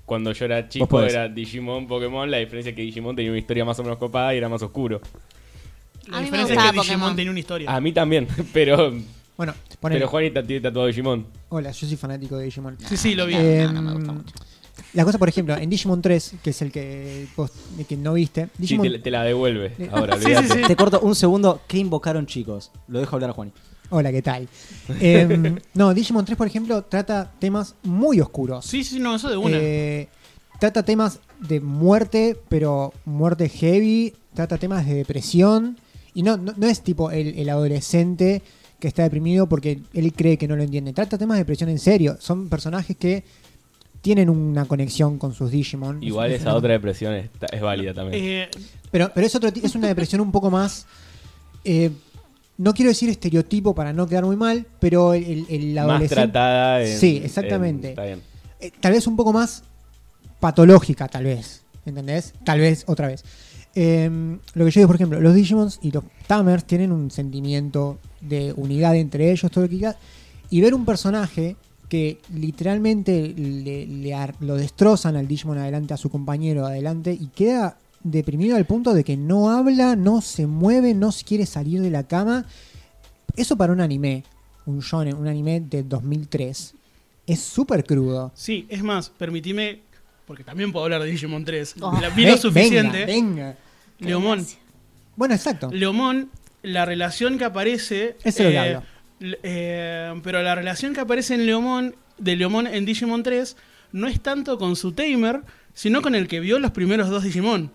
Cuando 0.06 0.34
yo 0.34 0.44
era 0.46 0.68
chico 0.68 0.86
podés. 0.88 1.14
era 1.14 1.30
Digimon, 1.30 1.88
Pokémon, 1.88 2.30
la 2.30 2.38
diferencia 2.38 2.72
es 2.72 2.76
que 2.76 2.82
Digimon 2.82 3.16
tenía 3.16 3.32
una 3.32 3.40
historia 3.40 3.64
más 3.64 3.80
o 3.80 3.84
menos 3.84 3.98
copada 3.98 4.34
y 4.34 4.38
era 4.38 4.50
más 4.50 4.62
oscuro. 4.62 5.00
La 6.08 6.18
A 6.18 6.20
mí 6.20 6.26
me 6.30 6.38
diferencia 6.38 6.42
es 6.42 6.58
gustaba 6.58 6.72
que 6.74 6.78
Digimon 6.80 7.00
Pokémon. 7.00 7.16
tenía 7.16 7.32
una 7.32 7.40
historia. 7.40 7.74
A 7.74 7.80
mí 7.80 7.94
también, 7.94 8.28
pero, 8.54 8.92
Bueno, 9.38 9.54
ponele. 9.80 10.00
pero 10.02 10.10
Juanita 10.12 10.44
tiene 10.44 10.60
tatuado 10.62 10.88
Digimon. 10.90 11.26
Hola, 11.48 11.72
yo 11.72 11.88
soy 11.88 11.96
fanático 11.96 12.36
de 12.38 12.44
Digimon. 12.46 12.78
Sí, 12.86 12.98
sí, 12.98 13.16
lo 13.16 13.26
vi. 13.26 13.36
Eh, 13.38 13.64
no, 13.66 13.72
no 13.74 13.82
me 13.82 13.94
gusta 13.94 14.12
mucho. 14.12 14.34
La 14.94 15.06
cosa, 15.06 15.18
por 15.18 15.30
ejemplo, 15.30 15.56
en 15.56 15.70
Digimon 15.70 16.02
3, 16.02 16.36
que 16.44 16.50
es 16.50 16.62
el 16.62 16.72
que 16.72 17.28
vos 17.36 17.52
que 17.88 17.96
no 17.98 18.14
viste, 18.14 18.50
Sí, 18.64 18.78
te, 18.78 19.00
te 19.00 19.12
la 19.12 19.24
devuelve. 19.24 19.72
Ahora, 19.92 20.18
Sí, 20.18 20.24
sí, 20.28 20.36
olvídate. 20.36 20.62
sí. 20.62 20.68
Te 20.68 20.76
corto 20.76 21.00
un 21.02 21.16
segundo. 21.16 21.62
¿Qué 21.68 21.78
invocaron, 21.78 22.26
chicos? 22.26 22.72
Lo 22.88 23.00
dejo 23.00 23.16
hablar 23.16 23.32
a 23.32 23.34
Juan. 23.34 23.52
Hola, 23.90 24.12
¿qué 24.12 24.22
tal? 24.22 24.48
Em, 25.00 25.58
no, 25.76 25.94
Digimon 25.94 26.26
3, 26.26 26.38
por 26.38 26.48
ejemplo, 26.48 26.84
trata 26.84 27.32
temas 27.40 27.76
muy 27.84 28.20
oscuros. 28.20 28.66
Sí, 28.66 28.84
sí, 28.84 29.00
no, 29.00 29.16
eso 29.16 29.30
de 29.30 29.38
una. 29.38 29.58
Eh, 29.60 30.08
trata 30.60 30.84
temas 30.84 31.20
de 31.40 31.60
muerte, 31.60 32.38
pero 32.50 32.94
muerte 33.06 33.50
heavy. 33.50 34.14
Trata 34.34 34.58
temas 34.58 34.88
de 34.88 34.96
depresión. 34.96 35.78
Y 36.16 36.24
no, 36.24 36.38
no, 36.38 36.54
no 36.58 36.68
es 36.68 36.82
tipo 36.82 37.12
el, 37.12 37.38
el 37.38 37.50
adolescente 37.50 38.42
que 38.80 38.88
está 38.88 39.04
deprimido 39.04 39.48
porque 39.48 39.80
él 39.94 40.14
cree 40.14 40.38
que 40.38 40.48
no 40.48 40.56
lo 40.56 40.64
entiende. 40.64 40.94
Trata 40.94 41.18
temas 41.18 41.36
de 41.38 41.42
depresión 41.44 41.70
en 41.70 41.80
serio. 41.80 42.18
Son 42.20 42.50
personajes 42.50 42.98
que 42.98 43.24
tienen 44.04 44.30
una 44.30 44.66
conexión 44.66 45.18
con 45.18 45.34
sus 45.34 45.50
Digimon. 45.50 46.04
Igual 46.04 46.30
Es- 46.30 46.36
es 46.36 46.42
esa 46.42 46.50
una- 46.52 46.58
otra 46.60 46.74
depresión 46.74 47.14
es, 47.14 47.30
es 47.52 47.62
válida 47.62 47.94
también. 47.96 48.24
Eh, 48.24 48.50
Pero, 48.92 49.10
pero 49.16 49.26
es, 49.26 49.34
otro, 49.34 49.50
es 49.50 49.74
una 49.76 49.88
depresión 49.88 50.22
un 50.22 50.32
poco 50.32 50.52
más. 50.52 50.86
eh, 51.66 51.90
no 52.58 52.74
quiero 52.76 52.90
decir 52.90 53.10
estereotipo 53.10 53.74
para 53.74 53.94
no 53.94 54.06
quedar 54.06 54.26
muy 54.26 54.36
mal, 54.36 54.68
pero 54.80 55.14
el, 55.16 55.46
el- 55.50 55.70
el 55.78 55.86
más 55.88 56.08
tratada 56.10 56.84
en, 56.84 56.98
Sí, 57.00 57.20
exactamente. 57.24 57.88
en- 57.88 57.92
está 57.94 58.04
bien. 58.06 58.22
eh, 58.60 58.72
tal 58.80 58.92
vez 58.92 59.08
un 59.08 59.16
poco 59.16 59.34
más 59.34 59.64
patológica, 60.40 61.08
tal 61.08 61.24
vez. 61.24 61.64
¿Entendés? 61.86 62.34
Tal 62.46 62.60
vez 62.60 62.84
otra 62.88 63.08
vez. 63.08 63.24
Eh, 63.76 64.10
lo 64.54 64.66
que 64.66 64.72
yo 64.72 64.80
digo, 64.82 64.88
por 64.88 64.96
ejemplo, 64.96 65.20
los 65.20 65.34
Digimons 65.34 65.80
y 65.82 65.92
los 65.92 66.04
Tamers 66.28 66.64
tienen 66.66 66.92
un 66.92 67.10
sentimiento 67.12 67.98
de 68.22 68.54
unidad 68.56 68.96
entre 68.96 69.32
ellos, 69.32 69.52
todo 69.52 69.64
lo 69.64 69.70
que 69.70 69.78
quieras. 69.78 69.96
Y 70.50 70.62
ver 70.62 70.74
un 70.76 70.86
personaje 70.86 71.56
que 71.94 72.18
literalmente 72.34 73.36
le, 73.38 73.86
le 73.86 74.14
ar- 74.16 74.34
lo 74.40 74.56
destrozan 74.56 75.16
al 75.16 75.28
Digimon 75.28 75.60
adelante, 75.60 75.94
a 75.94 75.98
su 75.98 76.10
compañero 76.10 76.66
adelante, 76.66 77.14
y 77.14 77.28
queda 77.28 77.78
deprimido 78.04 78.56
al 78.56 78.66
punto 78.66 78.96
de 78.96 79.04
que 79.04 79.16
no 79.16 79.52
habla, 79.52 79.96
no 79.96 80.20
se 80.22 80.48
mueve, 80.48 80.96
no 80.96 81.12
se 81.12 81.24
quiere 81.24 81.46
salir 81.46 81.82
de 81.84 81.92
la 81.92 82.02
cama. 82.02 82.46
Eso 83.36 83.56
para 83.58 83.74
un 83.74 83.80
anime, 83.80 84.24
un 84.66 84.80
shonen, 84.80 85.16
un 85.16 85.28
anime 85.28 85.60
de 85.60 85.84
2003, 85.84 86.74
es 87.28 87.40
súper 87.40 87.84
crudo. 87.86 88.32
sí, 88.34 88.66
es 88.70 88.82
más, 88.82 89.12
permitime, 89.12 89.82
porque 90.26 90.44
también 90.44 90.72
puedo 90.72 90.86
hablar 90.86 91.04
de 91.04 91.12
Digimon 91.12 91.46
3. 91.46 91.76
Oh. 91.82 91.96
La 92.02 92.10
vi 92.10 92.26
Ve- 92.26 92.32
lo 92.32 92.38
suficiente. 92.38 93.06
Venga, 93.06 93.50
venga. 93.50 93.58
Leomón. 94.00 94.44
Bueno, 95.16 95.36
exacto. 95.36 95.70
Leomón, 95.72 96.32
la 96.64 96.86
relación 96.86 97.38
que 97.38 97.46
aparece. 97.46 98.16
Eso 98.24 98.40
es 98.42 98.46
lo 98.46 98.50
que 98.50 98.58
hablo. 98.58 98.78
l- 98.80 98.88
eh, 99.20 100.14
pero 100.24 100.42
la 100.42 100.56
relación 100.56 100.94
que 100.94 101.02
aparece 101.02 101.36
en 101.36 101.46
Leomón, 101.46 101.96
de 102.18 102.36
Leomón 102.36 102.68
en 102.68 102.86
Digimon 102.86 103.24
3, 103.24 103.56
no 103.92 104.08
es 104.08 104.20
tanto 104.22 104.58
con 104.58 104.76
su 104.76 104.92
Tamer, 104.92 105.42
sino 105.74 106.02
con 106.02 106.16
el 106.16 106.28
que 106.28 106.40
vio 106.40 106.60
los 106.60 106.72
primeros 106.72 107.10
dos 107.10 107.24
Digimon. 107.24 107.72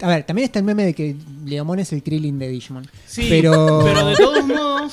A 0.00 0.08
ver, 0.08 0.24
también 0.24 0.46
está 0.46 0.58
el 0.58 0.64
meme 0.64 0.84
de 0.84 0.94
que 0.94 1.14
Leomon 1.44 1.78
es 1.78 1.92
el 1.92 2.02
Krillin 2.02 2.38
de 2.38 2.48
Digimon. 2.48 2.86
Sí, 3.06 3.26
Pero- 3.28 3.82
pero 3.84 4.06
de 4.06 4.16
todos 4.16 4.44
modos. 4.46 4.92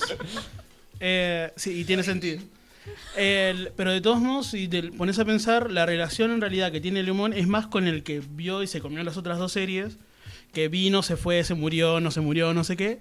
eh, 1.00 1.52
sí, 1.56 1.80
y 1.80 1.84
tiene 1.86 2.04
sentido. 2.04 2.42
El- 3.18 3.72
pero 3.76 3.92
de 3.92 4.02
todos 4.02 4.20
modos, 4.20 4.48
si 4.48 4.68
te 4.68 4.84
pones 4.92 5.18
a 5.20 5.26
pensar, 5.26 5.72
la 5.72 5.86
relación 5.86 6.32
en 6.32 6.42
realidad 6.42 6.72
que 6.72 6.82
tiene 6.82 7.04
Leomón 7.04 7.34
es 7.34 7.48
más 7.48 7.68
con 7.68 7.88
el 7.88 8.04
que 8.04 8.22
vio 8.32 8.62
y 8.64 8.68
se 8.68 8.82
comió 8.82 9.04
las 9.04 9.18
otras 9.18 9.38
dos 9.40 9.52
series. 9.52 9.98
Que 10.54 10.68
vino, 10.68 11.04
se 11.04 11.16
fue, 11.16 11.44
se 11.44 11.54
murió, 11.54 12.00
no 12.00 12.10
se 12.12 12.22
murió, 12.22 12.54
no 12.54 12.64
sé 12.64 12.76
qué. 12.76 13.00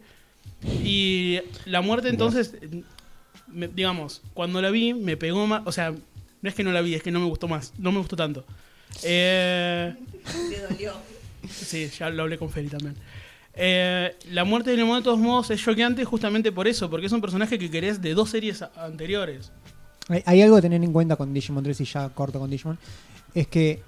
Y 0.85 1.39
la 1.67 1.81
muerte 1.81 2.09
entonces, 2.09 2.55
me- 3.49 3.69
digamos, 3.69 4.23
cuando 4.35 4.61
la 4.63 4.71
vi 4.71 4.95
me 4.95 5.17
pegó 5.17 5.47
más, 5.47 5.63
o 5.67 5.73
sea, 5.73 5.91
no 5.93 6.49
es 6.49 6.55
que 6.55 6.65
no 6.65 6.73
la 6.73 6.81
vi, 6.81 6.95
es 6.95 7.03
que 7.03 7.11
no 7.11 7.21
me 7.21 7.27
gustó 7.27 7.49
más, 7.49 7.73
no 7.79 7.93
me 7.93 7.99
gustó 7.99 8.17
tanto. 8.17 8.45
Eh, 9.03 9.95
Sí, 11.51 11.89
ya 11.99 12.11
lo 12.11 12.23
hablé 12.23 12.37
con 12.39 12.51
Feli 12.51 12.69
también. 12.69 12.95
Eh, 13.55 14.15
la 14.31 14.45
muerte 14.45 14.71
de 14.71 14.77
Leomón 14.77 14.99
de 14.99 15.05
todos 15.05 15.19
modos 15.19 15.51
es 15.51 15.61
choqueante 15.63 16.05
justamente 16.05 16.53
por 16.53 16.69
eso, 16.69 16.89
porque 16.91 17.07
es 17.07 17.13
un 17.13 17.21
personaje 17.21 17.59
que 17.59 17.71
querés 17.71 18.01
de 18.03 18.15
dos 18.15 18.31
series 18.31 18.63
a- 18.63 18.71
anteriores. 18.77 19.51
Hay, 20.09 20.23
hay 20.27 20.43
algo 20.43 20.57
a 20.57 20.61
tener 20.63 20.83
en 20.83 20.93
cuenta 20.93 21.17
con 21.17 21.33
Digimon 21.35 21.65
3 21.65 21.81
y 21.81 21.85
ya 21.85 22.09
corto 22.11 22.39
con 22.39 22.51
Digimon. 22.51 22.79
Es 23.35 23.47
que 23.47 23.83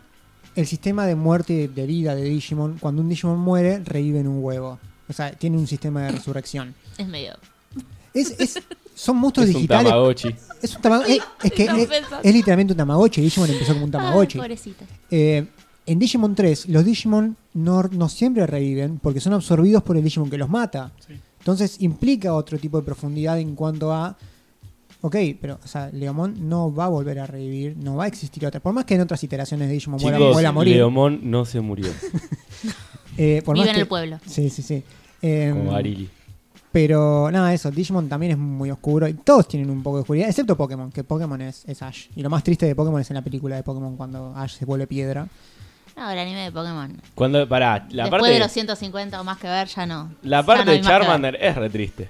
el 0.56 0.66
sistema 0.66 1.06
de 1.06 1.14
muerte 1.14 1.52
y 1.52 1.66
de 1.66 1.86
vida 1.86 2.14
de 2.14 2.24
Digimon, 2.24 2.78
cuando 2.78 3.02
un 3.02 3.08
Digimon 3.08 3.38
muere, 3.38 3.80
revive 3.84 4.20
en 4.20 4.28
un 4.28 4.42
huevo. 4.42 4.78
O 5.10 5.12
sea, 5.12 5.32
tiene 5.32 5.58
un 5.58 5.66
sistema 5.66 6.02
de 6.04 6.12
resurrección. 6.12 6.74
Es 6.96 7.06
medio. 7.06 7.34
Es, 8.14 8.30
es- 8.40 8.58
son 8.94 9.16
monstruos 9.16 9.48
Es 9.48 9.54
un 9.54 9.60
digitales. 9.62 9.90
Tamagotchi. 9.90 10.34
Es, 10.62 10.76
un 10.76 10.82
tama- 10.82 11.02
es- 11.06 11.22
es 11.42 11.52
que 11.52 11.64
es, 12.22 12.34
literalmente 12.34 12.72
un 12.72 12.76
Tamagotchi. 12.78 13.20
Digimon 13.20 13.50
empezó 13.50 13.72
como 13.72 13.84
un 13.86 13.90
Tamagotchi. 13.90 14.38
Ay, 14.38 14.42
pobrecita. 14.42 14.84
Eh, 15.10 15.46
en 15.86 15.98
Digimon 15.98 16.34
3, 16.34 16.68
los 16.68 16.84
Digimon 16.84 17.36
no, 17.54 17.82
no 17.84 18.08
siempre 18.08 18.46
reviven 18.46 18.98
porque 18.98 19.20
son 19.20 19.32
absorbidos 19.32 19.82
por 19.82 19.96
el 19.96 20.04
Digimon 20.04 20.30
que 20.30 20.38
los 20.38 20.48
mata. 20.48 20.92
Sí. 21.06 21.14
Entonces 21.38 21.76
implica 21.80 22.34
otro 22.34 22.58
tipo 22.58 22.78
de 22.78 22.84
profundidad 22.84 23.38
en 23.40 23.54
cuanto 23.56 23.92
a. 23.92 24.16
Ok, 25.02 25.16
pero 25.40 25.58
o 25.64 25.66
sea, 25.66 25.88
Leomon 25.90 26.46
no 26.50 26.74
va 26.74 26.84
a 26.84 26.88
volver 26.88 27.20
a 27.20 27.26
revivir, 27.26 27.74
no 27.78 27.96
va 27.96 28.04
a 28.04 28.06
existir 28.06 28.44
otra. 28.44 28.60
Por 28.60 28.74
más 28.74 28.84
que 28.84 28.94
en 28.96 29.00
otras 29.00 29.24
iteraciones 29.24 29.68
de 29.68 29.72
Digimon 29.74 29.98
vuelva, 29.98 30.48
a 30.48 30.52
morir. 30.52 30.76
Leomón 30.76 31.20
no 31.22 31.46
se 31.46 31.58
murió, 31.62 31.86
eh, 33.16 33.40
por 33.44 33.54
Vive 33.54 33.64
más 33.66 33.68
en 33.70 33.74
que- 33.76 33.80
el 33.80 33.88
pueblo. 33.88 34.20
Sí, 34.26 34.50
sí, 34.50 34.60
sí. 34.62 34.82
Eh, 35.22 35.50
como 35.52 35.72
Arili. 35.74 36.08
pero 36.72 37.30
nada, 37.30 37.52
eso, 37.52 37.70
Digimon 37.70 38.08
también 38.08 38.32
es 38.32 38.38
muy 38.38 38.70
oscuro 38.70 39.06
y 39.08 39.14
todos 39.14 39.46
tienen 39.48 39.68
un 39.70 39.82
poco 39.82 39.96
de 39.96 40.00
oscuridad, 40.02 40.28
excepto 40.28 40.56
Pokémon, 40.56 40.90
que 40.90 41.04
Pokémon 41.04 41.40
es, 41.42 41.64
es 41.66 41.82
Ash. 41.82 42.06
Y 42.16 42.22
lo 42.22 42.30
más 42.30 42.42
triste 42.44 42.66
de 42.66 42.74
Pokémon 42.74 43.00
es 43.00 43.10
en 43.10 43.14
la 43.16 43.22
película 43.22 43.56
de 43.56 43.62
Pokémon 43.62 43.96
cuando 43.96 44.32
Ash 44.36 44.56
se 44.58 44.64
vuelve 44.64 44.86
piedra. 44.86 45.26
No, 45.96 46.10
el 46.10 46.18
anime 46.18 46.44
de 46.44 46.52
Pokémon. 46.52 47.00
Cuando, 47.14 47.46
pará, 47.48 47.86
la 47.90 48.04
Después 48.04 48.20
parte, 48.22 48.34
de 48.34 48.38
los 48.38 48.50
150 48.52 49.20
o 49.20 49.24
más 49.24 49.38
que 49.38 49.48
ver, 49.48 49.68
ya 49.68 49.84
no. 49.86 50.10
la 50.22 50.42
parte 50.44 50.64
no 50.64 50.70
de. 50.72 50.80
Charmander 50.80 51.36
es 51.40 51.56
re 51.56 51.68
triste. 51.68 52.08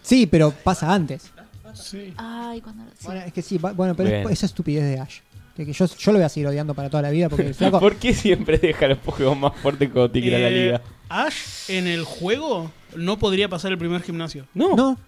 Sí, 0.00 0.26
pero 0.26 0.50
pasa 0.50 0.92
antes. 0.92 1.30
Sí. 1.74 2.12
Ay, 2.16 2.60
cuando... 2.60 2.84
sí. 2.98 3.04
Bueno, 3.06 3.20
es 3.20 3.32
que 3.32 3.40
sí, 3.42 3.58
va- 3.58 3.72
bueno, 3.72 3.94
pero 3.94 4.08
Bien. 4.10 4.24
es 4.26 4.32
esa 4.32 4.46
estupidez 4.46 4.84
de 4.84 4.98
Ash. 5.00 5.20
Que, 5.56 5.66
que 5.66 5.72
yo, 5.72 5.84
yo 5.86 6.12
lo 6.12 6.18
voy 6.18 6.24
a 6.24 6.28
seguir 6.28 6.46
odiando 6.48 6.72
para 6.74 6.88
toda 6.88 7.02
la 7.02 7.10
vida 7.10 7.28
porque 7.28 7.46
el 7.48 7.54
flaco. 7.54 7.78
¿Por 7.80 7.96
qué 7.96 8.14
siempre 8.14 8.58
deja 8.58 8.86
los 8.88 8.98
Pokémon 8.98 9.38
más 9.38 9.52
fuertes 9.60 9.90
cuando 9.90 10.10
te 10.10 10.20
quiere 10.20 10.36
a 10.36 10.38
la 10.40 10.48
Eh, 10.48 10.64
liga? 10.64 10.80
Ash 11.10 11.68
en 11.68 11.86
el 11.86 12.04
juego 12.04 12.70
no 12.96 13.18
podría 13.18 13.48
pasar 13.48 13.70
el 13.72 13.78
primer 13.78 14.02
gimnasio. 14.02 14.46
No, 14.54 14.74
No, 14.76 14.98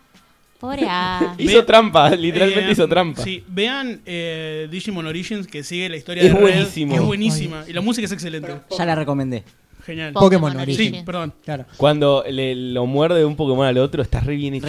Pobre 0.60 0.86
A. 0.88 1.34
hizo 1.38 1.58
Ve- 1.58 1.62
trampa, 1.64 2.10
literalmente 2.10 2.68
Eh, 2.68 2.72
hizo 2.72 2.86
trampa. 2.88 3.22
Sí, 3.22 3.42
vean 3.48 4.00
eh, 4.04 4.68
Digimon 4.70 5.06
Origins 5.06 5.46
que 5.46 5.62
sigue 5.64 5.88
la 5.88 5.96
historia 5.96 6.22
Es 6.22 6.28
de 6.28 6.34
Red, 6.34 6.40
buenísimo. 6.42 6.92
que 6.92 7.00
es 7.00 7.04
buenísima. 7.06 7.64
Y 7.66 7.72
la 7.72 7.80
música 7.80 8.04
es 8.04 8.12
excelente. 8.12 8.54
Ya 8.78 8.84
la 8.84 8.94
recomendé. 8.94 9.44
Genial. 9.84 10.12
Pokémon 10.14 10.52
Sí, 10.52 10.58
Origins. 10.58 11.02
perdón. 11.04 11.32
claro. 11.44 11.66
Cuando 11.76 12.24
le, 12.28 12.54
lo 12.54 12.86
muerde 12.86 13.18
de 13.18 13.24
un 13.24 13.36
Pokémon 13.36 13.66
al 13.66 13.76
otro, 13.78 14.02
está 14.02 14.20
re 14.20 14.34
bien 14.36 14.54
hecho. 14.54 14.66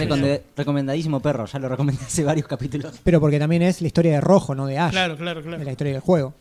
Recomendadísimo 0.56 1.20
perro, 1.20 1.46
ya 1.46 1.58
lo 1.58 1.68
recomendé 1.68 2.04
hace 2.04 2.22
varios 2.24 2.46
capítulos. 2.46 2.94
Pero 3.02 3.20
porque 3.20 3.38
también 3.38 3.62
es 3.62 3.80
la 3.80 3.86
historia 3.86 4.12
de 4.12 4.20
Rojo, 4.20 4.54
no 4.54 4.66
de 4.66 4.78
Ash. 4.78 4.90
Claro, 4.92 5.16
claro, 5.16 5.40
De 5.40 5.46
claro. 5.48 5.64
la 5.64 5.70
historia 5.70 5.92
del 5.94 6.02
juego. 6.02 6.34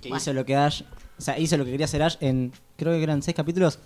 Que 0.00 0.08
hizo 0.10 0.32
lo 0.32 0.44
que 0.44 0.56
Ash. 0.56 0.82
O 1.18 1.22
sea, 1.22 1.38
hizo 1.38 1.56
lo 1.56 1.64
que 1.64 1.70
quería 1.70 1.86
hacer 1.86 2.02
Ash 2.02 2.16
en. 2.20 2.52
Creo 2.76 2.92
que 2.92 3.02
eran 3.02 3.22
seis 3.22 3.34
capítulos. 3.36 3.78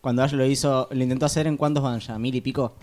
Cuando 0.00 0.22
Ash 0.22 0.32
lo 0.32 0.44
hizo. 0.46 0.88
Lo 0.90 1.02
intentó 1.02 1.26
hacer 1.26 1.46
en 1.46 1.56
cuántos 1.56 1.82
van 1.82 2.00
ya, 2.00 2.18
mil 2.18 2.34
y 2.34 2.40
pico. 2.40 2.74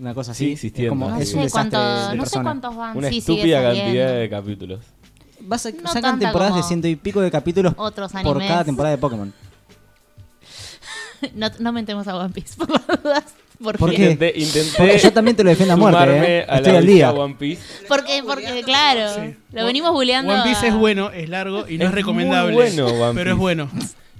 Una 0.00 0.14
cosa 0.14 0.30
así. 0.32 0.46
Sí, 0.46 0.52
existiendo. 0.52 0.86
Es 0.94 0.98
como- 1.00 1.08
No 1.10 1.16
es 1.20 1.28
un 1.34 1.38
sé, 1.40 1.44
desastre 1.44 1.70
cuánto, 1.70 1.78
de 1.88 2.04
no 2.04 2.10
sé 2.12 2.18
persona. 2.30 2.42
cuántos 2.44 2.76
van. 2.76 2.96
Una 2.96 3.08
sí, 3.08 3.18
estúpida 3.18 3.62
cantidad 3.62 4.12
de 4.14 4.28
capítulos. 4.30 4.80
Vas 5.40 5.66
a- 5.66 5.70
No 5.72 5.88
sacan 5.92 6.18
temporadas 6.18 6.54
de 6.56 6.62
ciento 6.62 6.86
y 6.88 6.94
pico 6.96 7.20
de 7.20 7.30
capítulos 7.30 7.74
otros 7.76 8.12
por 8.22 8.38
cada 8.38 8.64
temporada 8.64 8.94
de 8.94 9.00
Pokémon. 9.00 9.32
No, 11.34 11.48
no 11.58 11.72
mentemos 11.72 12.06
a 12.08 12.16
One 12.16 12.32
Piece, 12.32 12.54
por 12.58 12.70
las 12.70 13.02
dudas. 13.02 13.24
¿Por, 13.62 13.76
¿Por 13.76 13.90
qué? 13.90 13.96
qué? 13.96 14.02
Intenté, 14.12 14.38
intenté 14.38 14.70
Porque 14.78 14.98
yo 14.98 15.12
también 15.12 15.36
te 15.36 15.42
lo 15.42 15.50
defiendo 15.50 15.74
a 15.74 15.76
muerte, 15.76 16.38
eh. 16.38 16.46
a 16.48 16.56
Estoy 16.58 16.72
la 16.74 16.78
al 16.78 16.86
día. 16.86 17.10
One 17.12 17.34
Piece. 17.36 17.60
Porque, 17.88 18.22
porque 18.24 18.62
claro, 18.64 19.14
Sí. 19.20 19.34
lo 19.52 19.64
venimos 19.66 19.90
bulleando. 19.92 20.32
One 20.32 20.42
Piece 20.44 20.66
a- 20.66 20.68
es 20.68 20.74
bueno, 20.76 21.10
es 21.10 21.28
largo 21.28 21.68
y 21.68 21.76
no 21.76 21.84
es, 21.84 21.88
Es 21.90 21.94
recomendable. 21.94 22.52
muy 22.54 22.62
bueno, 22.62 22.86
One 22.86 23.14
pero 23.14 23.30
es 23.30 23.34
Piece. 23.34 23.34
bueno. 23.34 23.68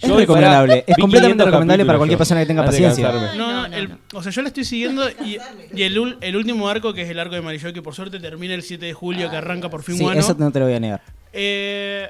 Es 0.01 0.09
Yo, 0.09 0.17
recomendable, 0.17 0.85
es 0.87 0.97
completamente 0.97 1.43
500 1.43 1.47
recomendable 1.47 1.85
para 1.85 1.99
cualquier 1.99 2.15
yo, 2.15 2.19
persona 2.19 2.41
que 2.41 2.47
tenga 2.47 2.63
antes 2.63 2.81
paciencia. 2.81 3.11
No, 3.13 3.35
No, 3.37 3.69
no, 3.69 3.77
el- 3.77 3.89
no. 3.91 3.99
o 4.15 4.23
sea, 4.23 4.31
yo 4.33 4.43
la 4.43 4.49
estoy 4.49 4.65
siguiendo 4.65 5.09
y, 5.25 5.39
y 5.75 5.83
el, 5.83 6.17
el 6.21 6.37
último 6.37 6.69
arco, 6.69 6.93
que 6.95 7.03
es 7.03 7.11
el 7.11 7.19
arco 7.21 7.35
de 7.35 7.41
Marillo, 7.41 7.73
que 7.73 7.83
por 7.83 7.95
suerte 7.97 8.21
termina 8.21 8.55
el 8.55 8.63
7 8.63 8.87
de 8.87 8.93
julio, 8.93 9.29
que 9.31 9.37
arranca 9.37 9.69
por 9.71 9.83
fin 9.83 9.99
Sí, 9.99 10.05
Wano. 10.05 10.19
eso 10.21 10.35
no 10.39 10.51
te 10.53 10.59
lo 10.61 10.67
voy 10.67 10.75
a 10.75 10.81
negar. 10.81 11.03
Eh, 11.33 12.09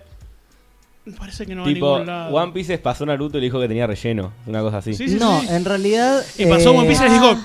parece 1.12 1.46
que 1.46 1.54
no 1.54 1.62
va 1.62 1.68
a 1.68 1.72
Tipo, 1.72 1.90
ningún 1.98 2.06
lado. 2.06 2.34
One 2.34 2.52
Piece 2.52 2.78
pasó 2.78 3.06
Naruto 3.06 3.38
y 3.38 3.40
le 3.40 3.46
dijo 3.46 3.60
que 3.60 3.68
tenía 3.68 3.86
relleno. 3.86 4.32
Una 4.46 4.60
cosa 4.62 4.78
así. 4.78 4.94
Sí, 4.94 5.08
sí, 5.08 5.16
no, 5.18 5.40
sí. 5.40 5.46
en 5.50 5.64
realidad. 5.64 6.22
Y 6.38 6.46
pasó 6.46 6.72
eh, 6.72 6.78
One 6.78 6.88
Piece 6.88 7.06
y 7.06 7.08
les 7.10 7.20
dijo 7.20 7.36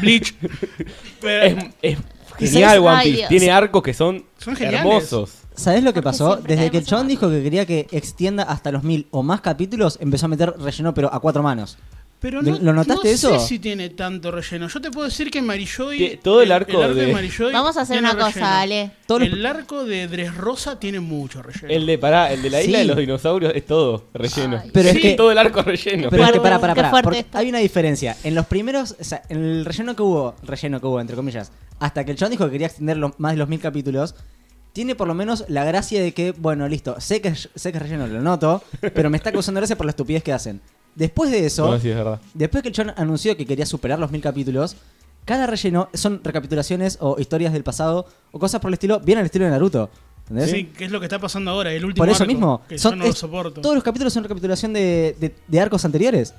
Bleach. 0.00 0.34
Pero- 1.20 1.58
Es, 1.82 1.98
es 2.38 2.50
genial 2.52 2.70
sabes- 2.78 2.80
One 2.92 3.02
Piece. 3.02 3.16
Dios. 3.16 3.28
Tiene 3.28 3.50
arcos 3.50 3.82
que 3.82 3.94
son, 3.94 4.24
hermosos. 4.58 5.34
¿Sabés 5.54 5.82
lo 5.84 5.92
que 5.92 6.00
pasó? 6.00 6.36
Desde 6.36 6.70
que 6.70 6.78
el 6.78 6.86
chabón 6.86 7.06
dijo 7.08 7.28
que 7.28 7.42
quería 7.42 7.66
que 7.66 7.86
extienda 7.90 8.44
hasta 8.44 8.72
los 8.72 8.82
mil 8.82 9.08
o 9.10 9.22
más 9.22 9.40
capítulos, 9.42 9.98
empezó 10.00 10.26
a 10.26 10.28
meter 10.28 10.54
relleno, 10.58 10.94
pero 10.94 11.12
a 11.12 11.20
cuatro 11.20 11.42
manos. 11.42 11.76
Pero 12.20 12.42
¿Lo- 12.42 12.52
no, 12.52 12.58
lo 12.58 12.72
notaste 12.74 13.08
no 13.08 13.14
eso? 13.14 13.40
sé 13.40 13.46
si 13.46 13.58
tiene 13.58 13.88
tanto 13.88 14.30
relleno. 14.30 14.68
Yo 14.68 14.78
te 14.80 14.90
puedo 14.90 15.06
decir 15.08 15.30
que 15.30 15.40
Marijoy. 15.40 16.20
Todo 16.22 16.42
el 16.42 16.52
arco 16.52 16.78
de, 16.88 17.06
de- 17.06 17.12
Marijoy 17.14 17.50
Vamos 17.50 17.78
a 17.78 17.80
hacer 17.80 17.98
una 17.98 18.12
cosa, 18.14 18.28
relleno. 18.30 18.46
Ale. 18.48 18.90
Todos 19.06 19.22
los- 19.22 19.32
El 19.32 19.46
arco 19.46 19.84
de 19.86 20.06
Dressrosa 20.06 20.78
tiene 20.78 21.00
mucho 21.00 21.40
relleno. 21.42 21.72
El 21.72 21.86
de, 21.86 21.96
pará, 21.96 22.30
el 22.30 22.42
de 22.42 22.50
la 22.50 22.60
isla 22.60 22.72
Sí. 22.78 22.82
de 22.82 22.84
los 22.88 22.96
dinosaurios 22.98 23.52
es 23.54 23.64
todo 23.64 24.04
relleno. 24.12 24.60
Ay. 24.62 24.70
Pero 24.70 24.88
es 24.90 24.94
Sí, 24.96 25.00
que- 25.00 25.14
todo 25.14 25.32
el 25.32 25.38
arco 25.38 25.60
es 25.60 25.64
relleno. 25.66 26.10
Pero 26.10 26.22
es 26.22 26.28
que 26.28 26.38
Fuerte, 26.38 26.40
para, 26.40 26.58
para, 26.60 26.74
qué 26.74 26.80
para. 26.82 26.90
fuerte 26.90 27.24
Porque 27.24 27.26
hay 27.38 27.48
una 27.48 27.58
diferencia. 27.58 28.14
En 28.22 28.34
los 28.34 28.44
primeros, 28.44 28.96
o 29.00 29.04
sea, 29.04 29.22
en 29.30 29.42
el 29.42 29.64
relleno 29.64 29.96
que 29.96 30.02
hubo, 30.02 30.34
relleno 30.42 30.78
que 30.78 30.86
hubo, 30.86 31.00
entre 31.00 31.16
comillas, 31.16 31.50
hasta 31.78 32.04
que 32.04 32.10
el 32.10 32.18
chabón 32.18 32.32
dijo 32.32 32.44
que 32.44 32.50
quería 32.52 32.66
extender 32.66 32.98
más 33.16 33.32
de 33.32 33.38
los 33.38 33.48
mil 33.48 33.60
capítulos, 33.60 34.14
tiene 34.74 34.94
por 34.94 35.08
lo 35.08 35.14
menos 35.14 35.46
la 35.48 35.64
gracia 35.64 36.02
de 36.02 36.12
que, 36.12 36.32
bueno, 36.32 36.68
listo, 36.68 37.00
sé 37.00 37.22
que, 37.22 37.34
sé 37.34 37.72
que 37.72 37.78
es 37.78 37.82
relleno, 37.82 38.06
lo 38.06 38.20
noto, 38.20 38.62
pero 38.94 39.08
me 39.08 39.16
está 39.16 39.32
causando 39.32 39.58
gracia 39.58 39.74
por 39.76 39.86
la 39.86 39.90
estupidez 39.90 40.22
que 40.22 40.34
hacen. 40.34 40.60
Después 40.94 41.30
de 41.30 41.46
eso, 41.46 41.70
No, 41.70 41.78
sí, 41.78 41.88
es 41.90 41.96
verdad. 41.96 42.20
después 42.34 42.62
que 42.62 42.68
el 42.68 42.74
chabón 42.74 42.94
anunció 42.96 43.36
que 43.36 43.46
quería 43.46 43.64
superar 43.66 43.98
los 43.98 44.10
mil 44.10 44.20
capítulos, 44.20 44.76
cada 45.24 45.46
relleno 45.46 45.88
son 45.94 46.20
recapitulaciones 46.24 46.98
o 47.00 47.16
historias 47.18 47.52
del 47.52 47.62
pasado 47.62 48.06
o 48.32 48.38
cosas 48.38 48.60
por 48.60 48.68
el 48.70 48.74
estilo, 48.74 49.00
bien 49.00 49.18
al 49.18 49.24
estilo 49.26 49.44
de 49.44 49.50
Naruto. 49.52 49.88
¿entendés? 50.22 50.50
Sí, 50.50 50.64
que 50.66 50.84
es 50.84 50.90
lo 50.90 50.98
que 51.00 51.06
está 51.06 51.18
pasando 51.18 51.50
ahora, 51.52 51.72
el 51.72 51.84
último 51.84 52.02
Por 52.04 52.08
eso 52.08 52.22
arco, 52.24 52.32
mismo, 52.32 52.62
Que 52.68 52.78
son- 52.78 52.92
yo 52.92 52.96
no 52.96 53.06
lo 53.06 53.12
soporto. 53.12 53.60
todos 53.60 53.74
los 53.74 53.84
capítulos 53.84 54.12
son 54.12 54.22
recapitulación 54.24 54.72
de, 54.72 55.16
de- 55.20 55.34
de 55.46 55.60
arcos 55.60 55.84
anteriores. 55.84 56.34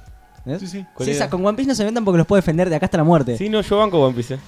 ¿entendés? 0.45 0.69
Sí, 0.69 0.79
sí. 0.79 1.19
Con 1.29 1.45
One 1.45 1.55
Piece 1.55 1.69
no 1.69 1.75
se 1.75 1.83
inventan 1.83 2.03
porque 2.05 2.17
los 2.17 2.27
puede 2.27 2.41
defender 2.41 2.69
de 2.69 2.75
acá 2.75 2.85
hasta 2.87 2.97
la 2.97 3.03
muerte. 3.03 3.37
Sí, 3.37 3.47
no, 3.49 3.61
yo 3.61 3.77
banco 3.77 3.99
One 3.99 4.15
Piece. 4.15 4.33
eh. 4.35 4.39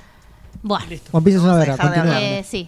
Bueno, 0.61 0.85
Listo. 0.89 1.09
One 1.15 1.23
Piece 1.23 1.37
es 1.37 1.43
una 1.43 1.53
Vamos 1.53 1.67
a 1.67 1.71
verga. 1.71 1.83
dejar 1.83 1.91
de 2.05 2.11
continúa. 2.11 2.21
eh, 2.39 2.43
sí. 2.43 2.67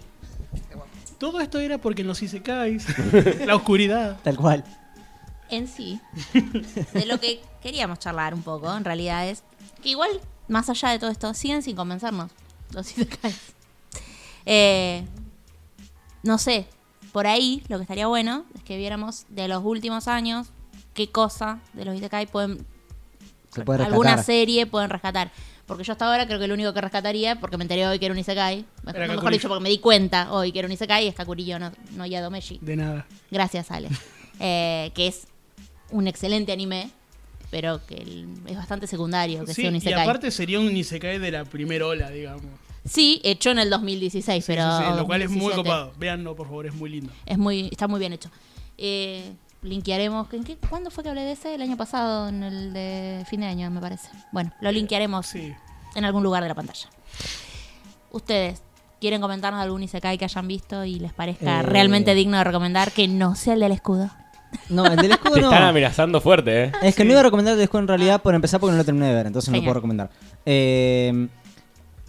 Todo 1.17 1.39
esto 1.39 1.59
era 1.59 1.77
porque 1.77 2.01
en 2.01 2.07
los 2.09 2.21
Isekais, 2.21 2.85
la 3.45 3.55
oscuridad. 3.55 4.17
Tal 4.23 4.35
cual. 4.37 4.63
En 5.49 5.67
sí, 5.67 5.99
de 6.93 7.05
lo 7.05 7.19
que 7.19 7.41
queríamos 7.61 7.99
charlar 7.99 8.33
un 8.33 8.41
poco, 8.41 8.75
en 8.75 8.83
realidad 8.83 9.27
es 9.27 9.43
que 9.81 9.89
igual, 9.89 10.09
más 10.47 10.69
allá 10.69 10.89
de 10.89 10.99
todo 10.99 11.09
esto, 11.09 11.33
siguen 11.33 11.61
sin 11.61 11.75
convencernos 11.75 12.31
los 12.71 12.91
isekais. 12.91 13.53
Eh, 14.45 15.05
no 16.23 16.37
sé, 16.37 16.67
por 17.11 17.27
ahí 17.27 17.63
lo 17.67 17.77
que 17.77 17.83
estaría 17.83 18.07
bueno 18.07 18.45
es 18.55 18.63
que 18.63 18.77
viéramos 18.77 19.25
de 19.29 19.47
los 19.47 19.63
últimos 19.63 20.07
años 20.07 20.47
qué 20.93 21.09
cosa 21.11 21.59
de 21.73 21.85
los 21.85 21.95
isekai 21.95 22.25
pueden 22.25 22.65
Se 23.53 23.63
puede 23.63 23.83
alguna 23.83 24.21
serie 24.23 24.65
pueden 24.65 24.89
rescatar. 24.89 25.31
Porque 25.65 25.83
yo 25.83 25.93
hasta 25.93 26.05
ahora 26.05 26.27
creo 26.27 26.39
que 26.39 26.47
lo 26.47 26.53
único 26.53 26.73
que 26.73 26.81
rescataría, 26.81 27.39
porque 27.39 27.57
me 27.57 27.63
enteré 27.63 27.87
hoy 27.87 27.97
que 27.97 28.05
era 28.05 28.13
un 28.13 28.19
Isekai, 28.19 28.65
mejor, 28.83 29.01
Era 29.01 29.13
mejor 29.13 29.31
dicho, 29.31 29.47
porque 29.47 29.63
me 29.63 29.69
di 29.69 29.79
cuenta 29.79 30.31
hoy 30.31 30.51
que 30.51 30.59
era 30.59 30.67
un 30.67 30.71
Isekai, 30.71 31.07
es 31.07 31.15
Kakurillo, 31.15 31.57
no, 31.57 31.71
no 31.95 32.05
Yadomeshi. 32.05 32.59
De 32.61 32.75
nada. 32.75 33.05
Gracias, 33.31 33.71
Ale. 33.71 33.89
Eh, 34.37 34.91
que 34.93 35.07
es 35.07 35.27
un 35.91 36.07
excelente 36.07 36.51
anime, 36.51 36.89
pero 37.51 37.85
que 37.85 37.95
el- 37.95 38.27
es 38.47 38.55
bastante 38.57 38.87
secundario 38.87 39.45
que 39.45 39.53
Sí, 39.53 39.61
sea 39.61 39.69
un 39.69 39.75
y 39.75 39.77
Isekai. 39.79 40.03
aparte 40.03 40.31
sería 40.31 40.59
un 40.59 40.75
Isekai 40.75 41.19
de 41.19 41.31
la 41.31 41.45
primera 41.45 41.85
ola, 41.87 42.09
digamos. 42.09 42.43
Sí, 42.83 43.19
hecho 43.23 43.49
en 43.51 43.59
el 43.59 43.69
2016, 43.69 44.45
Sí, 44.45 44.51
pero... 44.51 44.77
sí, 44.77 44.83
sí, 44.87 44.97
lo 44.97 45.05
cual 45.05 45.21
es 45.23 45.29
muy 45.29 45.39
2017. 45.39 45.63
copado. 45.63 45.93
Véanlo, 45.97 46.35
por 46.35 46.47
favor, 46.47 46.67
es 46.67 46.73
muy 46.75 46.89
lindo. 46.89 47.11
Es 47.25 47.37
muy, 47.37 47.69
está 47.71 47.87
muy 47.87 47.99
bien 47.99 48.13
hecho. 48.13 48.29
Eh, 48.77 49.33
linkearemos. 49.63 50.31
¿en 50.33 50.43
qué, 50.43 50.57
¿Cuándo 50.57 50.91
fue 50.91 51.03
que 51.03 51.09
hablé 51.09 51.21
de 51.21 51.31
ese? 51.31 51.55
El 51.55 51.61
año 51.63 51.77
pasado, 51.77 52.27
en 52.29 52.43
el 52.43 52.73
de 52.73 53.25
fin 53.27 53.39
de 53.39 53.47
año, 53.47 53.71
me 53.71 53.81
parece. 53.81 54.09
Bueno, 54.31 54.51
lo 54.61 54.71
linkearemos 54.71 55.25
Sí. 55.25 55.51
en 55.95 56.05
algún 56.05 56.21
lugar 56.21 56.43
de 56.43 56.49
la 56.49 56.55
pantalla. 56.55 56.87
Ustedes, 58.11 58.61
¿quieren 59.01 59.21
comentarnos 59.21 59.61
algún 59.61 59.83
Isekai 59.83 60.17
que 60.17 60.25
hayan 60.25 60.47
visto 60.47 60.85
y 60.85 60.99
les 60.99 61.13
parezca 61.13 61.61
Eh. 61.61 61.63
realmente 61.63 62.13
digno 62.13 62.37
de 62.37 62.43
recomendar 62.43 62.91
que 62.91 63.07
no 63.07 63.35
sea 63.35 63.53
el 63.55 63.59
del 63.61 63.71
escudo? 63.71 64.09
No, 64.69 64.85
el 64.85 64.95
del 64.97 65.11
escudo 65.11 65.33
Te 65.35 65.41
no. 65.41 65.49
están 65.51 65.63
amenazando 65.63 66.21
fuerte, 66.21 66.65
eh. 66.65 66.71
Es 66.81 66.95
que 66.95 67.03
no 67.05 67.11
iba 67.11 67.19
a 67.19 67.23
recomendar 67.23 67.51
el 67.53 67.57
del 67.57 67.63
escudo 67.65 67.81
en 67.81 67.87
realidad 67.87 68.21
por 68.21 68.33
empezar 68.35 68.59
porque 68.59 68.71
no 68.71 68.77
lo 68.77 68.85
terminé 68.85 69.07
de 69.07 69.13
ver, 69.13 69.27
entonces 69.27 69.49
no 69.49 69.53
lo 69.57 69.61
Genial. 69.61 69.67
puedo 69.69 69.73
recomendar. 69.81 70.09
Eh, 70.45 71.27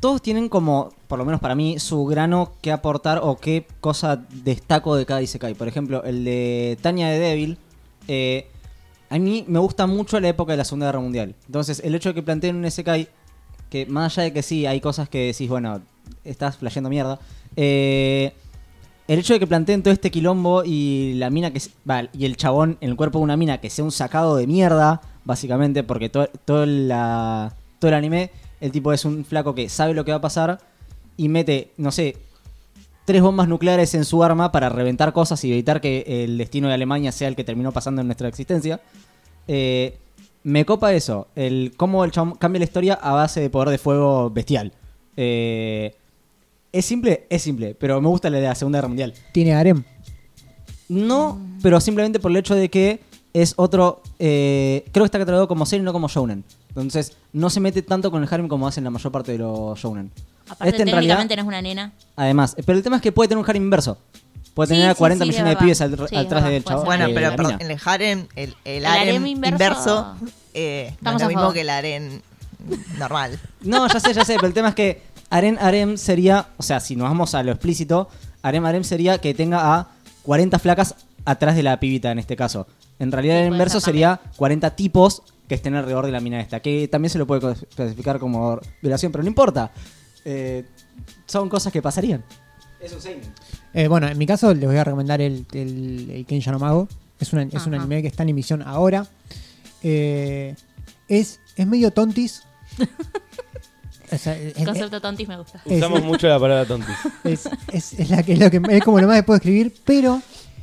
todos 0.00 0.20
tienen 0.22 0.48
como, 0.48 0.90
por 1.08 1.18
lo 1.18 1.24
menos 1.24 1.40
para 1.40 1.54
mí, 1.54 1.78
su 1.78 2.04
grano 2.06 2.52
que 2.60 2.70
aportar 2.70 3.20
o 3.22 3.36
qué 3.36 3.66
cosa 3.80 4.24
destaco 4.44 4.94
de 4.94 5.06
cada 5.06 5.22
Isekai. 5.22 5.54
Por 5.54 5.68
ejemplo, 5.68 6.04
el 6.04 6.24
de 6.24 6.78
Tanya 6.82 7.08
de 7.10 7.18
Devil. 7.18 7.58
eh, 8.08 8.48
a 9.08 9.18
mí 9.18 9.44
me 9.46 9.60
gusta 9.60 9.86
mucho 9.86 10.18
la 10.18 10.28
época 10.28 10.52
de 10.52 10.56
la 10.58 10.64
Segunda 10.64 10.86
Guerra 10.86 10.98
Mundial. 11.00 11.34
Entonces, 11.46 11.80
el 11.84 11.94
hecho 11.94 12.08
de 12.10 12.14
que 12.16 12.22
planteen 12.24 12.56
un 12.56 12.64
Isekai, 12.66 13.08
que 13.70 13.86
más 13.86 14.12
allá 14.18 14.24
de 14.24 14.32
que 14.32 14.42
sí, 14.42 14.66
hay 14.66 14.80
cosas 14.80 15.08
que 15.08 15.26
decís, 15.26 15.48
bueno, 15.48 15.80
estás 16.24 16.56
flasheando 16.56 16.90
mierda. 16.90 17.18
eh, 17.56 18.32
el 19.08 19.18
hecho 19.18 19.34
de 19.34 19.40
que 19.40 19.46
planteen 19.46 19.82
todo 19.82 19.92
este 19.92 20.10
quilombo 20.10 20.64
y 20.64 21.14
la 21.14 21.30
mina 21.30 21.52
que. 21.52 21.60
y 22.12 22.24
el 22.24 22.36
chabón 22.36 22.76
en 22.80 22.90
el 22.90 22.96
cuerpo 22.96 23.18
de 23.18 23.24
una 23.24 23.36
mina 23.36 23.58
que 23.58 23.70
sea 23.70 23.84
un 23.84 23.92
sacado 23.92 24.36
de 24.36 24.46
mierda, 24.46 25.00
básicamente, 25.24 25.82
porque 25.82 26.08
todo, 26.08 26.28
todo, 26.44 26.66
la, 26.66 27.54
todo 27.78 27.88
el 27.90 27.94
anime, 27.94 28.30
el 28.60 28.72
tipo 28.72 28.92
es 28.92 29.04
un 29.04 29.24
flaco 29.24 29.54
que 29.54 29.68
sabe 29.68 29.94
lo 29.94 30.04
que 30.04 30.10
va 30.10 30.18
a 30.18 30.20
pasar 30.20 30.58
y 31.16 31.28
mete, 31.28 31.70
no 31.76 31.92
sé, 31.92 32.16
tres 33.04 33.22
bombas 33.22 33.48
nucleares 33.48 33.94
en 33.94 34.04
su 34.04 34.22
arma 34.24 34.50
para 34.52 34.68
reventar 34.68 35.12
cosas 35.12 35.42
y 35.44 35.52
evitar 35.52 35.80
que 35.80 36.04
el 36.24 36.36
destino 36.36 36.68
de 36.68 36.74
Alemania 36.74 37.12
sea 37.12 37.28
el 37.28 37.36
que 37.36 37.44
terminó 37.44 37.72
pasando 37.72 38.00
en 38.00 38.08
nuestra 38.08 38.28
existencia. 38.28 38.80
Eh, 39.46 39.96
me 40.42 40.64
copa 40.64 40.92
eso, 40.92 41.28
el 41.36 41.72
cómo 41.76 42.04
el 42.04 42.10
chabón 42.10 42.34
cambia 42.34 42.58
la 42.60 42.64
historia 42.64 42.94
a 42.94 43.12
base 43.12 43.40
de 43.40 43.50
poder 43.50 43.70
de 43.70 43.78
fuego 43.78 44.30
bestial. 44.30 44.72
Eh, 45.16 45.94
es 46.78 46.84
simple, 46.84 47.26
es 47.30 47.42
simple, 47.42 47.74
pero 47.74 48.00
me 48.00 48.08
gusta 48.08 48.28
la 48.30 48.38
de 48.38 48.44
la 48.48 48.54
Segunda 48.54 48.78
Guerra 48.78 48.88
Mundial. 48.88 49.14
Tiene 49.32 49.54
harem. 49.54 49.82
No, 50.88 51.40
pero 51.62 51.80
simplemente 51.80 52.20
por 52.20 52.30
el 52.30 52.36
hecho 52.36 52.54
de 52.54 52.68
que 52.68 53.00
es 53.32 53.54
otro. 53.56 54.02
eh, 54.18 54.84
creo 54.92 55.04
que 55.04 55.06
está 55.06 55.18
catalogado 55.18 55.48
como 55.48 55.66
seinen, 55.66 55.84
no 55.84 55.92
como 55.92 56.08
shounen. 56.08 56.44
Entonces, 56.68 57.16
no 57.32 57.50
se 57.50 57.58
mete 57.60 57.82
tanto 57.82 58.10
con 58.10 58.22
el 58.22 58.28
harem 58.32 58.48
como 58.48 58.68
hacen 58.68 58.84
la 58.84 58.90
mayor 58.90 59.10
parte 59.10 59.32
de 59.32 59.38
los 59.38 59.78
shounen. 59.78 60.10
Aparte, 60.48 60.68
Este, 60.70 60.82
en 60.82 60.88
técnicamente 60.88 61.34
realidad- 61.34 61.36
no 61.36 61.42
es 61.42 61.46
una 61.48 61.62
nena. 61.62 61.92
Además, 62.14 62.54
eh, 62.56 62.62
pero 62.64 62.78
el 62.78 62.84
tema 62.84 62.96
es 62.96 63.02
que 63.02 63.10
puede 63.12 63.28
tener 63.28 63.42
un 63.42 63.48
harem 63.50 63.62
inverso. 63.62 63.98
Puede 64.54 64.68
Sí, 64.68 64.74
tener 64.74 64.90
a 64.90 64.94
sí, 64.94 64.98
40 64.98 65.24
sí, 65.24 65.30
millones 65.30 65.52
es 65.52 65.58
de 65.58 65.62
pibes 65.64 65.78
verdad. 65.80 66.00
al- 66.00 66.08
Sí, 66.08 66.16
atrás 66.16 66.30
verdad, 66.30 66.50
del 66.50 66.62
puede 66.62 66.76
ser. 66.78 66.86
Bueno, 66.86 67.08
de 67.08 67.14
pero 67.14 67.30
la 67.30 67.36
perdón, 67.36 67.52
mina. 67.56 67.64
en 67.64 67.70
el 67.72 67.80
harem, 67.84 68.26
el, 68.36 68.50
el 68.64 68.74
El 68.76 68.86
harem 68.86 69.02
harem 69.08 69.24
inverso- 69.26 69.50
inverso, 69.52 70.16
eh, 70.54 70.86
no 70.88 70.94
Estamos 70.96 71.16
es 71.20 71.22
a 71.22 71.24
lo 71.24 71.28
mismo 71.28 71.40
favor. 71.40 71.54
que 71.54 71.60
el 71.62 71.70
harem 71.70 72.20
normal. 72.98 73.38
No, 73.62 73.86
ya 73.88 74.00
sé, 74.00 74.14
ya 74.14 74.24
sé, 74.24 74.34
pero 74.36 74.46
el 74.46 74.54
tema 74.54 74.68
es 74.70 74.74
que 74.74 75.02
harem 75.30 75.56
harem 75.60 75.96
sería, 75.96 76.48
o 76.56 76.62
sea, 76.62 76.80
si 76.80 76.96
nos 76.96 77.08
vamos 77.08 77.34
a 77.34 77.42
lo 77.42 77.52
explícito, 77.52 78.08
harem 78.42 78.64
harem 78.64 78.84
sería 78.84 79.18
que 79.18 79.34
tenga 79.34 79.74
a 79.76 79.88
40 80.22 80.58
flacas 80.58 80.94
atrás 81.24 81.56
de 81.56 81.62
la 81.62 81.78
pibita 81.80 82.10
en 82.12 82.18
este 82.18 82.36
caso. 82.36 82.66
En 82.98 83.12
realidad 83.12 83.36
Sí, 83.36 83.40
el 83.46 83.52
inverso 83.52 83.80
ser 83.80 83.86
sería 83.92 84.20
40 84.36 84.74
tipos 84.76 85.22
que 85.48 85.54
estén 85.54 85.74
alrededor 85.74 86.06
de 86.06 86.12
la 86.12 86.20
mina 86.20 86.40
esta, 86.40 86.60
que 86.60 86.88
también 86.88 87.10
se 87.10 87.18
lo 87.18 87.26
puede 87.26 87.40
clas- 87.40 87.66
clasificar 87.74 88.18
como 88.18 88.58
violación, 88.82 89.12
pero 89.12 89.22
no 89.22 89.28
importa. 89.28 89.70
Eh, 90.24 90.64
son 91.26 91.48
cosas 91.48 91.72
que 91.72 91.82
pasarían. 91.82 92.24
Es 92.80 92.92
un 92.92 93.00
seinen. 93.00 93.22
Eh, 93.74 93.88
bueno, 93.88 94.08
en 94.08 94.16
mi 94.18 94.26
caso 94.26 94.52
les 94.54 94.64
voy 94.66 94.76
a 94.76 94.84
recomendar 94.84 95.20
el, 95.20 95.44
el, 95.52 96.26
el 96.30 96.42
no 96.52 96.58
Mago. 96.58 96.88
Es, 97.20 97.32
una- 97.32 97.42
es 97.44 97.66
un 97.66 97.74
anime 97.74 98.02
que 98.02 98.08
está 98.08 98.22
en 98.22 98.30
emisión 98.30 98.62
ahora. 98.62 99.06
Eh, 99.82 100.54
es, 101.08 101.40
es 101.56 101.66
medio 101.66 101.90
tontis. 101.92 102.42
O 104.12 104.18
sea, 104.18 104.36
es, 104.36 104.56
El 104.56 104.64
concepto 104.64 105.00
tontis 105.00 105.26
me 105.28 105.36
gusta. 105.38 105.60
es- 105.64 105.76
Usamos 105.78 106.02
mucho 106.04 106.28
la 106.28 106.38
palabra 106.38 106.64
tontis. 106.66 106.94
es, 107.24 107.48
es- 107.72 107.92
es 107.94 108.10
la 108.10 108.22
que, 108.22 108.34
es 108.34 108.38
lo 108.38 108.50
que 108.50 108.60
es 108.70 108.82
como 108.84 109.00
lo 109.00 109.06
más 109.08 109.16
que 109.16 109.22
puedo 109.24 109.36
escribir, 109.36 109.74
pero 109.84 110.22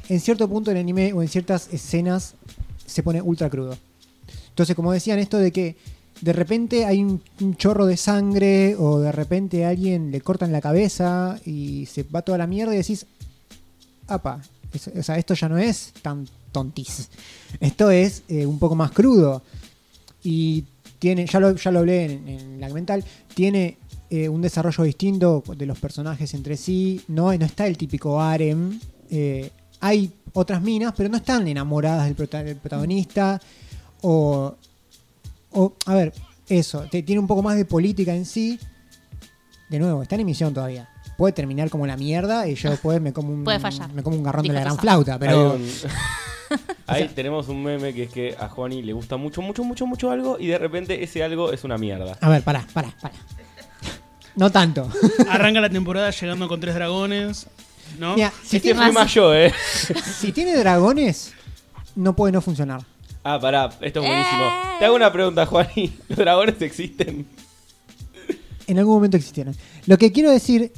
en 0.09 0.19
cierto 0.19 0.47
punto 0.47 0.71
del 0.71 0.79
anime 0.79 1.13
o 1.13 1.21
en 1.21 1.27
ciertas 1.27 1.67
escenas 1.71 2.35
se 2.85 3.03
pone 3.03 3.21
ultra 3.21 3.49
crudo. 3.49 3.77
Entonces, 4.49 4.75
como 4.75 4.91
decían, 4.91 5.19
esto 5.19 5.37
de 5.37 5.51
que 5.51 5.75
de 6.21 6.31
repente 6.33 6.85
hay 6.85 7.01
un, 7.03 7.21
un 7.41 7.55
chorro 7.57 7.85
de 7.85 7.97
sangre 7.97 8.75
o 8.77 8.99
de 8.99 9.11
repente 9.11 9.65
a 9.65 9.69
alguien 9.69 10.11
le 10.11 10.21
cortan 10.21 10.51
la 10.51 10.61
cabeza 10.61 11.39
y 11.45 11.85
se 11.87 12.03
va 12.03 12.21
toda 12.21 12.37
la 12.37 12.47
mierda 12.47 12.73
y 12.73 12.77
decís, 12.77 13.05
apa, 14.07 14.41
es- 14.73 14.87
o 14.87 15.03
sea, 15.03 15.17
esto 15.17 15.33
ya 15.33 15.49
no 15.49 15.57
es 15.57 15.91
tan 16.01 16.27
tontis. 16.51 17.09
Esto 17.59 17.89
es 17.91 18.23
eh, 18.29 18.45
un 18.45 18.59
poco 18.59 18.75
más 18.75 18.91
crudo. 18.91 19.41
Y 20.23 20.63
tiene, 21.03 21.25
ya 21.25 21.37
lo, 21.41 21.53
ya 21.53 21.69
lo 21.69 21.79
hablé 21.79 22.05
en, 22.05 22.29
en 22.29 22.61
la 22.61 22.69
mental, 22.69 23.03
tiene 23.35 23.77
eh, 24.09 24.29
un 24.29 24.41
desarrollo 24.41 24.85
distinto 24.85 25.43
de 25.57 25.65
los 25.65 25.77
personajes 25.77 26.33
entre 26.33 26.55
sí. 26.55 27.01
No, 27.09 27.33
no 27.37 27.45
está 27.45 27.67
el 27.67 27.77
típico 27.77 28.21
harem. 28.21 28.79
eh, 29.09 29.51
hay 29.81 30.09
otras 30.31 30.61
minas, 30.61 30.93
pero 30.95 31.09
no 31.09 31.17
están 31.17 31.45
enamoradas 31.45 32.05
del, 32.05 32.15
prota- 32.15 32.41
del 32.41 32.55
protagonista. 32.55 33.41
O, 34.01 34.55
o, 35.51 35.73
a 35.87 35.93
ver, 35.93 36.13
eso, 36.47 36.85
te- 36.89 37.03
tiene 37.03 37.19
un 37.19 37.27
poco 37.27 37.43
más 37.43 37.57
de 37.57 37.65
política 37.65 38.15
en 38.15 38.25
sí. 38.25 38.57
De 39.69 39.79
nuevo, 39.79 40.03
está 40.03 40.15
en 40.15 40.21
emisión 40.21 40.53
todavía. 40.53 40.87
Puede 41.17 41.33
terminar 41.33 41.69
como 41.69 41.85
la 41.85 41.97
mierda 41.97 42.47
y 42.47 42.55
yo 42.55 42.69
después 42.75 43.01
me 43.01 43.11
como 43.11 43.33
un, 43.33 43.43
Puede 43.43 43.59
fallar. 43.59 43.91
me 43.91 44.03
como 44.03 44.15
un 44.15 44.23
garrón 44.23 44.47
de 44.47 44.53
la 44.53 44.61
gran 44.61 44.77
flauta. 44.77 45.19
Pero 45.19 45.51
Hay 45.51 45.61
un- 45.61 45.67
Ahí 46.87 47.07
tenemos 47.15 47.47
un 47.47 47.63
meme 47.63 47.93
que 47.93 48.03
es 48.03 48.11
que 48.11 48.35
a 48.39 48.47
Juani 48.49 48.81
le 48.81 48.93
gusta 48.93 49.17
mucho, 49.17 49.41
mucho, 49.41 49.63
mucho, 49.63 49.85
mucho 49.85 50.11
algo 50.11 50.37
y 50.39 50.47
de 50.47 50.57
repente 50.57 51.03
ese 51.03 51.23
algo 51.23 51.51
es 51.51 51.63
una 51.63 51.77
mierda. 51.77 52.17
A 52.21 52.29
ver, 52.29 52.41
pará, 52.43 52.65
pará, 52.73 52.93
pará. 53.01 53.15
No 54.35 54.51
tanto. 54.51 54.89
Arranca 55.29 55.61
la 55.61 55.69
temporada 55.69 56.09
llegando 56.09 56.47
con 56.47 56.59
tres 56.59 56.73
dragones. 56.75 57.47
¿No? 57.99 58.15
Mira, 58.15 58.31
si, 58.43 58.57
Este 58.57 58.73
tiene, 58.73 58.91
más 58.91 59.13
yo, 59.13 59.33
eh. 59.35 59.53
si 60.19 60.31
tiene 60.31 60.55
dragones, 60.57 61.33
no 61.95 62.15
puede 62.15 62.31
no 62.31 62.41
funcionar. 62.41 62.81
Ah, 63.23 63.39
pará, 63.39 63.69
esto 63.81 64.01
es 64.01 64.07
buenísimo. 64.07 64.41
Eh. 64.43 64.75
Te 64.79 64.85
hago 64.85 64.95
una 64.95 65.11
pregunta, 65.13 65.45
Juani. 65.45 65.93
¿Los 66.09 66.17
dragones 66.17 66.61
existen? 66.61 67.27
En 68.65 68.79
algún 68.79 68.95
momento 68.95 69.17
existieron. 69.17 69.55
Lo 69.85 69.97
que 69.97 70.11
quiero 70.11 70.31
decir 70.31 70.71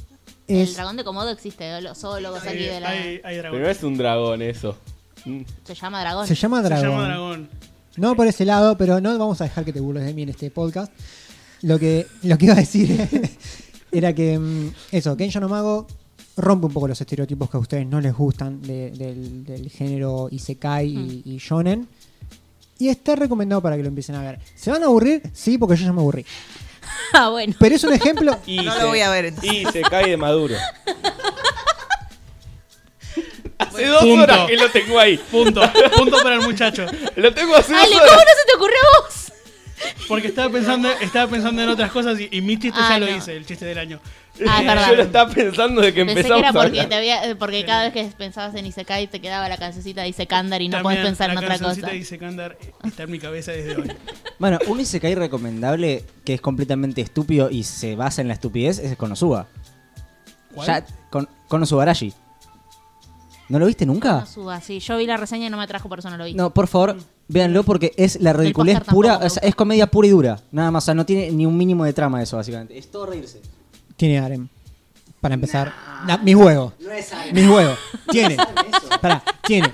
El 0.47 0.61
es. 0.63 0.73
dragón 0.76 0.97
de 0.97 1.03
Komodo 1.03 1.30
existe, 1.30 1.80
los 1.82 1.97
zoólogos 1.97 2.41
aquí 2.43 2.57
hay, 2.57 2.65
de 2.65 2.80
la... 2.82 2.89
hay, 2.89 3.21
hay 3.23 3.36
Pero 3.38 3.43
no 3.43 3.57
dragones. 3.57 3.78
es 3.78 3.84
un 3.84 3.97
dragón 3.97 4.41
eso. 4.41 4.78
Mm. 5.26 5.41
Se 5.63 5.73
llama 5.76 6.01
dragón. 6.01 6.28
Se 6.28 6.36
llama 6.36 6.57
Se 6.61 6.63
dragón. 6.69 6.89
llama 6.89 7.03
dragón. 7.07 7.49
No 7.97 8.15
por 8.15 8.28
ese 8.28 8.45
lado, 8.45 8.78
pero 8.78 8.99
no 9.01 9.17
vamos 9.17 9.39
a 9.41 9.45
dejar 9.45 9.63
que 9.65 9.71
te 9.73 9.80
burles 9.80 10.05
de 10.05 10.13
mí 10.13 10.23
en 10.23 10.30
este 10.30 10.51
podcast. 10.51 10.91
Lo 11.61 11.80
que, 11.80 12.05
lo 12.23 12.38
que 12.38 12.45
iba 12.45 12.53
a 12.53 12.57
decir 12.57 13.07
era 13.91 14.13
que 14.13 14.38
mm, 14.38 14.71
eso, 14.91 15.15
Kensha 15.17 15.39
no 15.39 15.47
Mago 15.49 15.88
rompe 16.38 16.65
un 16.67 16.73
poco 16.73 16.88
los 16.89 16.99
estereotipos 16.99 17.49
que 17.49 17.55
a 17.57 17.59
ustedes 17.61 17.88
no 17.88 18.01
les 18.01 18.13
gustan 18.13 18.61
de- 18.61 18.91
del, 18.91 19.45
del 19.45 19.69
género 19.69 20.28
Isekai 20.30 20.88
y, 20.88 21.21
y 21.26 21.38
Shonen. 21.38 21.88
Y 22.78 22.89
está 22.89 23.15
recomendado 23.15 23.61
para 23.61 23.78
que 23.78 23.84
lo 23.84 23.88
empiecen 23.88 24.15
a 24.15 24.21
ver. 24.21 24.39
¿Se 24.53 24.69
van 24.69 24.84
a 24.84 24.88
aburrir? 24.88 25.21
Sí, 25.34 25.57
porque 25.57 25.78
yo 25.78 25.86
ya 25.86 25.93
me 25.93 26.01
aburrí. 26.01 26.26
ah, 27.13 27.30
bueno. 27.30 27.53
Pero 27.57 27.76
es 27.76 27.84
un 27.86 27.93
ejemplo. 27.93 28.38
Y 28.45 28.57
No 28.57 28.73
se- 28.73 28.82
lo 28.82 28.88
voy 28.89 28.99
a 28.99 29.09
ver, 29.09 29.26
entonces. 29.26 29.53
Y 29.53 29.65
se 29.71 29.82
cae 29.84 30.09
de 30.09 30.17
maduro. 30.17 30.55
Hace 33.58 33.86
dos 33.88 34.01
Punto. 34.01 34.24
horas 34.24 34.47
que 34.47 34.58
lo 34.58 34.70
tengo 34.70 34.99
ahí. 34.99 35.18
Punto. 35.32 35.62
Punto 35.97 36.18
para 36.24 36.36
el 36.36 36.41
muchacho. 36.41 36.86
Lo 37.16 37.34
tengo 37.34 37.56
hace 37.56 37.74
dos 37.74 37.82
Ale, 37.84 37.91
¿cómo 37.93 38.03
horas. 38.06 38.18
no 38.26 38.41
se 38.41 38.45
te 38.47 38.56
ocurrió 38.56 38.78
a 38.78 39.01
vos? 39.01 39.22
Porque 40.08 40.28
estaba 40.28 40.49
pensando, 40.51 40.89
estaba 41.01 41.30
pensando 41.30 41.62
en 41.62 41.70
otras 41.70 41.91
cosas 41.91 42.20
y, 42.20 42.30
y 42.32 42.41
mi 42.41 42.58
chiste 42.58 42.80
Ah, 42.82 42.91
ya 42.91 42.99
lo 42.99 43.12
no. 43.12 43.18
hice, 43.18 43.36
el 43.36 43.45
chiste 43.45 43.66
del 43.66 43.78
año. 43.78 43.99
Ah, 44.47 44.62
es 44.62 44.68
verdad. 44.68 44.89
Yo 44.89 44.95
lo 44.95 45.03
estaba 45.03 45.32
pensando 45.34 45.82
de 45.82 45.93
que 45.93 46.06
Pensé 46.06 46.14
que 46.14 46.20
empezamos 46.22 46.39
era 46.39 46.49
a 46.49 46.53
porque, 46.53 46.68
hablar. 46.80 46.89
te 46.89 46.95
había, 46.95 47.26
eh, 47.30 47.36
porque 47.36 47.66
cada 47.66 47.84
vez 47.84 47.93
que 47.93 48.03
pensabas 48.18 48.56
en 48.56 48.66
Isekai 48.66 49.08
te 49.08 49.20
quedaba 49.20 49.47
la 49.49 49.58
cancioncita 49.58 50.01
de 50.01 50.10
Isekandar 50.10 50.62
y 50.62 50.70
no 50.70 50.78
También 50.78 50.95
podés 51.01 51.06
pensar 51.06 51.30
en 51.30 51.36
la 51.36 51.41
otra 51.41 51.49
cancioncita 51.49 51.88
cosa. 51.88 51.93
de 51.93 51.99
Isekandar 51.99 52.58
está 52.84 53.03
en 53.03 53.12
mi 53.12 53.20
cabeza 53.20 53.51
desde 53.51 53.76
hoy. 53.76 53.91
Bueno, 54.39 54.60
un 54.68 54.80
Isekai 54.80 55.16
recomendable 55.16 56.03
que 56.26 56.34
es 56.36 56.41
completamente 56.41 57.01
estúpido 57.01 57.49
y 57.51 57.64
se 57.64 57.95
basa 57.95 58.22
en 58.22 58.28
la 58.28 58.34
estupidez 58.34 58.80
es 58.80 58.95
Konosuba. 58.97 59.47
¿Cuál? 60.53 60.68
Ya, 60.68 60.86
con, 61.10 61.30
Konosubarashi. 61.47 62.14
¿No 63.50 63.60
lo 63.60 63.66
viste 63.68 63.86
nunca? 63.86 64.22
No 64.22 64.26
suba, 64.26 64.60
sí. 64.62 64.80
Yo 64.80 64.98
vi 64.98 65.06
la 65.06 65.18
reseña 65.18 65.48
y 65.48 65.50
no 65.50 65.58
me 65.58 65.64
atrajo, 65.64 65.88
por 65.88 66.00
eso 66.00 66.10
no 66.10 66.18
lo 66.18 66.26
vi. 66.26 66.34
No, 66.34 66.54
por 66.54 66.68
favor, 66.68 66.98
véanlo 67.28 67.64
porque 67.64 67.93
es 67.96 68.20
la 68.22 68.34
ridiculez 68.34 68.80
pura, 68.82 69.18
o 69.18 69.30
sea, 69.30 69.41
es 69.48 69.54
comedia 69.56 69.86
pura 69.88 70.08
y 70.08 70.12
dura. 70.12 70.39
Nada 70.52 70.72
más, 70.72 70.84
o 70.84 70.86
sea, 70.86 70.93
no 70.96 71.06
tiene 71.06 71.30
ni 71.32 71.46
un 71.46 71.56
mínimo 71.56 71.86
de 71.86 71.93
trama 71.93 72.22
eso, 72.24 72.38
básicamente. 72.38 72.78
Es 72.78 72.89
todo 72.89 73.06
reírse. 73.06 73.41
Tiene 73.98 74.18
harem. 74.20 74.48
Para 75.22 75.36
empezar. 75.36 75.74
Na- 76.06 76.18
mis 76.18 76.36
huevos. 76.36 76.74
No 76.80 76.91
es 76.91 77.12
harem. 77.14 77.36
Mis 77.36 77.48
huevos. 77.50 77.78
Tiene. 78.12 78.34
eso. 78.36 79.00
Pará, 79.02 79.24
tiene. 79.46 79.72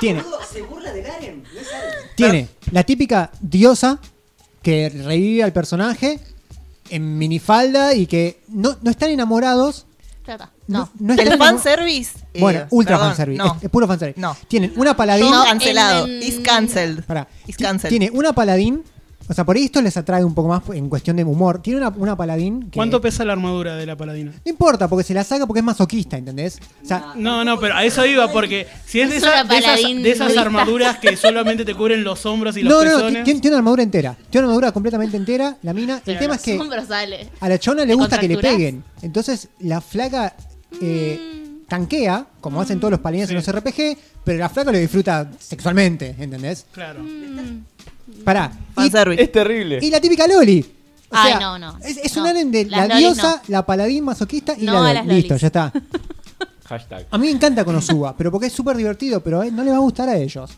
Tiene. 0.00 0.22
Se 0.50 0.62
burla 0.62 0.92
del 0.92 1.06
harem. 1.10 1.42
No 1.42 1.60
es 1.60 1.68
harem. 1.72 2.08
Tiene 2.16 2.48
la 2.70 2.82
típica 2.84 3.30
diosa 3.40 3.98
que 4.62 4.88
revive 4.88 5.42
al 5.42 5.52
personaje 5.52 6.20
en 6.90 7.18
minifalda 7.18 7.94
y 7.94 8.06
que 8.06 8.40
no, 8.48 8.76
no 8.82 8.90
están 8.90 9.10
enamorados. 9.10 9.84
Ya 10.26 10.32
está. 10.34 10.50
No, 10.68 10.90
No. 10.98 11.14
no 11.14 11.22
El 11.22 11.36
fanservice. 11.38 12.18
eh, 12.32 12.40
Bueno, 12.40 12.66
ultra 12.70 12.96
perdón, 12.96 13.08
fanservice. 13.10 13.38
No. 13.42 13.54
Es, 13.56 13.64
es 13.64 13.70
puro 13.70 13.86
fanservice. 13.86 14.20
No. 14.20 14.36
Tienen 14.48 14.72
una 14.76 14.96
paladín. 14.96 15.30
No, 15.30 15.44
cancelado. 15.44 16.06
Is 16.08 16.40
cancelled. 16.40 17.04
Pará. 17.04 17.28
Is 17.46 17.56
cancelled. 17.56 17.90
Tiene 17.90 18.10
una 18.10 18.32
paladín. 18.32 18.82
O 19.26 19.32
sea, 19.32 19.44
por 19.44 19.56
ahí 19.56 19.64
esto 19.64 19.80
les 19.80 19.96
atrae 19.96 20.22
un 20.22 20.34
poco 20.34 20.48
más 20.48 20.62
en 20.76 20.88
cuestión 20.88 21.16
de 21.16 21.24
humor. 21.24 21.62
Tiene 21.62 21.78
una, 21.78 21.88
una 21.88 22.16
paladín 22.16 22.64
que. 22.64 22.76
¿Cuánto 22.76 23.00
pesa 23.00 23.24
la 23.24 23.32
armadura 23.32 23.74
de 23.76 23.86
la 23.86 23.96
paladina? 23.96 24.32
No 24.44 24.50
importa, 24.50 24.86
porque 24.88 25.02
se 25.04 25.14
la 25.14 25.24
saca 25.24 25.46
porque 25.46 25.60
es 25.60 25.64
masoquista, 25.64 26.16
¿entendés? 26.18 26.58
O 26.82 26.86
sea, 26.86 27.12
No, 27.16 27.42
no, 27.44 27.58
pero 27.58 27.74
a 27.74 27.84
eso 27.84 28.04
iba 28.04 28.30
porque 28.30 28.66
si 28.86 29.00
es 29.00 29.10
de, 29.10 29.16
esa- 29.16 29.40
esas, 29.40 30.32
de 30.34 30.38
armaduras 30.38 30.98
que 30.98 31.16
solamente 31.16 31.64
te 31.64 31.74
cubren 31.74 32.04
los 32.04 32.26
hombros 32.26 32.56
y 32.56 32.62
los 32.62 32.72
no, 32.72 32.84
no, 32.84 32.90
no, 32.90 32.96
pezones. 32.96 33.24
tiene, 33.24 33.40
tiene 33.40 33.54
una 33.54 33.58
armadura 33.60 33.82
entera. 33.82 34.16
Tiene 34.30 34.44
una 34.46 34.52
armadura 34.52 34.72
completamente 34.72 35.16
entera. 35.16 35.56
La 35.62 35.72
mina. 35.72 36.02
El 36.04 36.18
tema 36.18 36.34
es 36.34 36.42
que 36.42 36.58
sale. 36.86 37.28
a 37.40 37.48
la 37.48 37.58
chona 37.58 37.82
le 37.82 37.88
¿Te 37.88 37.94
gusta 37.94 38.18
que 38.18 38.28
le 38.28 38.38
peguen. 38.38 38.84
Entonces 39.00 39.48
la 39.60 39.80
flaca 39.80 40.36
eh, 40.80 41.62
tanquea, 41.68 42.26
como 42.40 42.60
hacen 42.60 42.78
todos 42.78 42.90
los 42.92 43.00
palines 43.00 43.30
en 43.30 43.36
los 43.36 43.50
RPG, 43.50 43.96
pero 44.22 44.38
la 44.38 44.48
flaca 44.48 44.70
lo 44.70 44.78
disfruta 44.78 45.30
sexualmente, 45.38 46.14
¿entendés? 46.18 46.66
Claro. 46.72 47.00
Pará. 48.24 48.52
Y. 48.76 48.86
Es 49.20 49.32
terrible. 49.32 49.78
y 49.82 49.90
la 49.90 50.00
típica 50.00 50.26
Loli. 50.26 50.60
O 51.10 51.16
Ay, 51.16 51.32
sea, 51.32 51.40
no, 51.40 51.58
no. 51.58 51.78
Es, 51.78 51.96
es 51.98 52.16
No. 52.16 52.22
un 52.22 52.28
aren 52.28 52.50
de 52.50 52.64
Las 52.64 52.80
la 52.88 52.94
lolis 52.94 52.98
diosa, 53.14 53.36
no. 53.36 53.42
la 53.48 53.66
paladín 53.66 54.04
masoquista 54.04 54.54
y 54.58 54.64
No 54.64 54.82
la 54.82 54.94
las 54.94 55.06
Listo, 55.06 55.36
ya 55.36 55.46
está. 55.46 55.72
Hashtag. 56.68 57.06
A 57.10 57.18
mí 57.18 57.26
me 57.26 57.32
encanta 57.32 57.64
Konosuba, 57.64 58.16
pero 58.16 58.30
porque 58.32 58.46
es 58.46 58.52
súper 58.52 58.76
divertido, 58.76 59.20
pero 59.22 59.42
eh, 59.42 59.50
no 59.50 59.62
le 59.62 59.70
va 59.70 59.76
a 59.76 59.80
gustar 59.80 60.08
a 60.08 60.16
ellos. 60.16 60.50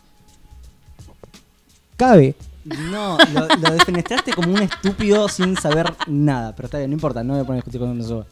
Cabe. 1.95 2.35
No, 2.63 3.17
lo, 3.33 3.47
lo 3.47 3.71
defenestraste 3.71 4.33
como 4.33 4.53
un 4.53 4.61
estúpido 4.61 5.27
sin 5.29 5.55
saber 5.57 5.93
nada. 6.07 6.55
Pero 6.55 6.65
está 6.67 6.77
bien, 6.77 6.89
no 6.89 6.95
importa, 6.95 7.23
no 7.23 7.33
voy 7.33 7.41
a 7.41 7.45
poner 7.45 7.57
a 7.57 7.61
discutir 7.61 7.79
con 7.79 7.89
Konosuba. 7.89 8.25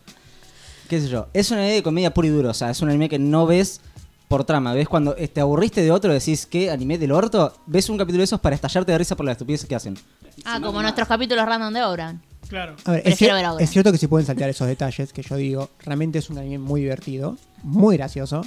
¿Qué 0.89 1.01
sé 1.01 1.07
yo? 1.07 1.28
Es 1.34 1.51
una 1.51 1.63
idea 1.66 1.76
de 1.76 1.84
comedia 1.84 2.13
pura 2.13 2.28
y 2.28 2.32
dura. 2.32 2.49
O 2.51 2.53
sea, 2.53 2.70
es 2.70 2.82
un 2.82 2.89
anime 2.89 3.09
que 3.09 3.18
no 3.20 3.45
ves 3.45 3.82
por 4.28 4.43
trama. 4.43 4.73
¿Ves 4.73 4.88
cuando 4.88 5.13
te 5.15 5.39
aburriste 5.41 5.82
de 5.82 5.91
otro 5.91 6.11
decís 6.13 6.45
qué 6.45 6.71
anime 6.71 6.97
del 6.97 7.11
orto? 7.11 7.53
Ves 7.65 7.89
un 7.89 7.97
capítulo 7.97 8.19
de 8.19 8.26
esos 8.26 8.39
para 8.39 8.55
estallarte 8.55 8.91
de 8.91 8.97
risa 8.97 9.15
por 9.15 9.26
las 9.26 9.34
estupideces 9.34 9.67
que 9.67 9.76
hacen. 9.76 9.97
Ah, 10.43 10.59
como 10.61 10.82
nuestros 10.82 11.07
capítulos 11.07 11.45
random 11.45 11.73
de 11.73 11.84
Obran. 11.84 12.21
Claro. 12.49 12.76
A 12.86 12.91
ver, 12.91 12.99
es, 12.99 13.03
Prefiero 13.05 13.34
cier- 13.34 13.38
ver 13.38 13.45
ahora. 13.45 13.63
es 13.63 13.69
cierto 13.71 13.91
que 13.91 13.97
si 13.97 14.07
pueden 14.07 14.28
saltear 14.28 14.49
esos 14.49 14.67
detalles 14.67 15.11
que 15.13 15.21
yo 15.23 15.36
digo. 15.36 15.69
Realmente 15.80 16.19
es 16.19 16.30
un 16.30 16.38
anime 16.38 16.59
muy 16.59 16.82
divertido, 16.82 17.38
muy 17.63 17.97
gracioso. 17.97 18.45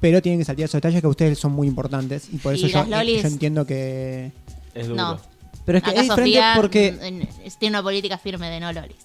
Pero 0.00 0.22
tienen 0.22 0.38
que 0.38 0.44
saltear 0.46 0.64
esos 0.66 0.78
detalles 0.78 1.00
que 1.02 1.06
a 1.06 1.10
ustedes 1.10 1.38
son 1.38 1.52
muy 1.52 1.66
importantes. 1.68 2.28
Y 2.32 2.38
por 2.38 2.54
Y 2.54 2.58
eso 2.64 2.68
yo, 2.68 2.84
lolis- 2.84 3.20
yo 3.22 3.28
entiendo 3.28 3.66
que. 3.66 4.32
Es 4.74 4.86
duro. 4.88 4.96
No. 5.02 5.20
Pero 5.66 5.78
es 5.78 5.84
que 5.84 5.90
Acá 5.90 6.00
es 6.00 6.08
diferente 6.08 6.30
Sofía 6.38 6.52
porque. 6.56 7.20
tiene 7.58 7.76
una 7.76 7.82
política 7.82 8.16
firme 8.16 8.48
de 8.48 8.60
no 8.60 8.72
lolis. 8.72 8.96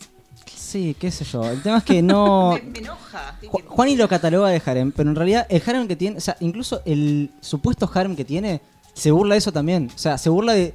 Sí, 0.66 0.95
qué 0.99 1.11
sé 1.11 1.24
yo. 1.26 1.43
El 1.49 1.61
tema 1.61 1.78
es 1.78 1.84
que 1.84 2.01
no. 2.01 2.53
Me, 2.63 2.72
me 2.72 2.80
enoja. 2.80 3.38
Ju- 3.43 3.63
Juani 3.68 3.95
lo 3.95 4.07
cataloga 4.07 4.49
de 4.49 4.61
harem, 4.66 4.91
pero 4.91 5.09
en 5.09 5.16
realidad 5.16 5.45
el 5.49 5.61
harem 5.66 5.88
que 5.88 5.95
tiene, 5.95 6.18
o 6.18 6.22
sea, 6.22 6.36
incluso 6.39 6.82
el 6.86 7.30
supuesto 7.39 7.89
harem 7.93 8.16
que 8.16 8.26
tiene, 8.26 8.61
se 8.93 9.11
burla 9.11 9.36
de 9.36 9.39
eso 9.39 9.51
también. 9.51 9.89
O 9.93 9.97
sea, 9.97 10.18
se 10.18 10.30
burla 10.30 10.53
de 10.53 10.74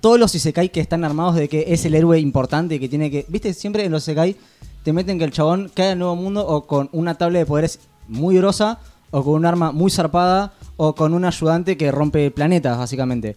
todos 0.00 0.18
los 0.20 0.34
Isekai 0.34 0.68
que 0.70 0.80
están 0.80 1.04
armados 1.04 1.34
de 1.34 1.48
que 1.48 1.64
es 1.68 1.84
el 1.84 1.94
héroe 1.94 2.18
importante 2.20 2.78
que 2.78 2.88
tiene 2.88 3.10
que. 3.10 3.24
¿Viste? 3.28 3.52
Siempre 3.54 3.84
en 3.84 3.92
los 3.92 4.02
Isekai 4.04 4.36
te 4.84 4.92
meten 4.92 5.18
que 5.18 5.24
el 5.24 5.32
chabón 5.32 5.70
cae 5.74 5.90
al 5.92 5.98
nuevo 5.98 6.14
mundo 6.16 6.46
o 6.46 6.66
con 6.66 6.88
una 6.92 7.14
tabla 7.16 7.38
de 7.40 7.46
poderes 7.46 7.80
muy 8.08 8.36
grosa, 8.36 8.78
o 9.10 9.22
con 9.24 9.34
un 9.34 9.46
arma 9.46 9.72
muy 9.72 9.90
zarpada, 9.90 10.52
o 10.76 10.94
con 10.94 11.12
un 11.14 11.24
ayudante 11.24 11.76
que 11.76 11.90
rompe 11.90 12.30
planetas, 12.30 12.78
básicamente. 12.78 13.36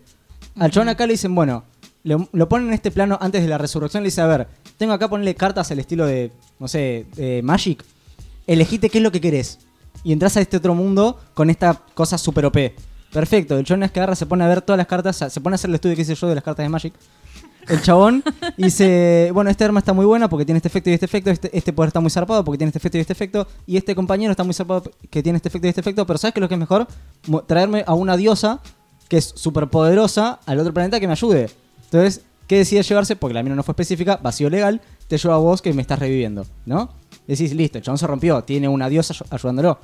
Al 0.58 0.72
chabón 0.72 0.90
acá 0.90 1.06
le 1.06 1.14
dicen, 1.14 1.34
bueno, 1.36 1.64
lo 2.04 2.50
ponen 2.50 2.68
en 2.70 2.74
este 2.76 2.92
plano 2.92 3.18
antes 3.22 3.42
de 3.42 3.48
la 3.50 3.58
resurrección, 3.58 4.04
le 4.04 4.08
dice, 4.08 4.22
a 4.22 4.28
ver, 4.28 4.48
tengo 4.78 4.94
acá 4.94 5.10
ponerle 5.10 5.36
cartas 5.36 5.72
al 5.72 5.80
estilo 5.80 6.06
de, 6.06 6.32
no 6.60 6.68
sé, 6.68 7.06
de 7.16 7.42
Magic. 7.44 7.84
Elegite 8.48 8.90
qué 8.90 9.00
es 9.00 9.04
lo 9.04 9.12
que 9.12 9.22
querés. 9.22 9.60
Y 10.04 10.12
entras 10.12 10.38
a 10.38 10.42
este 10.42 10.58
otro 10.58 10.76
mundo 10.76 11.20
con 11.34 11.50
esta 11.50 11.82
cosa 11.94 12.18
super 12.18 12.46
OP. 12.46 12.58
Perfecto, 13.12 13.58
el 13.58 13.66
chabón 13.66 13.84
es 13.84 13.92
que 13.92 14.00
agarra, 14.00 14.16
se 14.16 14.26
pone 14.26 14.44
a 14.44 14.48
ver 14.48 14.62
todas 14.62 14.78
las 14.78 14.88
cartas, 14.88 15.16
se 15.16 15.42
pone 15.42 15.54
a 15.54 15.56
hacer 15.56 15.70
el 15.70 15.76
estudio 15.76 15.96
que 15.96 16.02
hice 16.02 16.16
yo 16.16 16.28
de 16.28 16.36
las 16.36 16.44
cartas 16.44 16.66
de 16.66 16.70
Magic. 16.70 16.94
El 17.68 17.82
chabón 17.82 18.24
dice, 18.58 19.32
bueno, 19.34 19.50
esta 19.50 19.66
arma 19.66 19.80
está 19.80 19.94
muy 19.94 20.06
buena 20.06 20.30
porque 20.30 20.46
tiene 20.46 20.58
este 20.58 20.68
efecto 20.68 20.90
y 20.90 20.94
este 20.94 21.06
efecto, 21.06 21.32
este, 21.32 21.58
este 21.58 21.74
poder 21.74 21.88
está 21.88 22.00
muy 22.00 22.12
zarpado 22.12 22.44
porque 22.44 22.58
tiene 22.58 22.70
este 22.70 22.78
efecto 22.80 22.98
y 22.98 23.02
este 23.02 23.14
efecto, 23.14 23.48
y 23.66 23.78
este 23.78 23.96
compañero 23.96 24.32
está 24.32 24.44
muy 24.44 24.54
zarpado 24.54 24.92
que 25.10 25.24
tiene 25.24 25.38
este 25.38 25.48
efecto 25.48 25.66
y 25.66 25.70
este 25.70 25.82
efecto, 25.82 26.06
pero 26.06 26.20
¿sabes 26.20 26.34
qué 26.34 26.40
es 26.40 26.42
lo 26.42 26.50
que 26.50 26.56
es 26.56 26.60
mejor? 26.60 26.88
Traerme 27.48 27.84
a 27.88 27.94
una 27.94 28.18
diosa 28.18 28.60
que 29.08 29.18
es 29.18 29.34
súper 29.36 29.68
poderosa 29.68 30.40
al 30.46 30.60
otro 30.60 30.74
planeta 30.74 31.00
que 31.00 31.08
me 31.08 31.14
ayude. 31.14 31.50
Entonces, 31.86 32.22
¿qué 32.48 32.58
decide 32.58 32.84
llevarse? 32.84 33.16
Porque 33.16 33.34
la 33.34 33.44
mina 33.44 33.56
no 33.56 33.64
fue 33.64 33.74
específica, 33.74 34.18
vacío 34.18 34.50
legal, 34.50 34.82
te 35.08 35.18
lleva 35.18 35.36
a 35.36 35.40
vos 35.40 35.62
que 35.62 35.74
me 35.74 35.82
estás 35.82 36.00
reviviendo, 36.00 36.46
¿no? 36.66 36.92
Decís, 37.28 37.54
listo, 37.54 37.78
el 37.78 37.84
chabón 37.84 37.98
se 37.98 38.08
rompió, 38.08 38.44
tiene 38.44 38.68
una 38.68 38.88
diosa 38.90 39.14
ayu- 39.14 39.26
ayudándolo. 39.30 39.80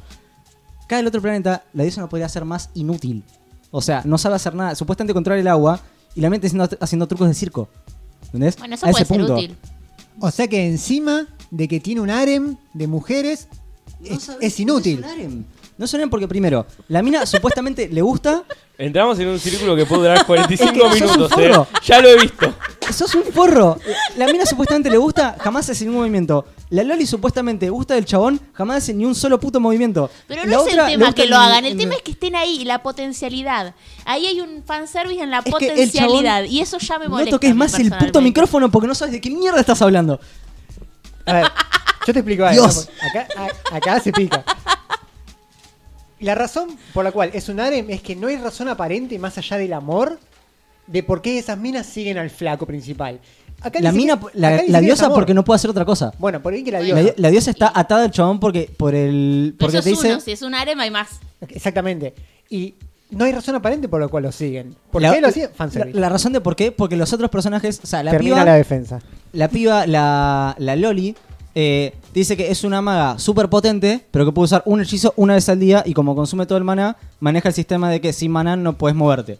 Acá 0.83 0.99
el 0.99 1.07
otro 1.07 1.21
planeta, 1.21 1.63
la 1.73 1.83
diosa 1.83 2.01
no 2.01 2.09
podría 2.09 2.29
ser 2.29 2.45
más 2.45 2.69
inútil. 2.75 3.23
O 3.71 3.81
sea, 3.81 4.01
no 4.05 4.17
sabe 4.17 4.35
hacer 4.35 4.53
nada. 4.53 4.75
Supuestamente 4.75 5.13
controla 5.13 5.39
el 5.39 5.47
agua 5.47 5.79
y 6.13 6.21
la 6.21 6.29
mente 6.29 6.47
haciendo, 6.47 6.69
haciendo 6.79 7.07
trucos 7.07 7.27
de 7.29 7.33
circo. 7.33 7.69
¿Entendés? 8.25 8.57
Bueno, 8.57 8.75
eso 8.75 8.85
A 8.85 8.89
puede 8.91 9.03
ese 9.03 9.13
ser 9.13 9.17
punto. 9.19 9.35
útil. 9.35 9.55
O 10.19 10.29
sea 10.29 10.47
que 10.47 10.67
encima 10.67 11.25
de 11.49 11.67
que 11.67 11.79
tiene 11.79 12.01
un 12.01 12.09
harem 12.09 12.57
de 12.73 12.87
mujeres, 12.87 13.47
es, 14.03 14.29
es 14.41 14.59
inútil. 14.59 14.99
No 15.01 15.07
es 15.07 15.13
un 15.13 15.19
harem. 15.19 15.45
No 15.81 15.87
harem 15.91 16.09
porque 16.11 16.27
primero, 16.27 16.65
la 16.89 17.01
mina 17.01 17.25
supuestamente 17.25 17.89
le 17.91 18.01
gusta, 18.01 18.43
Entramos 18.77 19.19
en 19.19 19.27
un 19.27 19.37
círculo 19.39 19.75
que 19.75 19.85
puede 19.85 20.03
durar 20.03 20.25
45 20.25 20.71
Es 20.73 20.73
que 20.73 20.79
sos 20.79 21.11
un 21.11 21.17
minutos, 21.17 21.31
eh. 21.37 21.49
forro. 21.51 21.67
Ya 21.85 22.01
lo 22.01 22.07
he 22.09 22.17
visto. 22.19 22.53
sos 22.91 23.13
un 23.13 23.23
forro. 23.25 23.77
La 24.17 24.25
mina 24.25 24.43
supuestamente 24.45 24.89
le 24.89 24.97
gusta, 24.97 25.35
jamás 25.39 25.69
hace 25.69 25.83
ningún 25.85 25.99
movimiento. 26.01 26.45
La 26.71 26.83
Loli 26.83 27.05
supuestamente 27.05 27.69
gusta 27.69 27.93
del 27.93 28.05
chabón, 28.05 28.39
jamás 28.53 28.77
hace 28.77 28.93
ni 28.95 29.05
un 29.05 29.13
solo 29.13 29.39
puto 29.39 29.59
movimiento. 29.59 30.09
Pero 30.27 30.45
La 30.45 30.51
no 30.51 30.53
es 30.53 30.61
otra 30.61 30.71
el 30.71 30.77
le 30.87 30.91
tema 30.93 31.05
gusta 31.07 31.21
que 31.21 31.29
lo 31.29 31.37
hagan, 31.37 31.65
el 31.65 31.73
en- 31.73 31.77
tema 31.77 31.93
es 31.95 32.01
que 32.01 32.11
estén 32.11 32.35
ahí, 32.35 32.63
la 32.65 32.81
potencialidad. 32.81 33.75
Ahí 34.05 34.25
hay 34.25 34.41
un 34.41 34.63
fanservice 34.63 35.21
en 35.21 35.29
la 35.29 35.39
Es 35.39 35.43
que 35.43 35.49
el 35.49 35.53
potencialidad 35.73 36.41
chabón- 36.43 36.49
y 36.51 36.61
eso 36.61 36.77
ya 36.79 36.97
me 36.97 37.05
No 37.05 37.11
molesta. 37.11 37.31
toques 37.31 37.51
a 37.51 37.53
mí 37.53 37.59
más 37.59 37.73
el 37.73 37.79
puto 37.83 37.89
personalmente. 37.91 38.21
micrófono 38.21 38.71
porque 38.71 38.87
no 38.87 38.95
sabes 38.95 39.11
de 39.13 39.21
qué 39.21 39.29
mierda 39.29 39.59
estás 39.59 39.79
hablando. 39.83 40.19
A 41.27 41.33
ver, 41.33 41.45
yo 42.07 42.13
te 42.13 42.19
explico 42.19 42.45
algo. 42.45 42.63
Dios. 42.63 42.89
Acá, 43.09 43.27
a- 43.37 43.75
acá 43.77 43.99
se 43.99 44.11
pica. 44.11 44.43
La 46.21 46.35
razón 46.35 46.77
por 46.93 47.03
la 47.03 47.11
cual 47.11 47.31
es 47.33 47.49
un 47.49 47.59
harem 47.59 47.89
es 47.89 48.01
que 48.01 48.15
no 48.15 48.27
hay 48.27 48.37
razón 48.37 48.69
aparente 48.69 49.17
más 49.19 49.37
allá 49.37 49.57
del 49.57 49.73
amor 49.73 50.19
de 50.87 51.03
por 51.03 51.21
qué 51.21 51.37
esas 51.37 51.57
minas 51.57 51.85
siguen 51.85 52.17
al 52.17 52.29
flaco 52.29 52.65
principal. 52.65 53.19
Acá 53.61 53.79
La 53.79 53.91
mina, 53.91 54.19
la, 54.33 54.81
diosa 54.81 55.09
porque 55.09 55.33
no 55.33 55.43
puede 55.43 55.57
hacer 55.57 55.69
otra 55.69 55.85
cosa. 55.85 56.11
Bueno, 56.17 56.41
por 56.41 56.53
ahí 56.53 56.63
que 56.63 56.71
la 56.71 56.79
diosa. 56.79 57.13
la 57.15 57.29
diosa 57.29 57.51
está 57.51 57.71
atada 57.73 58.05
al 58.05 58.11
chabón 58.11 58.39
porque 58.39 58.69
por 58.75 58.95
el 58.95 59.55
porque 59.59 59.77
eso 59.77 59.83
te 59.83 59.91
es 59.91 59.97
dice 59.97 60.11
uno, 60.13 60.19
si 60.19 60.31
es 60.31 60.41
un 60.41 60.55
harem 60.55 60.79
hay 60.79 60.89
más. 60.89 61.19
Exactamente. 61.47 62.15
Y 62.49 62.75
no 63.11 63.25
hay 63.25 63.31
razón 63.31 63.55
aparente 63.55 63.87
por 63.87 64.01
la 64.01 64.07
cual 64.07 64.23
lo 64.23 64.31
siguen. 64.31 64.75
¿Por 64.89 65.01
la, 65.01 65.13
qué 65.13 65.21
lo 65.21 65.31
siguen? 65.31 65.49
la, 65.49 65.55
Fanservice. 65.55 65.99
la 65.99 66.09
razón 66.09 66.33
de 66.33 66.41
por 66.41 66.55
qué 66.55 66.71
porque 66.71 66.95
los 66.95 67.13
otros 67.13 67.29
personajes, 67.29 67.79
o 67.83 67.87
sea, 67.87 68.01
la 68.03 68.11
Termina 68.11 68.35
piba 68.35 68.45
la 68.45 68.55
defensa. 68.55 68.99
la 69.33 69.47
piba, 69.47 69.85
la, 69.85 70.55
la 70.57 70.75
Loli, 70.75 71.15
eh, 71.53 71.93
dice 72.13 72.37
que 72.37 72.49
es 72.49 72.63
una 72.63 72.81
maga 72.81 73.19
súper 73.19 73.49
potente, 73.49 74.05
pero 74.11 74.25
que 74.25 74.31
puede 74.31 74.45
usar 74.45 74.63
un 74.65 74.81
hechizo 74.81 75.13
una 75.17 75.33
vez 75.33 75.49
al 75.49 75.59
día 75.59 75.83
y 75.85 75.93
como 75.93 76.15
consume 76.15 76.45
todo 76.45 76.57
el 76.57 76.63
maná, 76.63 76.97
maneja 77.19 77.49
el 77.49 77.55
sistema 77.55 77.89
de 77.89 77.99
que 78.01 78.13
sin 78.13 78.31
maná 78.31 78.55
no 78.55 78.77
puedes 78.77 78.95
moverte. 78.95 79.39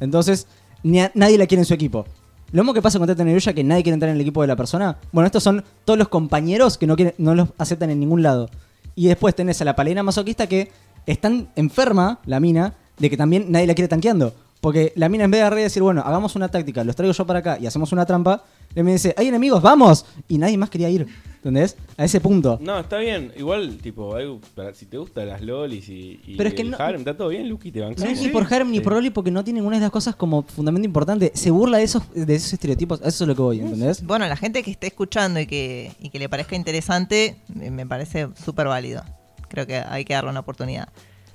Entonces, 0.00 0.46
ni 0.82 1.00
nadie 1.14 1.38
la 1.38 1.46
quiere 1.46 1.62
en 1.62 1.66
su 1.66 1.74
equipo. 1.74 2.04
Lo 2.52 2.62
mismo 2.62 2.74
que 2.74 2.82
pasa 2.82 2.98
con 2.98 3.08
Teta 3.08 3.24
Nerulla, 3.24 3.52
que 3.52 3.64
nadie 3.64 3.82
quiere 3.82 3.94
entrar 3.94 4.10
en 4.10 4.16
el 4.16 4.20
equipo 4.20 4.40
de 4.40 4.48
la 4.48 4.56
persona. 4.56 4.98
Bueno, 5.12 5.26
estos 5.26 5.42
son 5.42 5.64
todos 5.84 5.98
los 5.98 6.08
compañeros 6.08 6.78
que 6.78 6.86
no, 6.86 6.94
quieren, 6.94 7.14
no 7.18 7.34
los 7.34 7.48
aceptan 7.58 7.90
en 7.90 8.00
ningún 8.00 8.22
lado. 8.22 8.48
Y 8.94 9.08
después 9.08 9.34
tenés 9.34 9.60
a 9.60 9.64
la 9.64 9.74
palena 9.74 10.02
masoquista 10.02 10.46
que 10.46 10.70
es 11.06 11.20
tan 11.20 11.48
enferma, 11.56 12.20
la 12.24 12.40
mina, 12.40 12.74
de 12.98 13.10
que 13.10 13.16
también 13.16 13.46
nadie 13.50 13.66
la 13.66 13.74
quiere 13.74 13.88
tanqueando. 13.88 14.32
Porque 14.60 14.92
la 14.96 15.08
mina 15.08 15.24
en 15.24 15.30
vez 15.30 15.38
de 15.38 15.42
agarrar 15.42 15.60
y 15.60 15.62
decir, 15.64 15.82
bueno, 15.82 16.02
hagamos 16.04 16.34
una 16.34 16.48
táctica, 16.48 16.82
los 16.82 16.96
traigo 16.96 17.12
yo 17.12 17.26
para 17.26 17.38
acá 17.40 17.58
y 17.60 17.66
hacemos 17.66 17.92
una 17.92 18.04
trampa, 18.06 18.42
le 18.74 18.82
me 18.82 18.92
dice, 18.92 19.14
hay 19.16 19.28
enemigos, 19.28 19.62
vamos. 19.62 20.04
Y 20.28 20.38
nadie 20.38 20.56
más 20.58 20.70
quería 20.70 20.88
ir. 20.90 21.06
¿Entendés? 21.36 21.76
A 21.96 22.04
ese 22.04 22.20
punto. 22.20 22.58
No, 22.60 22.80
está 22.80 22.98
bien. 22.98 23.30
Igual, 23.36 23.78
tipo, 23.78 24.18
para- 24.56 24.74
si 24.74 24.86
te 24.86 24.98
gustan 24.98 25.28
las 25.28 25.40
lolis 25.42 25.88
y, 25.88 26.20
y 26.26 26.34
Pero 26.36 26.48
es 26.48 26.54
que 26.56 26.62
el 26.62 26.72
no- 26.72 26.76
harem, 26.80 27.02
está 27.02 27.16
todo 27.16 27.28
bien, 27.28 27.48
Lucky, 27.48 27.70
te 27.70 27.78
No 27.78 27.86
bancamos. 27.86 28.12
es 28.14 28.20
ni 28.20 28.28
por 28.30 28.52
Harem 28.52 28.68
ni 28.72 28.80
por 28.80 28.94
Loli 28.94 29.10
porque 29.10 29.30
no 29.30 29.44
tiene 29.44 29.60
ninguna 29.60 29.76
de 29.76 29.82
esas 29.82 29.92
cosas 29.92 30.16
como 30.16 30.42
fundamento 30.42 30.86
importante. 30.86 31.30
Se 31.34 31.52
burla 31.52 31.78
de 31.78 31.84
esos, 31.84 32.02
de 32.12 32.34
esos 32.34 32.52
estereotipos. 32.52 33.00
A 33.02 33.08
eso 33.08 33.22
es 33.22 33.28
lo 33.28 33.36
que 33.36 33.42
voy, 33.42 33.60
¿entendés? 33.60 34.02
Bueno, 34.04 34.26
la 34.26 34.36
gente 34.36 34.64
que 34.64 34.72
esté 34.72 34.88
escuchando 34.88 35.38
y 35.38 35.46
que, 35.46 35.92
y 36.00 36.10
que 36.10 36.18
le 36.18 36.28
parezca 36.28 36.56
interesante, 36.56 37.36
me 37.54 37.86
parece 37.86 38.26
súper 38.44 38.66
válido. 38.66 39.04
Creo 39.48 39.68
que 39.68 39.76
hay 39.76 40.04
que 40.04 40.14
darle 40.14 40.30
una 40.30 40.40
oportunidad. 40.40 40.88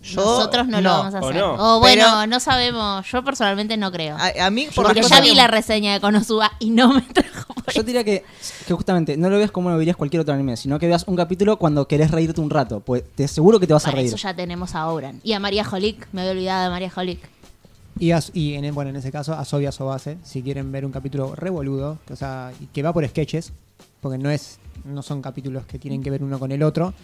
Yo, 0.04 0.22
Nosotros 0.26 0.68
no, 0.68 0.82
lo 0.82 0.89
vamos 0.89 1.14
a 1.14 1.20
¿O 1.20 1.30
hacer. 1.30 1.39
no? 1.41 1.54
O 1.76 1.80
bueno, 1.80 2.04
Pero- 2.06 2.28
no 2.28 2.39
sabemos. 2.39 3.06
Yo 3.12 3.24
personalmente 3.24 3.78
no 3.78 3.91
creo. 3.91 4.18
A, 4.18 4.47
a 4.47 4.49
mí, 4.49 4.68
por 4.74 4.86
porque 4.86 5.04
ya 5.04 5.22
vi 5.22 5.30
que- 5.30 5.36
la 5.36 5.47
reseña 5.47 5.93
de 5.93 5.99
Konosuba 5.99 6.52
y 6.60 6.72
no 6.72 6.91
me 6.93 7.02
trajo 7.02 7.54
por 7.54 7.72
Yo 7.72 7.84
diría 7.84 8.04
que, 8.04 8.24
que 8.68 8.74
justamente 8.74 9.16
no 9.18 9.30
lo 9.30 9.38
veas 9.38 9.52
como 9.52 9.70
lo 9.70 9.78
verías 9.78 9.95
cualquier 9.95 10.22
otro 10.22 10.34
anime, 10.34 10.58
sino 10.58 10.80
que 10.80 10.88
veas 10.88 11.04
un 11.08 11.16
capítulo 11.16 11.58
cuando 11.58 11.88
querés 11.88 12.10
reírte 12.10 12.41
un 12.41 12.49
rato. 12.49 12.80
Pues 12.80 13.04
te 13.16 13.26
aseguro 13.26 13.60
que 13.60 13.68
te 13.68 13.74
vas 13.74 13.86
a 13.88 13.91
reír. 13.91 14.08
eso 14.08 14.18
ya 14.18 14.36
tenemos 14.36 14.74
a 14.74 14.88
Oran. 14.88 15.20
Y 15.24 15.34
a 15.34 15.39
María 15.39 15.64
Jolic. 15.64 16.08
Me 16.14 16.22
había 16.22 16.32
olvidado 16.32 16.64
de 16.64 16.70
María 16.72 16.89
Jolic. 16.89 17.20
Y, 17.99 18.12
as- 18.12 18.32
y 18.34 18.56
en, 18.56 18.74
bueno, 18.74 18.89
en 18.89 18.95
ese 18.95 19.12
caso, 19.12 19.34
a 19.36 19.45
Sobia 19.45 19.72
Sobase, 19.72 20.18
si 20.24 20.41
quieren 20.41 20.72
ver 20.72 20.84
un 20.86 20.91
capítulo 20.91 21.36
revoludo, 21.36 21.99
que, 22.08 22.14
o 22.14 22.16
sea, 22.16 22.52
que 22.74 22.82
va 22.82 22.91
por 22.93 23.08
sketches, 23.08 23.52
porque 23.99 24.18
no 24.18 24.32
es 24.32 24.58
no 24.84 25.04
son 25.04 25.22
capítulos 25.22 25.66
que 25.68 25.78
tienen 25.78 26.02
que 26.02 26.10
ver 26.10 26.24
uno 26.24 26.39
con 26.39 26.52
el 26.52 26.64
otro. 26.64 26.95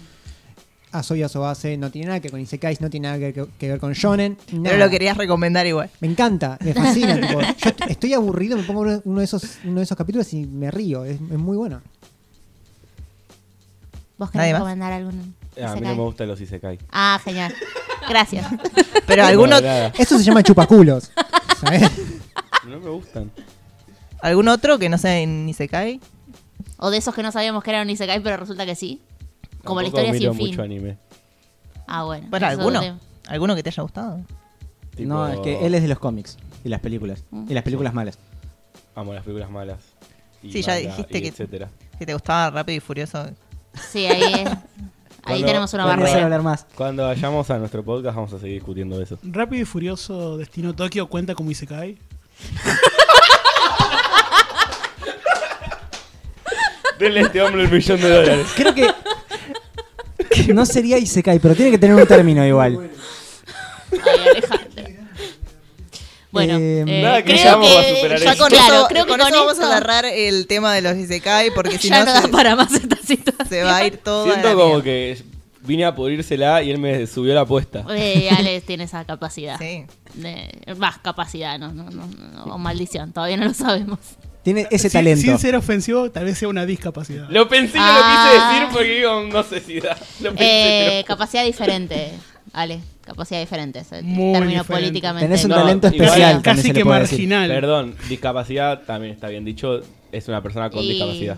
A 0.91 1.03
Sobia 1.03 1.27
Sobase 1.27 1.75
no 1.77 1.91
tiene 1.91 2.07
nada 2.07 2.19
que 2.19 2.23
ver 2.27 2.31
con 2.31 2.39
Isekais, 2.39 2.79
no 2.79 2.89
tiene 2.89 3.07
nada 3.09 3.19
que, 3.19 3.45
que 3.59 3.67
ver 3.67 3.79
con 3.79 3.91
Shonen. 3.93 4.37
Pero 4.47 4.61
nada. 4.61 4.77
lo 4.77 4.89
querías 4.89 5.17
recomendar 5.17 5.65
igual. 5.67 5.89
Me 5.99 6.07
encanta, 6.07 6.57
me 6.61 6.73
fascina. 6.73 7.19
tipo, 7.27 7.41
yo 7.41 7.69
est- 7.69 7.81
estoy 7.89 8.13
aburrido, 8.13 8.55
me 8.57 8.63
pongo 8.63 8.81
uno, 9.03 9.19
de 9.19 9.23
esos, 9.25 9.57
uno 9.65 9.75
de 9.79 9.83
esos 9.83 9.97
capítulos 9.97 10.31
y 10.33 10.45
me 10.45 10.71
río. 10.71 11.03
Es, 11.03 11.15
es 11.15 11.37
muy 11.37 11.57
bueno. 11.57 11.81
¿Vos 14.17 14.33
¿Nadie 14.33 14.47
querés 14.49 14.53
más? 14.53 14.59
recomendar 14.61 14.93
algún 14.93 15.13
A 15.19 15.23
mí 15.23 15.33
isekai? 15.57 15.81
no 15.81 15.95
me 15.95 16.01
gustan 16.03 16.27
los 16.27 16.41
Isekai. 16.41 16.79
Ah, 16.91 17.19
genial. 17.23 17.53
Gracias. 18.09 18.47
Pero 19.05 19.21
No, 19.23 19.27
alguno, 19.27 19.61
nada. 19.61 19.91
Eso 19.97 20.17
se 20.17 20.23
llama 20.23 20.41
chupaculos. 20.43 21.11
¿sabes? 21.61 21.89
No 22.67 22.79
me 22.79 22.89
gustan. 22.89 23.31
algún 24.21 24.47
otro 24.47 24.79
que 24.79 24.89
no 24.89 24.97
sea 24.97 25.23
ni 25.25 25.53
se 25.53 25.67
cae. 25.67 25.99
o 26.77 26.89
de 26.89 26.97
esos 26.97 27.13
que 27.13 27.23
no 27.23 27.31
sabíamos 27.31 27.63
que 27.63 27.71
eran 27.71 27.89
Isekai, 27.89 28.21
pero 28.23 28.37
resulta 28.37 28.65
que 28.65 28.75
sí. 28.75 29.01
Como 29.67 29.81
la 29.81 29.87
historia 29.87 30.11
miro 30.13 30.31
sin 30.31 30.39
fin. 30.39 30.47
mucho 30.49 30.61
anime. 30.63 30.97
Ah, 31.87 32.03
bueno. 32.03 32.27
Bueno, 32.29 32.47
eso 32.47 32.59
alguno. 32.61 32.99
¿Alguno 33.27 33.55
que 33.55 33.63
te 33.63 33.69
haya 33.69 33.83
gustado? 33.83 34.21
Tipo, 34.95 35.09
No, 35.09 35.27
es 35.27 35.39
que 35.39 35.65
él 35.65 35.75
es 35.75 35.81
de 35.81 35.87
los 35.87 35.99
cómics 35.99 36.37
y 36.63 36.69
las 36.69 36.79
películas. 36.79 37.23
Y 37.47 37.53
las 37.53 37.63
películas 37.63 37.93
malas. 37.93 38.17
Amo 38.95 39.13
las 39.13 39.23
películas 39.23 39.49
malas. 39.51 39.77
Y 40.41 40.51
Sí, 40.51 40.61
ya 40.61 40.73
manga, 40.73 40.87
dijiste 40.89 41.17
y 41.17 41.21
que- 41.21 41.27
etcétera. 41.27 41.69
Que 41.99 42.05
te 42.05 42.13
gustaba 42.13 42.49
Rápido 42.49 42.77
y 42.77 42.79
Furioso. 42.79 43.29
Sí, 43.91 44.05
ahí 44.05 44.21
es- 44.43 44.49
Ahí 45.23 45.33
Cuando- 45.41 45.47
tenemos 45.47 45.73
una 45.73 45.83
No 45.83 45.89
barrera. 45.89 46.23
hablar 46.23 46.41
más. 46.41 46.65
Cuando 46.75 47.03
vayamos 47.03 47.49
a 47.51 47.57
nuestro 47.57 47.83
podcast 47.83 48.15
vamos 48.15 48.31
a 48.33 48.39
seguir 48.39 48.55
discutiendo 48.55 49.01
eso. 49.01 49.19
Rápido 49.23 49.61
y 49.63 49.65
Furioso 49.65 50.37
Destino 50.37 50.73
Tokio 50.73 51.07
cuenta 51.07 51.35
como 51.35 51.51
Isekai. 51.51 51.97
Denle 56.99 57.19
a 57.19 57.23
este 57.23 57.41
hombre 57.41 57.63
el 57.63 57.71
millón 57.71 58.01
de 58.01 58.09
dólares. 58.09 58.47
Creo 58.55 58.73
que. 58.73 58.89
No 60.53 60.65
sería 60.65 60.97
Isekai, 60.97 61.39
pero 61.39 61.55
tiene 61.55 61.71
que 61.71 61.77
tener 61.77 61.95
un 61.95 62.05
término 62.07 62.45
igual. 62.45 62.89
Ay, 63.91 63.99
Alejandro. 64.31 64.67
Bueno, 66.29 66.57
Eh, 66.59 66.83
eh, 66.85 67.01
nada, 67.01 67.23
que 67.23 67.33
creo 67.33 67.57
a 67.57 67.61
que 67.61 67.95
superar 67.95 68.19
ya 68.19 68.35
con, 68.37 68.49
claro, 68.49 68.85
creo 68.89 69.05
que 69.05 69.11
con 69.11 69.21
eso 69.21 69.31
vamos 69.31 69.53
esto 69.53 69.65
a 69.65 69.67
agarrar 69.69 70.05
el 70.05 70.45
tema 70.45 70.73
de 70.75 70.81
los 70.81 70.95
Isekai 70.97 71.51
porque 71.53 71.77
si 71.79 71.89
ya 71.89 71.99
no, 71.99 72.05
no 72.05 72.13
da 72.13 72.21
se, 72.23 72.27
para 72.27 72.55
más 72.55 72.73
esta 72.73 72.97
situación. 72.97 73.47
se 73.47 73.63
va 73.63 73.77
a 73.77 73.87
ir 73.87 73.97
todo. 73.97 74.23
a 74.25 74.27
Siento 74.27 74.49
la 74.49 74.53
como 74.53 74.65
mierda. 74.67 74.83
que 74.83 75.23
vine 75.61 75.85
a 75.85 75.95
pudrírsela 75.95 76.61
y 76.63 76.69
él 76.69 76.79
me 76.79 77.07
subió 77.07 77.33
la 77.33 77.41
apuesta. 77.41 77.85
Eh, 77.89 78.29
Ale 78.29 78.59
tiene 78.67 78.83
esa 78.83 79.05
capacidad. 79.05 79.57
Sí. 79.57 79.85
De- 80.15 80.75
Más 80.77 80.97
capacidad, 80.99 81.57
no, 81.57 81.71
no, 81.71 81.89
no, 81.89 82.05
no, 82.05 82.43
o 82.53 82.57
maldición, 82.57 83.13
todavía 83.13 83.37
no 83.37 83.45
lo 83.45 83.53
sabemos. 83.53 83.99
Tiene 84.47 84.65
ese 84.71 84.87
Sin- 84.89 84.99
talento. 84.99 85.21
Sin 85.21 85.37
ser 85.39 85.57
ofensivo, 85.57 86.09
tal 86.09 86.23
vez 86.23 86.37
sea 86.37 86.47
una 86.47 86.65
discapacidad. 86.65 87.27
Lo 87.29 87.49
pensé 87.49 87.75
y 87.77 87.81
no 87.81 87.85
Ah. 87.85 87.97
lo 87.99 88.31
quise 88.31 88.45
decir 88.45 88.67
porque 88.71 88.95
digo, 88.95 89.23
no 89.23 89.43
sé 89.43 89.59
si 89.59 89.79
da. 89.81 89.97
Lo 90.21 90.29
pensé, 90.29 90.43
Eh, 90.45 90.89
pero- 91.03 91.07
capacidad 91.07 91.43
diferente. 91.43 92.11
Ale, 92.53 92.79
capacidad 93.03 93.41
diferente. 93.41 93.83
término 93.83 94.31
diferente. 94.45 94.63
políticamente. 94.63 95.27
Tenés 95.27 95.43
un 95.43 95.49
No, 95.49 95.55
talento 95.57 95.87
especial. 95.87 96.41
Casi 96.41 96.61
que 96.61 96.67
decir. 96.69 96.85
marginal. 96.85 97.49
Perdón, 97.49 97.95
discapacidad 98.07 98.83
también 98.83 99.13
está 99.13 99.27
bien 99.27 99.43
dicho. 99.43 99.81
Es 100.13 100.29
una 100.29 100.41
persona 100.41 100.69
con 100.69 100.81
Y- 100.81 100.91
discapacidad. 100.91 101.37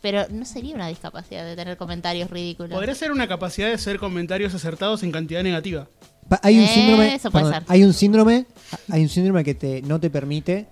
Pero 0.00 0.26
no 0.30 0.46
sería 0.46 0.74
una 0.74 0.88
discapacidad 0.88 1.44
de 1.44 1.56
tener 1.56 1.76
comentarios 1.76 2.30
ridículos. 2.30 2.72
Podría 2.72 2.94
ser 2.94 3.12
una 3.12 3.28
capacidad 3.28 3.68
de 3.68 3.74
hacer 3.74 3.98
comentarios 3.98 4.54
acertados 4.54 5.02
en 5.02 5.12
cantidad 5.12 5.42
negativa. 5.42 5.88
Hay 6.42 6.58
un 6.58 6.66
síndrome. 6.68 7.14
eso 7.14 7.30
puede 7.30 7.44
perdón, 7.44 7.60
ser. 7.66 7.72
hay 7.72 7.84
un 7.84 7.92
síndrome. 7.92 8.46
Hay 8.90 9.02
un 9.02 9.08
síndrome 9.10 9.44
que 9.44 9.54
te, 9.54 9.82
no 9.82 10.00
te 10.00 10.08
permite 10.10 10.66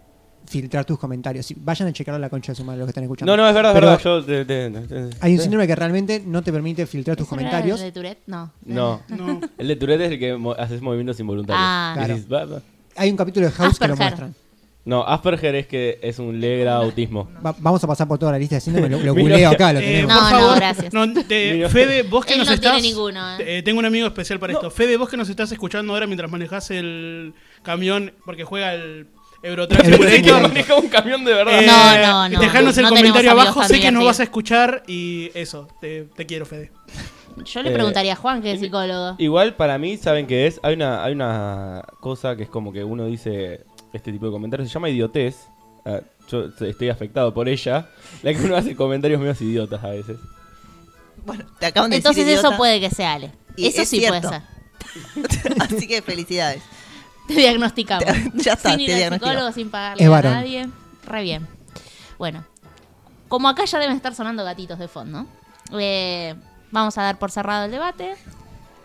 filtrar 0.47 0.85
tus 0.85 0.99
comentarios. 0.99 1.53
Vayan 1.57 1.89
a 1.89 1.93
checar 1.93 2.15
a 2.15 2.19
la 2.19 2.29
concha 2.29 2.53
de 2.53 2.57
su 2.57 2.65
madre 2.65 2.81
lo 2.81 2.87
que 2.87 2.91
están 2.91 3.05
escuchando. 3.05 3.37
No, 3.37 3.43
no, 3.43 3.49
es 3.49 3.55
verdad, 3.55 3.71
es 3.77 3.81
verdad. 3.81 3.99
Yo, 3.99 5.11
Hay 5.21 5.35
un 5.35 5.41
síndrome 5.41 5.67
que 5.67 5.75
realmente 5.75 6.23
no 6.25 6.43
te 6.43 6.53
permite 6.53 6.87
filtrar 6.87 7.17
tus 7.17 7.27
¿Eso 7.27 7.37
no 7.37 7.41
era 7.43 7.51
comentarios. 7.51 7.81
el 7.81 7.87
de 7.87 7.93
Tourette? 7.93 8.19
No. 8.27 8.53
No. 8.65 9.03
No. 9.09 9.41
El 9.59 9.69
de 9.69 9.77
Tourette 9.77 10.01
es 10.03 10.13
el 10.13 10.19
que 10.19 10.37
mo- 10.37 10.53
haces 10.53 10.81
movimientos 10.83 11.19
involuntarios. 11.21 11.65
Ah. 11.67 12.05
Decís, 12.07 12.27
"Va, 12.33 12.45
va". 12.45 12.61
Hay 12.97 13.11
un 13.11 13.17
capítulo 13.17 13.47
de 13.47 13.53
House 13.53 13.79
que 13.79 13.89
lo 13.89 13.97
muestran. 13.97 14.35
No, 14.87 15.03
Asperger 15.03 15.55
es 15.55 15.67
que 15.67 15.99
es 16.03 16.19
un 16.19 16.39
leve 16.39 16.69
autismo. 16.69 17.27
Va- 17.45 17.57
vamos 17.59 17.83
a 17.83 17.87
pasar 17.87 18.07
por 18.07 18.19
toda 18.19 18.33
la 18.33 18.39
lista 18.39 18.57
de 18.57 18.61
síndromes. 18.61 18.91
Lo, 18.91 19.15
lo 19.15 19.49
acá, 19.49 19.73
lo 19.73 19.79
Eh, 19.79 19.83
tenemos. 19.83 20.13
No, 20.15 20.21
por 20.21 20.31
no, 20.31 20.39
favor, 20.41 20.57
gracias. 20.57 20.93
no, 20.93 21.13
te-. 21.25 21.69
Fede, 21.71 22.03
vos 22.03 22.27
que 22.27 22.35
Él 22.35 22.41
nos 22.41 22.49
no 22.49 22.55
estás. 22.55 22.73
tiene 22.75 22.89
ninguno, 22.89 23.39
eh. 23.39 23.59
eh, 23.59 23.63
tengo 23.63 23.79
un 23.79 23.87
amigo 23.87 24.07
especial 24.07 24.39
para 24.39 24.53
esto. 24.53 24.71
Fede, 24.71 24.99
vos 24.99 25.09
que 25.09 25.17
nos 25.17 25.31
estás 25.31 25.51
escuchando 25.53 25.95
ahora 25.95 26.07
mientras 26.07 26.31
manejas 26.31 26.71
el 26.71 27.33
camión 27.63 28.13
porque 28.27 28.45
juega 28.45 28.75
el 28.75 29.07
Eurotrack 29.45 29.85
Simulator. 29.85 30.43
Maneja 30.43 30.75
un 30.75 30.89
camión 30.89 31.25
de 31.25 31.35
verdad. 31.35 31.63
Eh, 31.63 31.67
No, 31.67 31.99
no, 31.99 32.29
no. 32.31 32.41
Dejanos 32.41 32.77
el 32.79 32.83
No 32.85 32.89
comentario 32.91 33.31
abajo. 33.31 33.63
Sé 33.65 33.81
que 33.81 33.91
nos 33.93 34.05
vas 34.05 34.21
a 34.21 34.25
escuchar 34.25 34.83
y 34.87 35.31
eso. 35.35 35.69
Te, 35.81 36.05
te 36.17 36.27
quiero, 36.27 36.47
Fede. 36.47 36.73
Yo 37.45 37.63
le 37.63 37.71
Eh, 37.71 37.73
preguntaría 37.75 38.13
a 38.13 38.17
Juan, 38.17 38.43
que 38.43 38.53
es 38.53 38.61
psicólogo. 38.61 39.17
Igual 39.19 39.55
para 39.55 39.77
mí, 39.79 39.97
¿saben 39.97 40.27
qué 40.27 40.47
es? 40.47 40.61
Hay 40.63 40.75
una, 40.75 41.05
hay 41.05 41.13
una 41.13 41.83
cosa 42.01 42.37
que 42.37 42.45
es 42.45 42.49
como 42.49 42.73
que 42.73 42.85
uno 42.85 43.07
dice 43.07 43.65
este 43.93 44.13
tipo 44.13 44.27
de 44.27 44.33
comentarios, 44.33 44.69
se 44.69 44.75
llama 44.75 44.89
idiotez. 44.89 45.37
Ah, 45.85 46.01
yo 46.31 46.47
estoy 46.61 46.89
afectado 46.89 47.35
por 47.35 47.49
ella. 47.49 47.89
La 48.23 48.33
que 48.33 48.41
uno 48.41 48.57
hace 48.57 48.75
comentarios 48.75 49.21
medio 49.21 49.35
idiotas 49.41 49.83
a 49.85 49.89
veces. 49.91 50.17
Bueno, 51.27 51.45
te 51.59 51.67
acaban 51.67 51.91
de 51.91 51.97
Entonces 51.97 52.25
decir 52.25 52.39
eso 52.39 52.57
puede 52.57 52.81
que 52.81 52.91
sea 52.91 53.15
Ale. 53.15 53.33
Y 53.57 53.67
Eso 53.67 53.83
es 53.83 53.89
sí 53.89 53.99
cierto. 53.99 54.29
puede 54.29 54.41
ser. 54.41 54.45
Así 55.61 55.87
que 55.89 56.03
felicidades. 56.03 56.63
Te 57.29 57.35
diagnosticamos. 57.35 58.05
Ya 58.35 58.53
está, 58.55 58.71
sin 58.71 58.79
te 58.79 58.83
ir 58.85 58.91
al 58.93 58.97
diagnostico. 58.99 59.31
psicólogo, 59.31 59.53
sin 59.53 59.71
pagarle 59.71 60.03
Es 60.03 60.09
a 60.09 60.11
varón. 60.11 60.33
nadie. 60.33 60.69
Re 61.07 61.23
bien. 61.23 61.47
Bueno, 62.19 62.45
como 63.29 63.49
acá 63.49 63.65
ya 63.65 63.79
deben 63.79 63.97
estar 63.97 64.15
sonando 64.15 64.45
gatitos 64.45 64.79
de 64.79 64.89
fondo, 64.89 65.27
eh, 65.73 66.35
vamos 66.71 66.97
a 66.99 67.03
dar 67.03 67.19
por 67.19 67.31
cerrado 67.31 67.65
el 67.67 67.71
debate. 67.71 68.15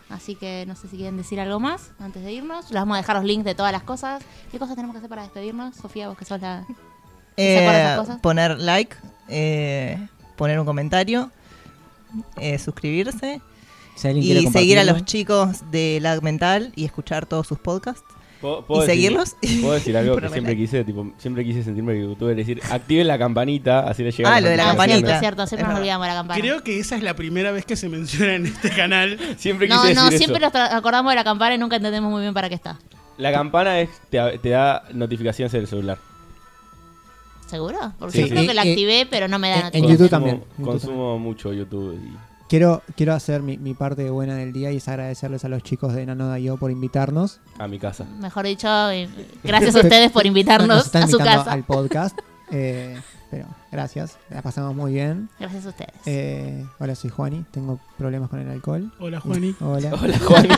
Así 0.09 0.33
que 0.35 0.65
no 0.67 0.75
sé 0.75 0.87
si 0.87 0.95
quieren 0.97 1.17
decir 1.17 1.39
algo 1.39 1.59
más 1.59 1.91
antes 1.99 2.23
de 2.23 2.31
irnos. 2.33 2.65
Les 2.71 2.81
vamos 2.81 2.95
a 2.95 3.01
dejar 3.01 3.15
los 3.17 3.25
links 3.25 3.45
de 3.45 3.53
todas 3.53 3.71
las 3.71 3.83
cosas. 3.83 4.23
¿Qué 4.51 4.57
cosas 4.57 4.75
tenemos 4.75 4.93
que 4.95 4.97
hacer 4.97 5.09
para 5.09 5.21
despedirnos? 5.21 5.75
Sofía, 5.75 6.07
vos 6.09 6.17
que 6.17 6.25
sos 6.25 6.41
la... 6.41 6.65
¿Se 7.37 7.59
acuerdan 7.59 7.81
esas 7.81 7.93
Eh, 7.93 7.97
cosas? 7.99 8.19
poner 8.21 8.59
like, 8.59 8.95
eh, 9.27 10.07
poner 10.35 10.59
un 10.59 10.65
comentario, 10.65 11.31
eh, 12.37 12.57
suscribirse 12.57 13.39
Si 13.95 14.07
y 14.09 14.47
seguir 14.47 14.79
a 14.79 14.83
los 14.83 15.05
chicos 15.05 15.69
de 15.69 15.99
Lag 16.01 16.23
Mental 16.23 16.73
y 16.75 16.85
escuchar 16.85 17.27
todos 17.27 17.45
sus 17.47 17.59
podcasts. 17.59 18.03
¿Puedo, 18.41 18.59
¿Y 18.59 18.63
puedo 18.63 18.81
decir- 18.81 18.95
seguirlos? 18.95 19.35
Puedo 19.61 19.73
decir 19.73 19.97
algo 19.97 20.15
que 20.17 20.29
siempre 20.29 20.55
quise, 20.55 20.83
tipo, 20.85 21.11
siempre 21.17 21.43
quise 21.43 21.61
sentirme 21.63 21.93
que 21.93 22.01
youtuber, 22.01 22.35
decir, 22.35 22.61
activen 22.71 23.07
la 23.07 23.17
campanita, 23.17 23.81
así 23.81 24.01
le 24.03 24.11
llega 24.11 24.33
Ah, 24.33 24.39
lo 24.41 24.47
de 24.49 24.55
la 24.57 24.63
campanita. 24.65 24.97
cierto, 24.97 25.13
es 25.13 25.19
cierto, 25.19 25.47
siempre 25.47 25.63
Es 25.65 25.69
nos 25.69 25.79
olvidamos 25.79 26.05
de 26.07 26.13
la 26.13 26.19
campana. 26.19 26.39
Creo 26.41 26.63
que 26.63 26.79
esa 26.79 26.95
es 26.95 27.03
la 27.03 27.15
primera 27.15 27.51
vez 27.51 27.65
que 27.65 27.75
se 27.75 27.89
menciona 27.89 28.35
en 28.35 28.45
este 28.45 28.69
canal. 28.69 29.17
Siempre 29.37 29.67
quise 29.67 29.77
No, 29.77 29.83
decir 29.83 29.95
no, 29.97 30.07
eso. 30.09 30.17
siempre 30.17 30.39
nos 30.39 30.53
acordamos 30.55 31.11
de 31.11 31.15
la 31.15 31.23
campana 31.23 31.55
y 31.55 31.57
nunca 31.57 31.75
entendemos 31.75 32.09
muy 32.11 32.21
bien 32.21 32.33
para 32.33 32.47
qué 32.49 32.55
está. 32.55 32.79
La 33.17 33.31
campana 33.33 33.79
es, 33.81 33.89
te, 34.09 34.37
te 34.39 34.49
da 34.49 34.83
notificaciones 34.93 35.53
en 35.53 35.59
el 35.61 35.67
celular. 35.67 35.97
¿Seguro? 37.47 37.77
Porque 37.97 38.13
Sí, 38.17 38.21
yo 38.21 38.27
creo 38.29 38.41
sí. 38.43 38.47
que 38.47 38.53
la 38.53 38.61
activé, 38.61 39.07
pero 39.09 39.27
no 39.27 39.39
me 39.39 39.49
da 39.49 39.55
en- 39.55 39.59
en 39.59 39.65
notificación. 39.65 39.97
YouTube 39.97 40.07
Consumo- 40.07 40.09
también, 40.11 40.43
YouTube 40.57 40.65
Consumo 40.65 41.19
mucho 41.19 41.51
YouTube. 41.53 41.93
y- 42.01 42.28
Quiero, 42.49 42.81
quiero 42.95 43.13
hacer 43.13 43.43
mi, 43.43 43.57
mi 43.59 43.75
parte 43.75 44.09
buena 44.09 44.35
del 44.35 44.51
día 44.51 44.71
y 44.71 44.77
es 44.77 44.87
agradecerles 44.87 45.45
a 45.45 45.49
los 45.49 45.61
chicos 45.61 45.93
de 45.93 46.05
Nano.io 46.05 46.57
por 46.57 46.71
invitarnos. 46.71 47.39
a 47.59 47.67
mi 47.67 47.77
casa. 47.77 48.05
Mejor 48.19 48.45
dicho, 48.47 48.67
eh, 48.89 49.07
gracias 49.43 49.75
a 49.75 49.79
ustedes 49.83 50.11
por 50.11 50.25
invitarnos 50.25 50.87
a 50.95 51.01
su 51.07 51.17
invitando 51.17 51.17
casa. 51.43 51.51
al 51.51 51.63
podcast. 51.63 52.17
Eh, 52.51 52.99
pero 53.29 53.45
gracias, 53.71 54.17
la 54.31 54.41
pasamos 54.41 54.75
muy 54.75 54.93
bien. 54.93 55.29
Gracias 55.39 55.67
a 55.67 55.69
ustedes. 55.69 55.93
Eh, 56.07 56.65
hola, 56.79 56.95
soy 56.95 57.11
Juani, 57.11 57.45
tengo 57.51 57.79
problemas 57.99 58.31
con 58.31 58.39
el 58.39 58.49
alcohol. 58.49 58.91
Hola, 58.99 59.19
Juani. 59.19 59.55
Hola. 59.61 59.91
Hola, 60.01 60.17
Juan. 60.19 60.47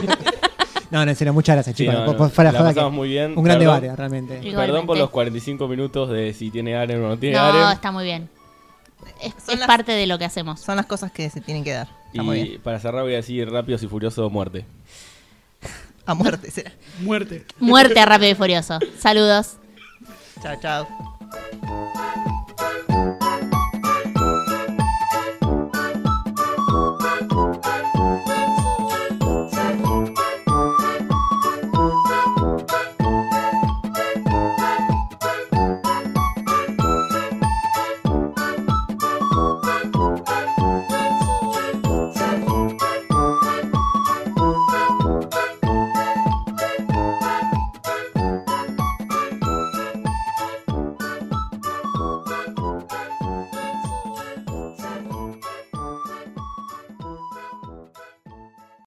No, 0.90 1.02
no, 1.06 1.10
en 1.10 1.16
serio, 1.16 1.32
muchas 1.32 1.56
gracias, 1.56 1.74
Sí, 1.74 1.84
chicos. 1.84 1.94
no, 2.00 2.04
Por- 2.04 2.12
no, 2.14 2.18
por- 2.18 2.30
fuera 2.30 2.52
la 2.52 2.58
joda 2.58 2.68
que- 2.70 2.74
pasamos 2.74 2.92
muy 2.92 3.08
bien. 3.08 3.32
un 3.34 3.42
gran 3.44 3.58
Perdón- 3.58 3.80
debate, 3.80 3.96
realmente. 3.96 4.34
Igualmente. 4.40 4.56
Perdón 4.66 4.86
por 4.86 4.98
los 4.98 5.08
45 5.08 5.66
minutos 5.66 6.10
de 6.10 6.34
si 6.34 6.50
tiene 6.50 6.76
Aren 6.76 7.02
o 7.02 7.08
no 7.08 7.16
tiene 7.18 7.36
No, 7.38 7.44
Aren. 7.44 7.72
está 7.72 7.90
muy 7.90 8.04
bien. 8.04 8.28
Es, 9.20 9.34
Son 9.44 9.54
es 9.54 9.60
las- 9.60 9.66
parte 9.66 9.92
de 9.92 10.06
lo 10.06 10.18
que 10.18 10.24
hacemos. 10.24 10.60
Son 10.60 10.76
las 10.76 10.86
cosas 10.86 11.12
que 11.12 11.28
se 11.30 11.40
tienen 11.40 11.64
que 11.64 11.72
dar. 11.72 11.88
Está 12.08 12.22
muy 12.22 12.38
Y 12.40 12.42
bien. 12.48 12.60
para 12.62 12.78
cerrar 12.80 13.02
voy 13.02 13.12
a 13.14 13.16
decir 13.16 13.48
Rápidos 13.50 13.82
y 13.82 13.86
Furioso 13.88 14.28
muerte. 14.30 14.64
A 16.06 16.14
muerte 16.14 16.50
será. 16.50 16.72
Muerte. 17.00 17.46
Muerte 17.60 18.00
a 18.00 18.06
Rápido 18.06 18.30
y 18.32 18.34
Furioso. 18.34 18.78
Saludos. 18.98 19.56
Chao, 20.42 20.56
chao. 20.60 20.88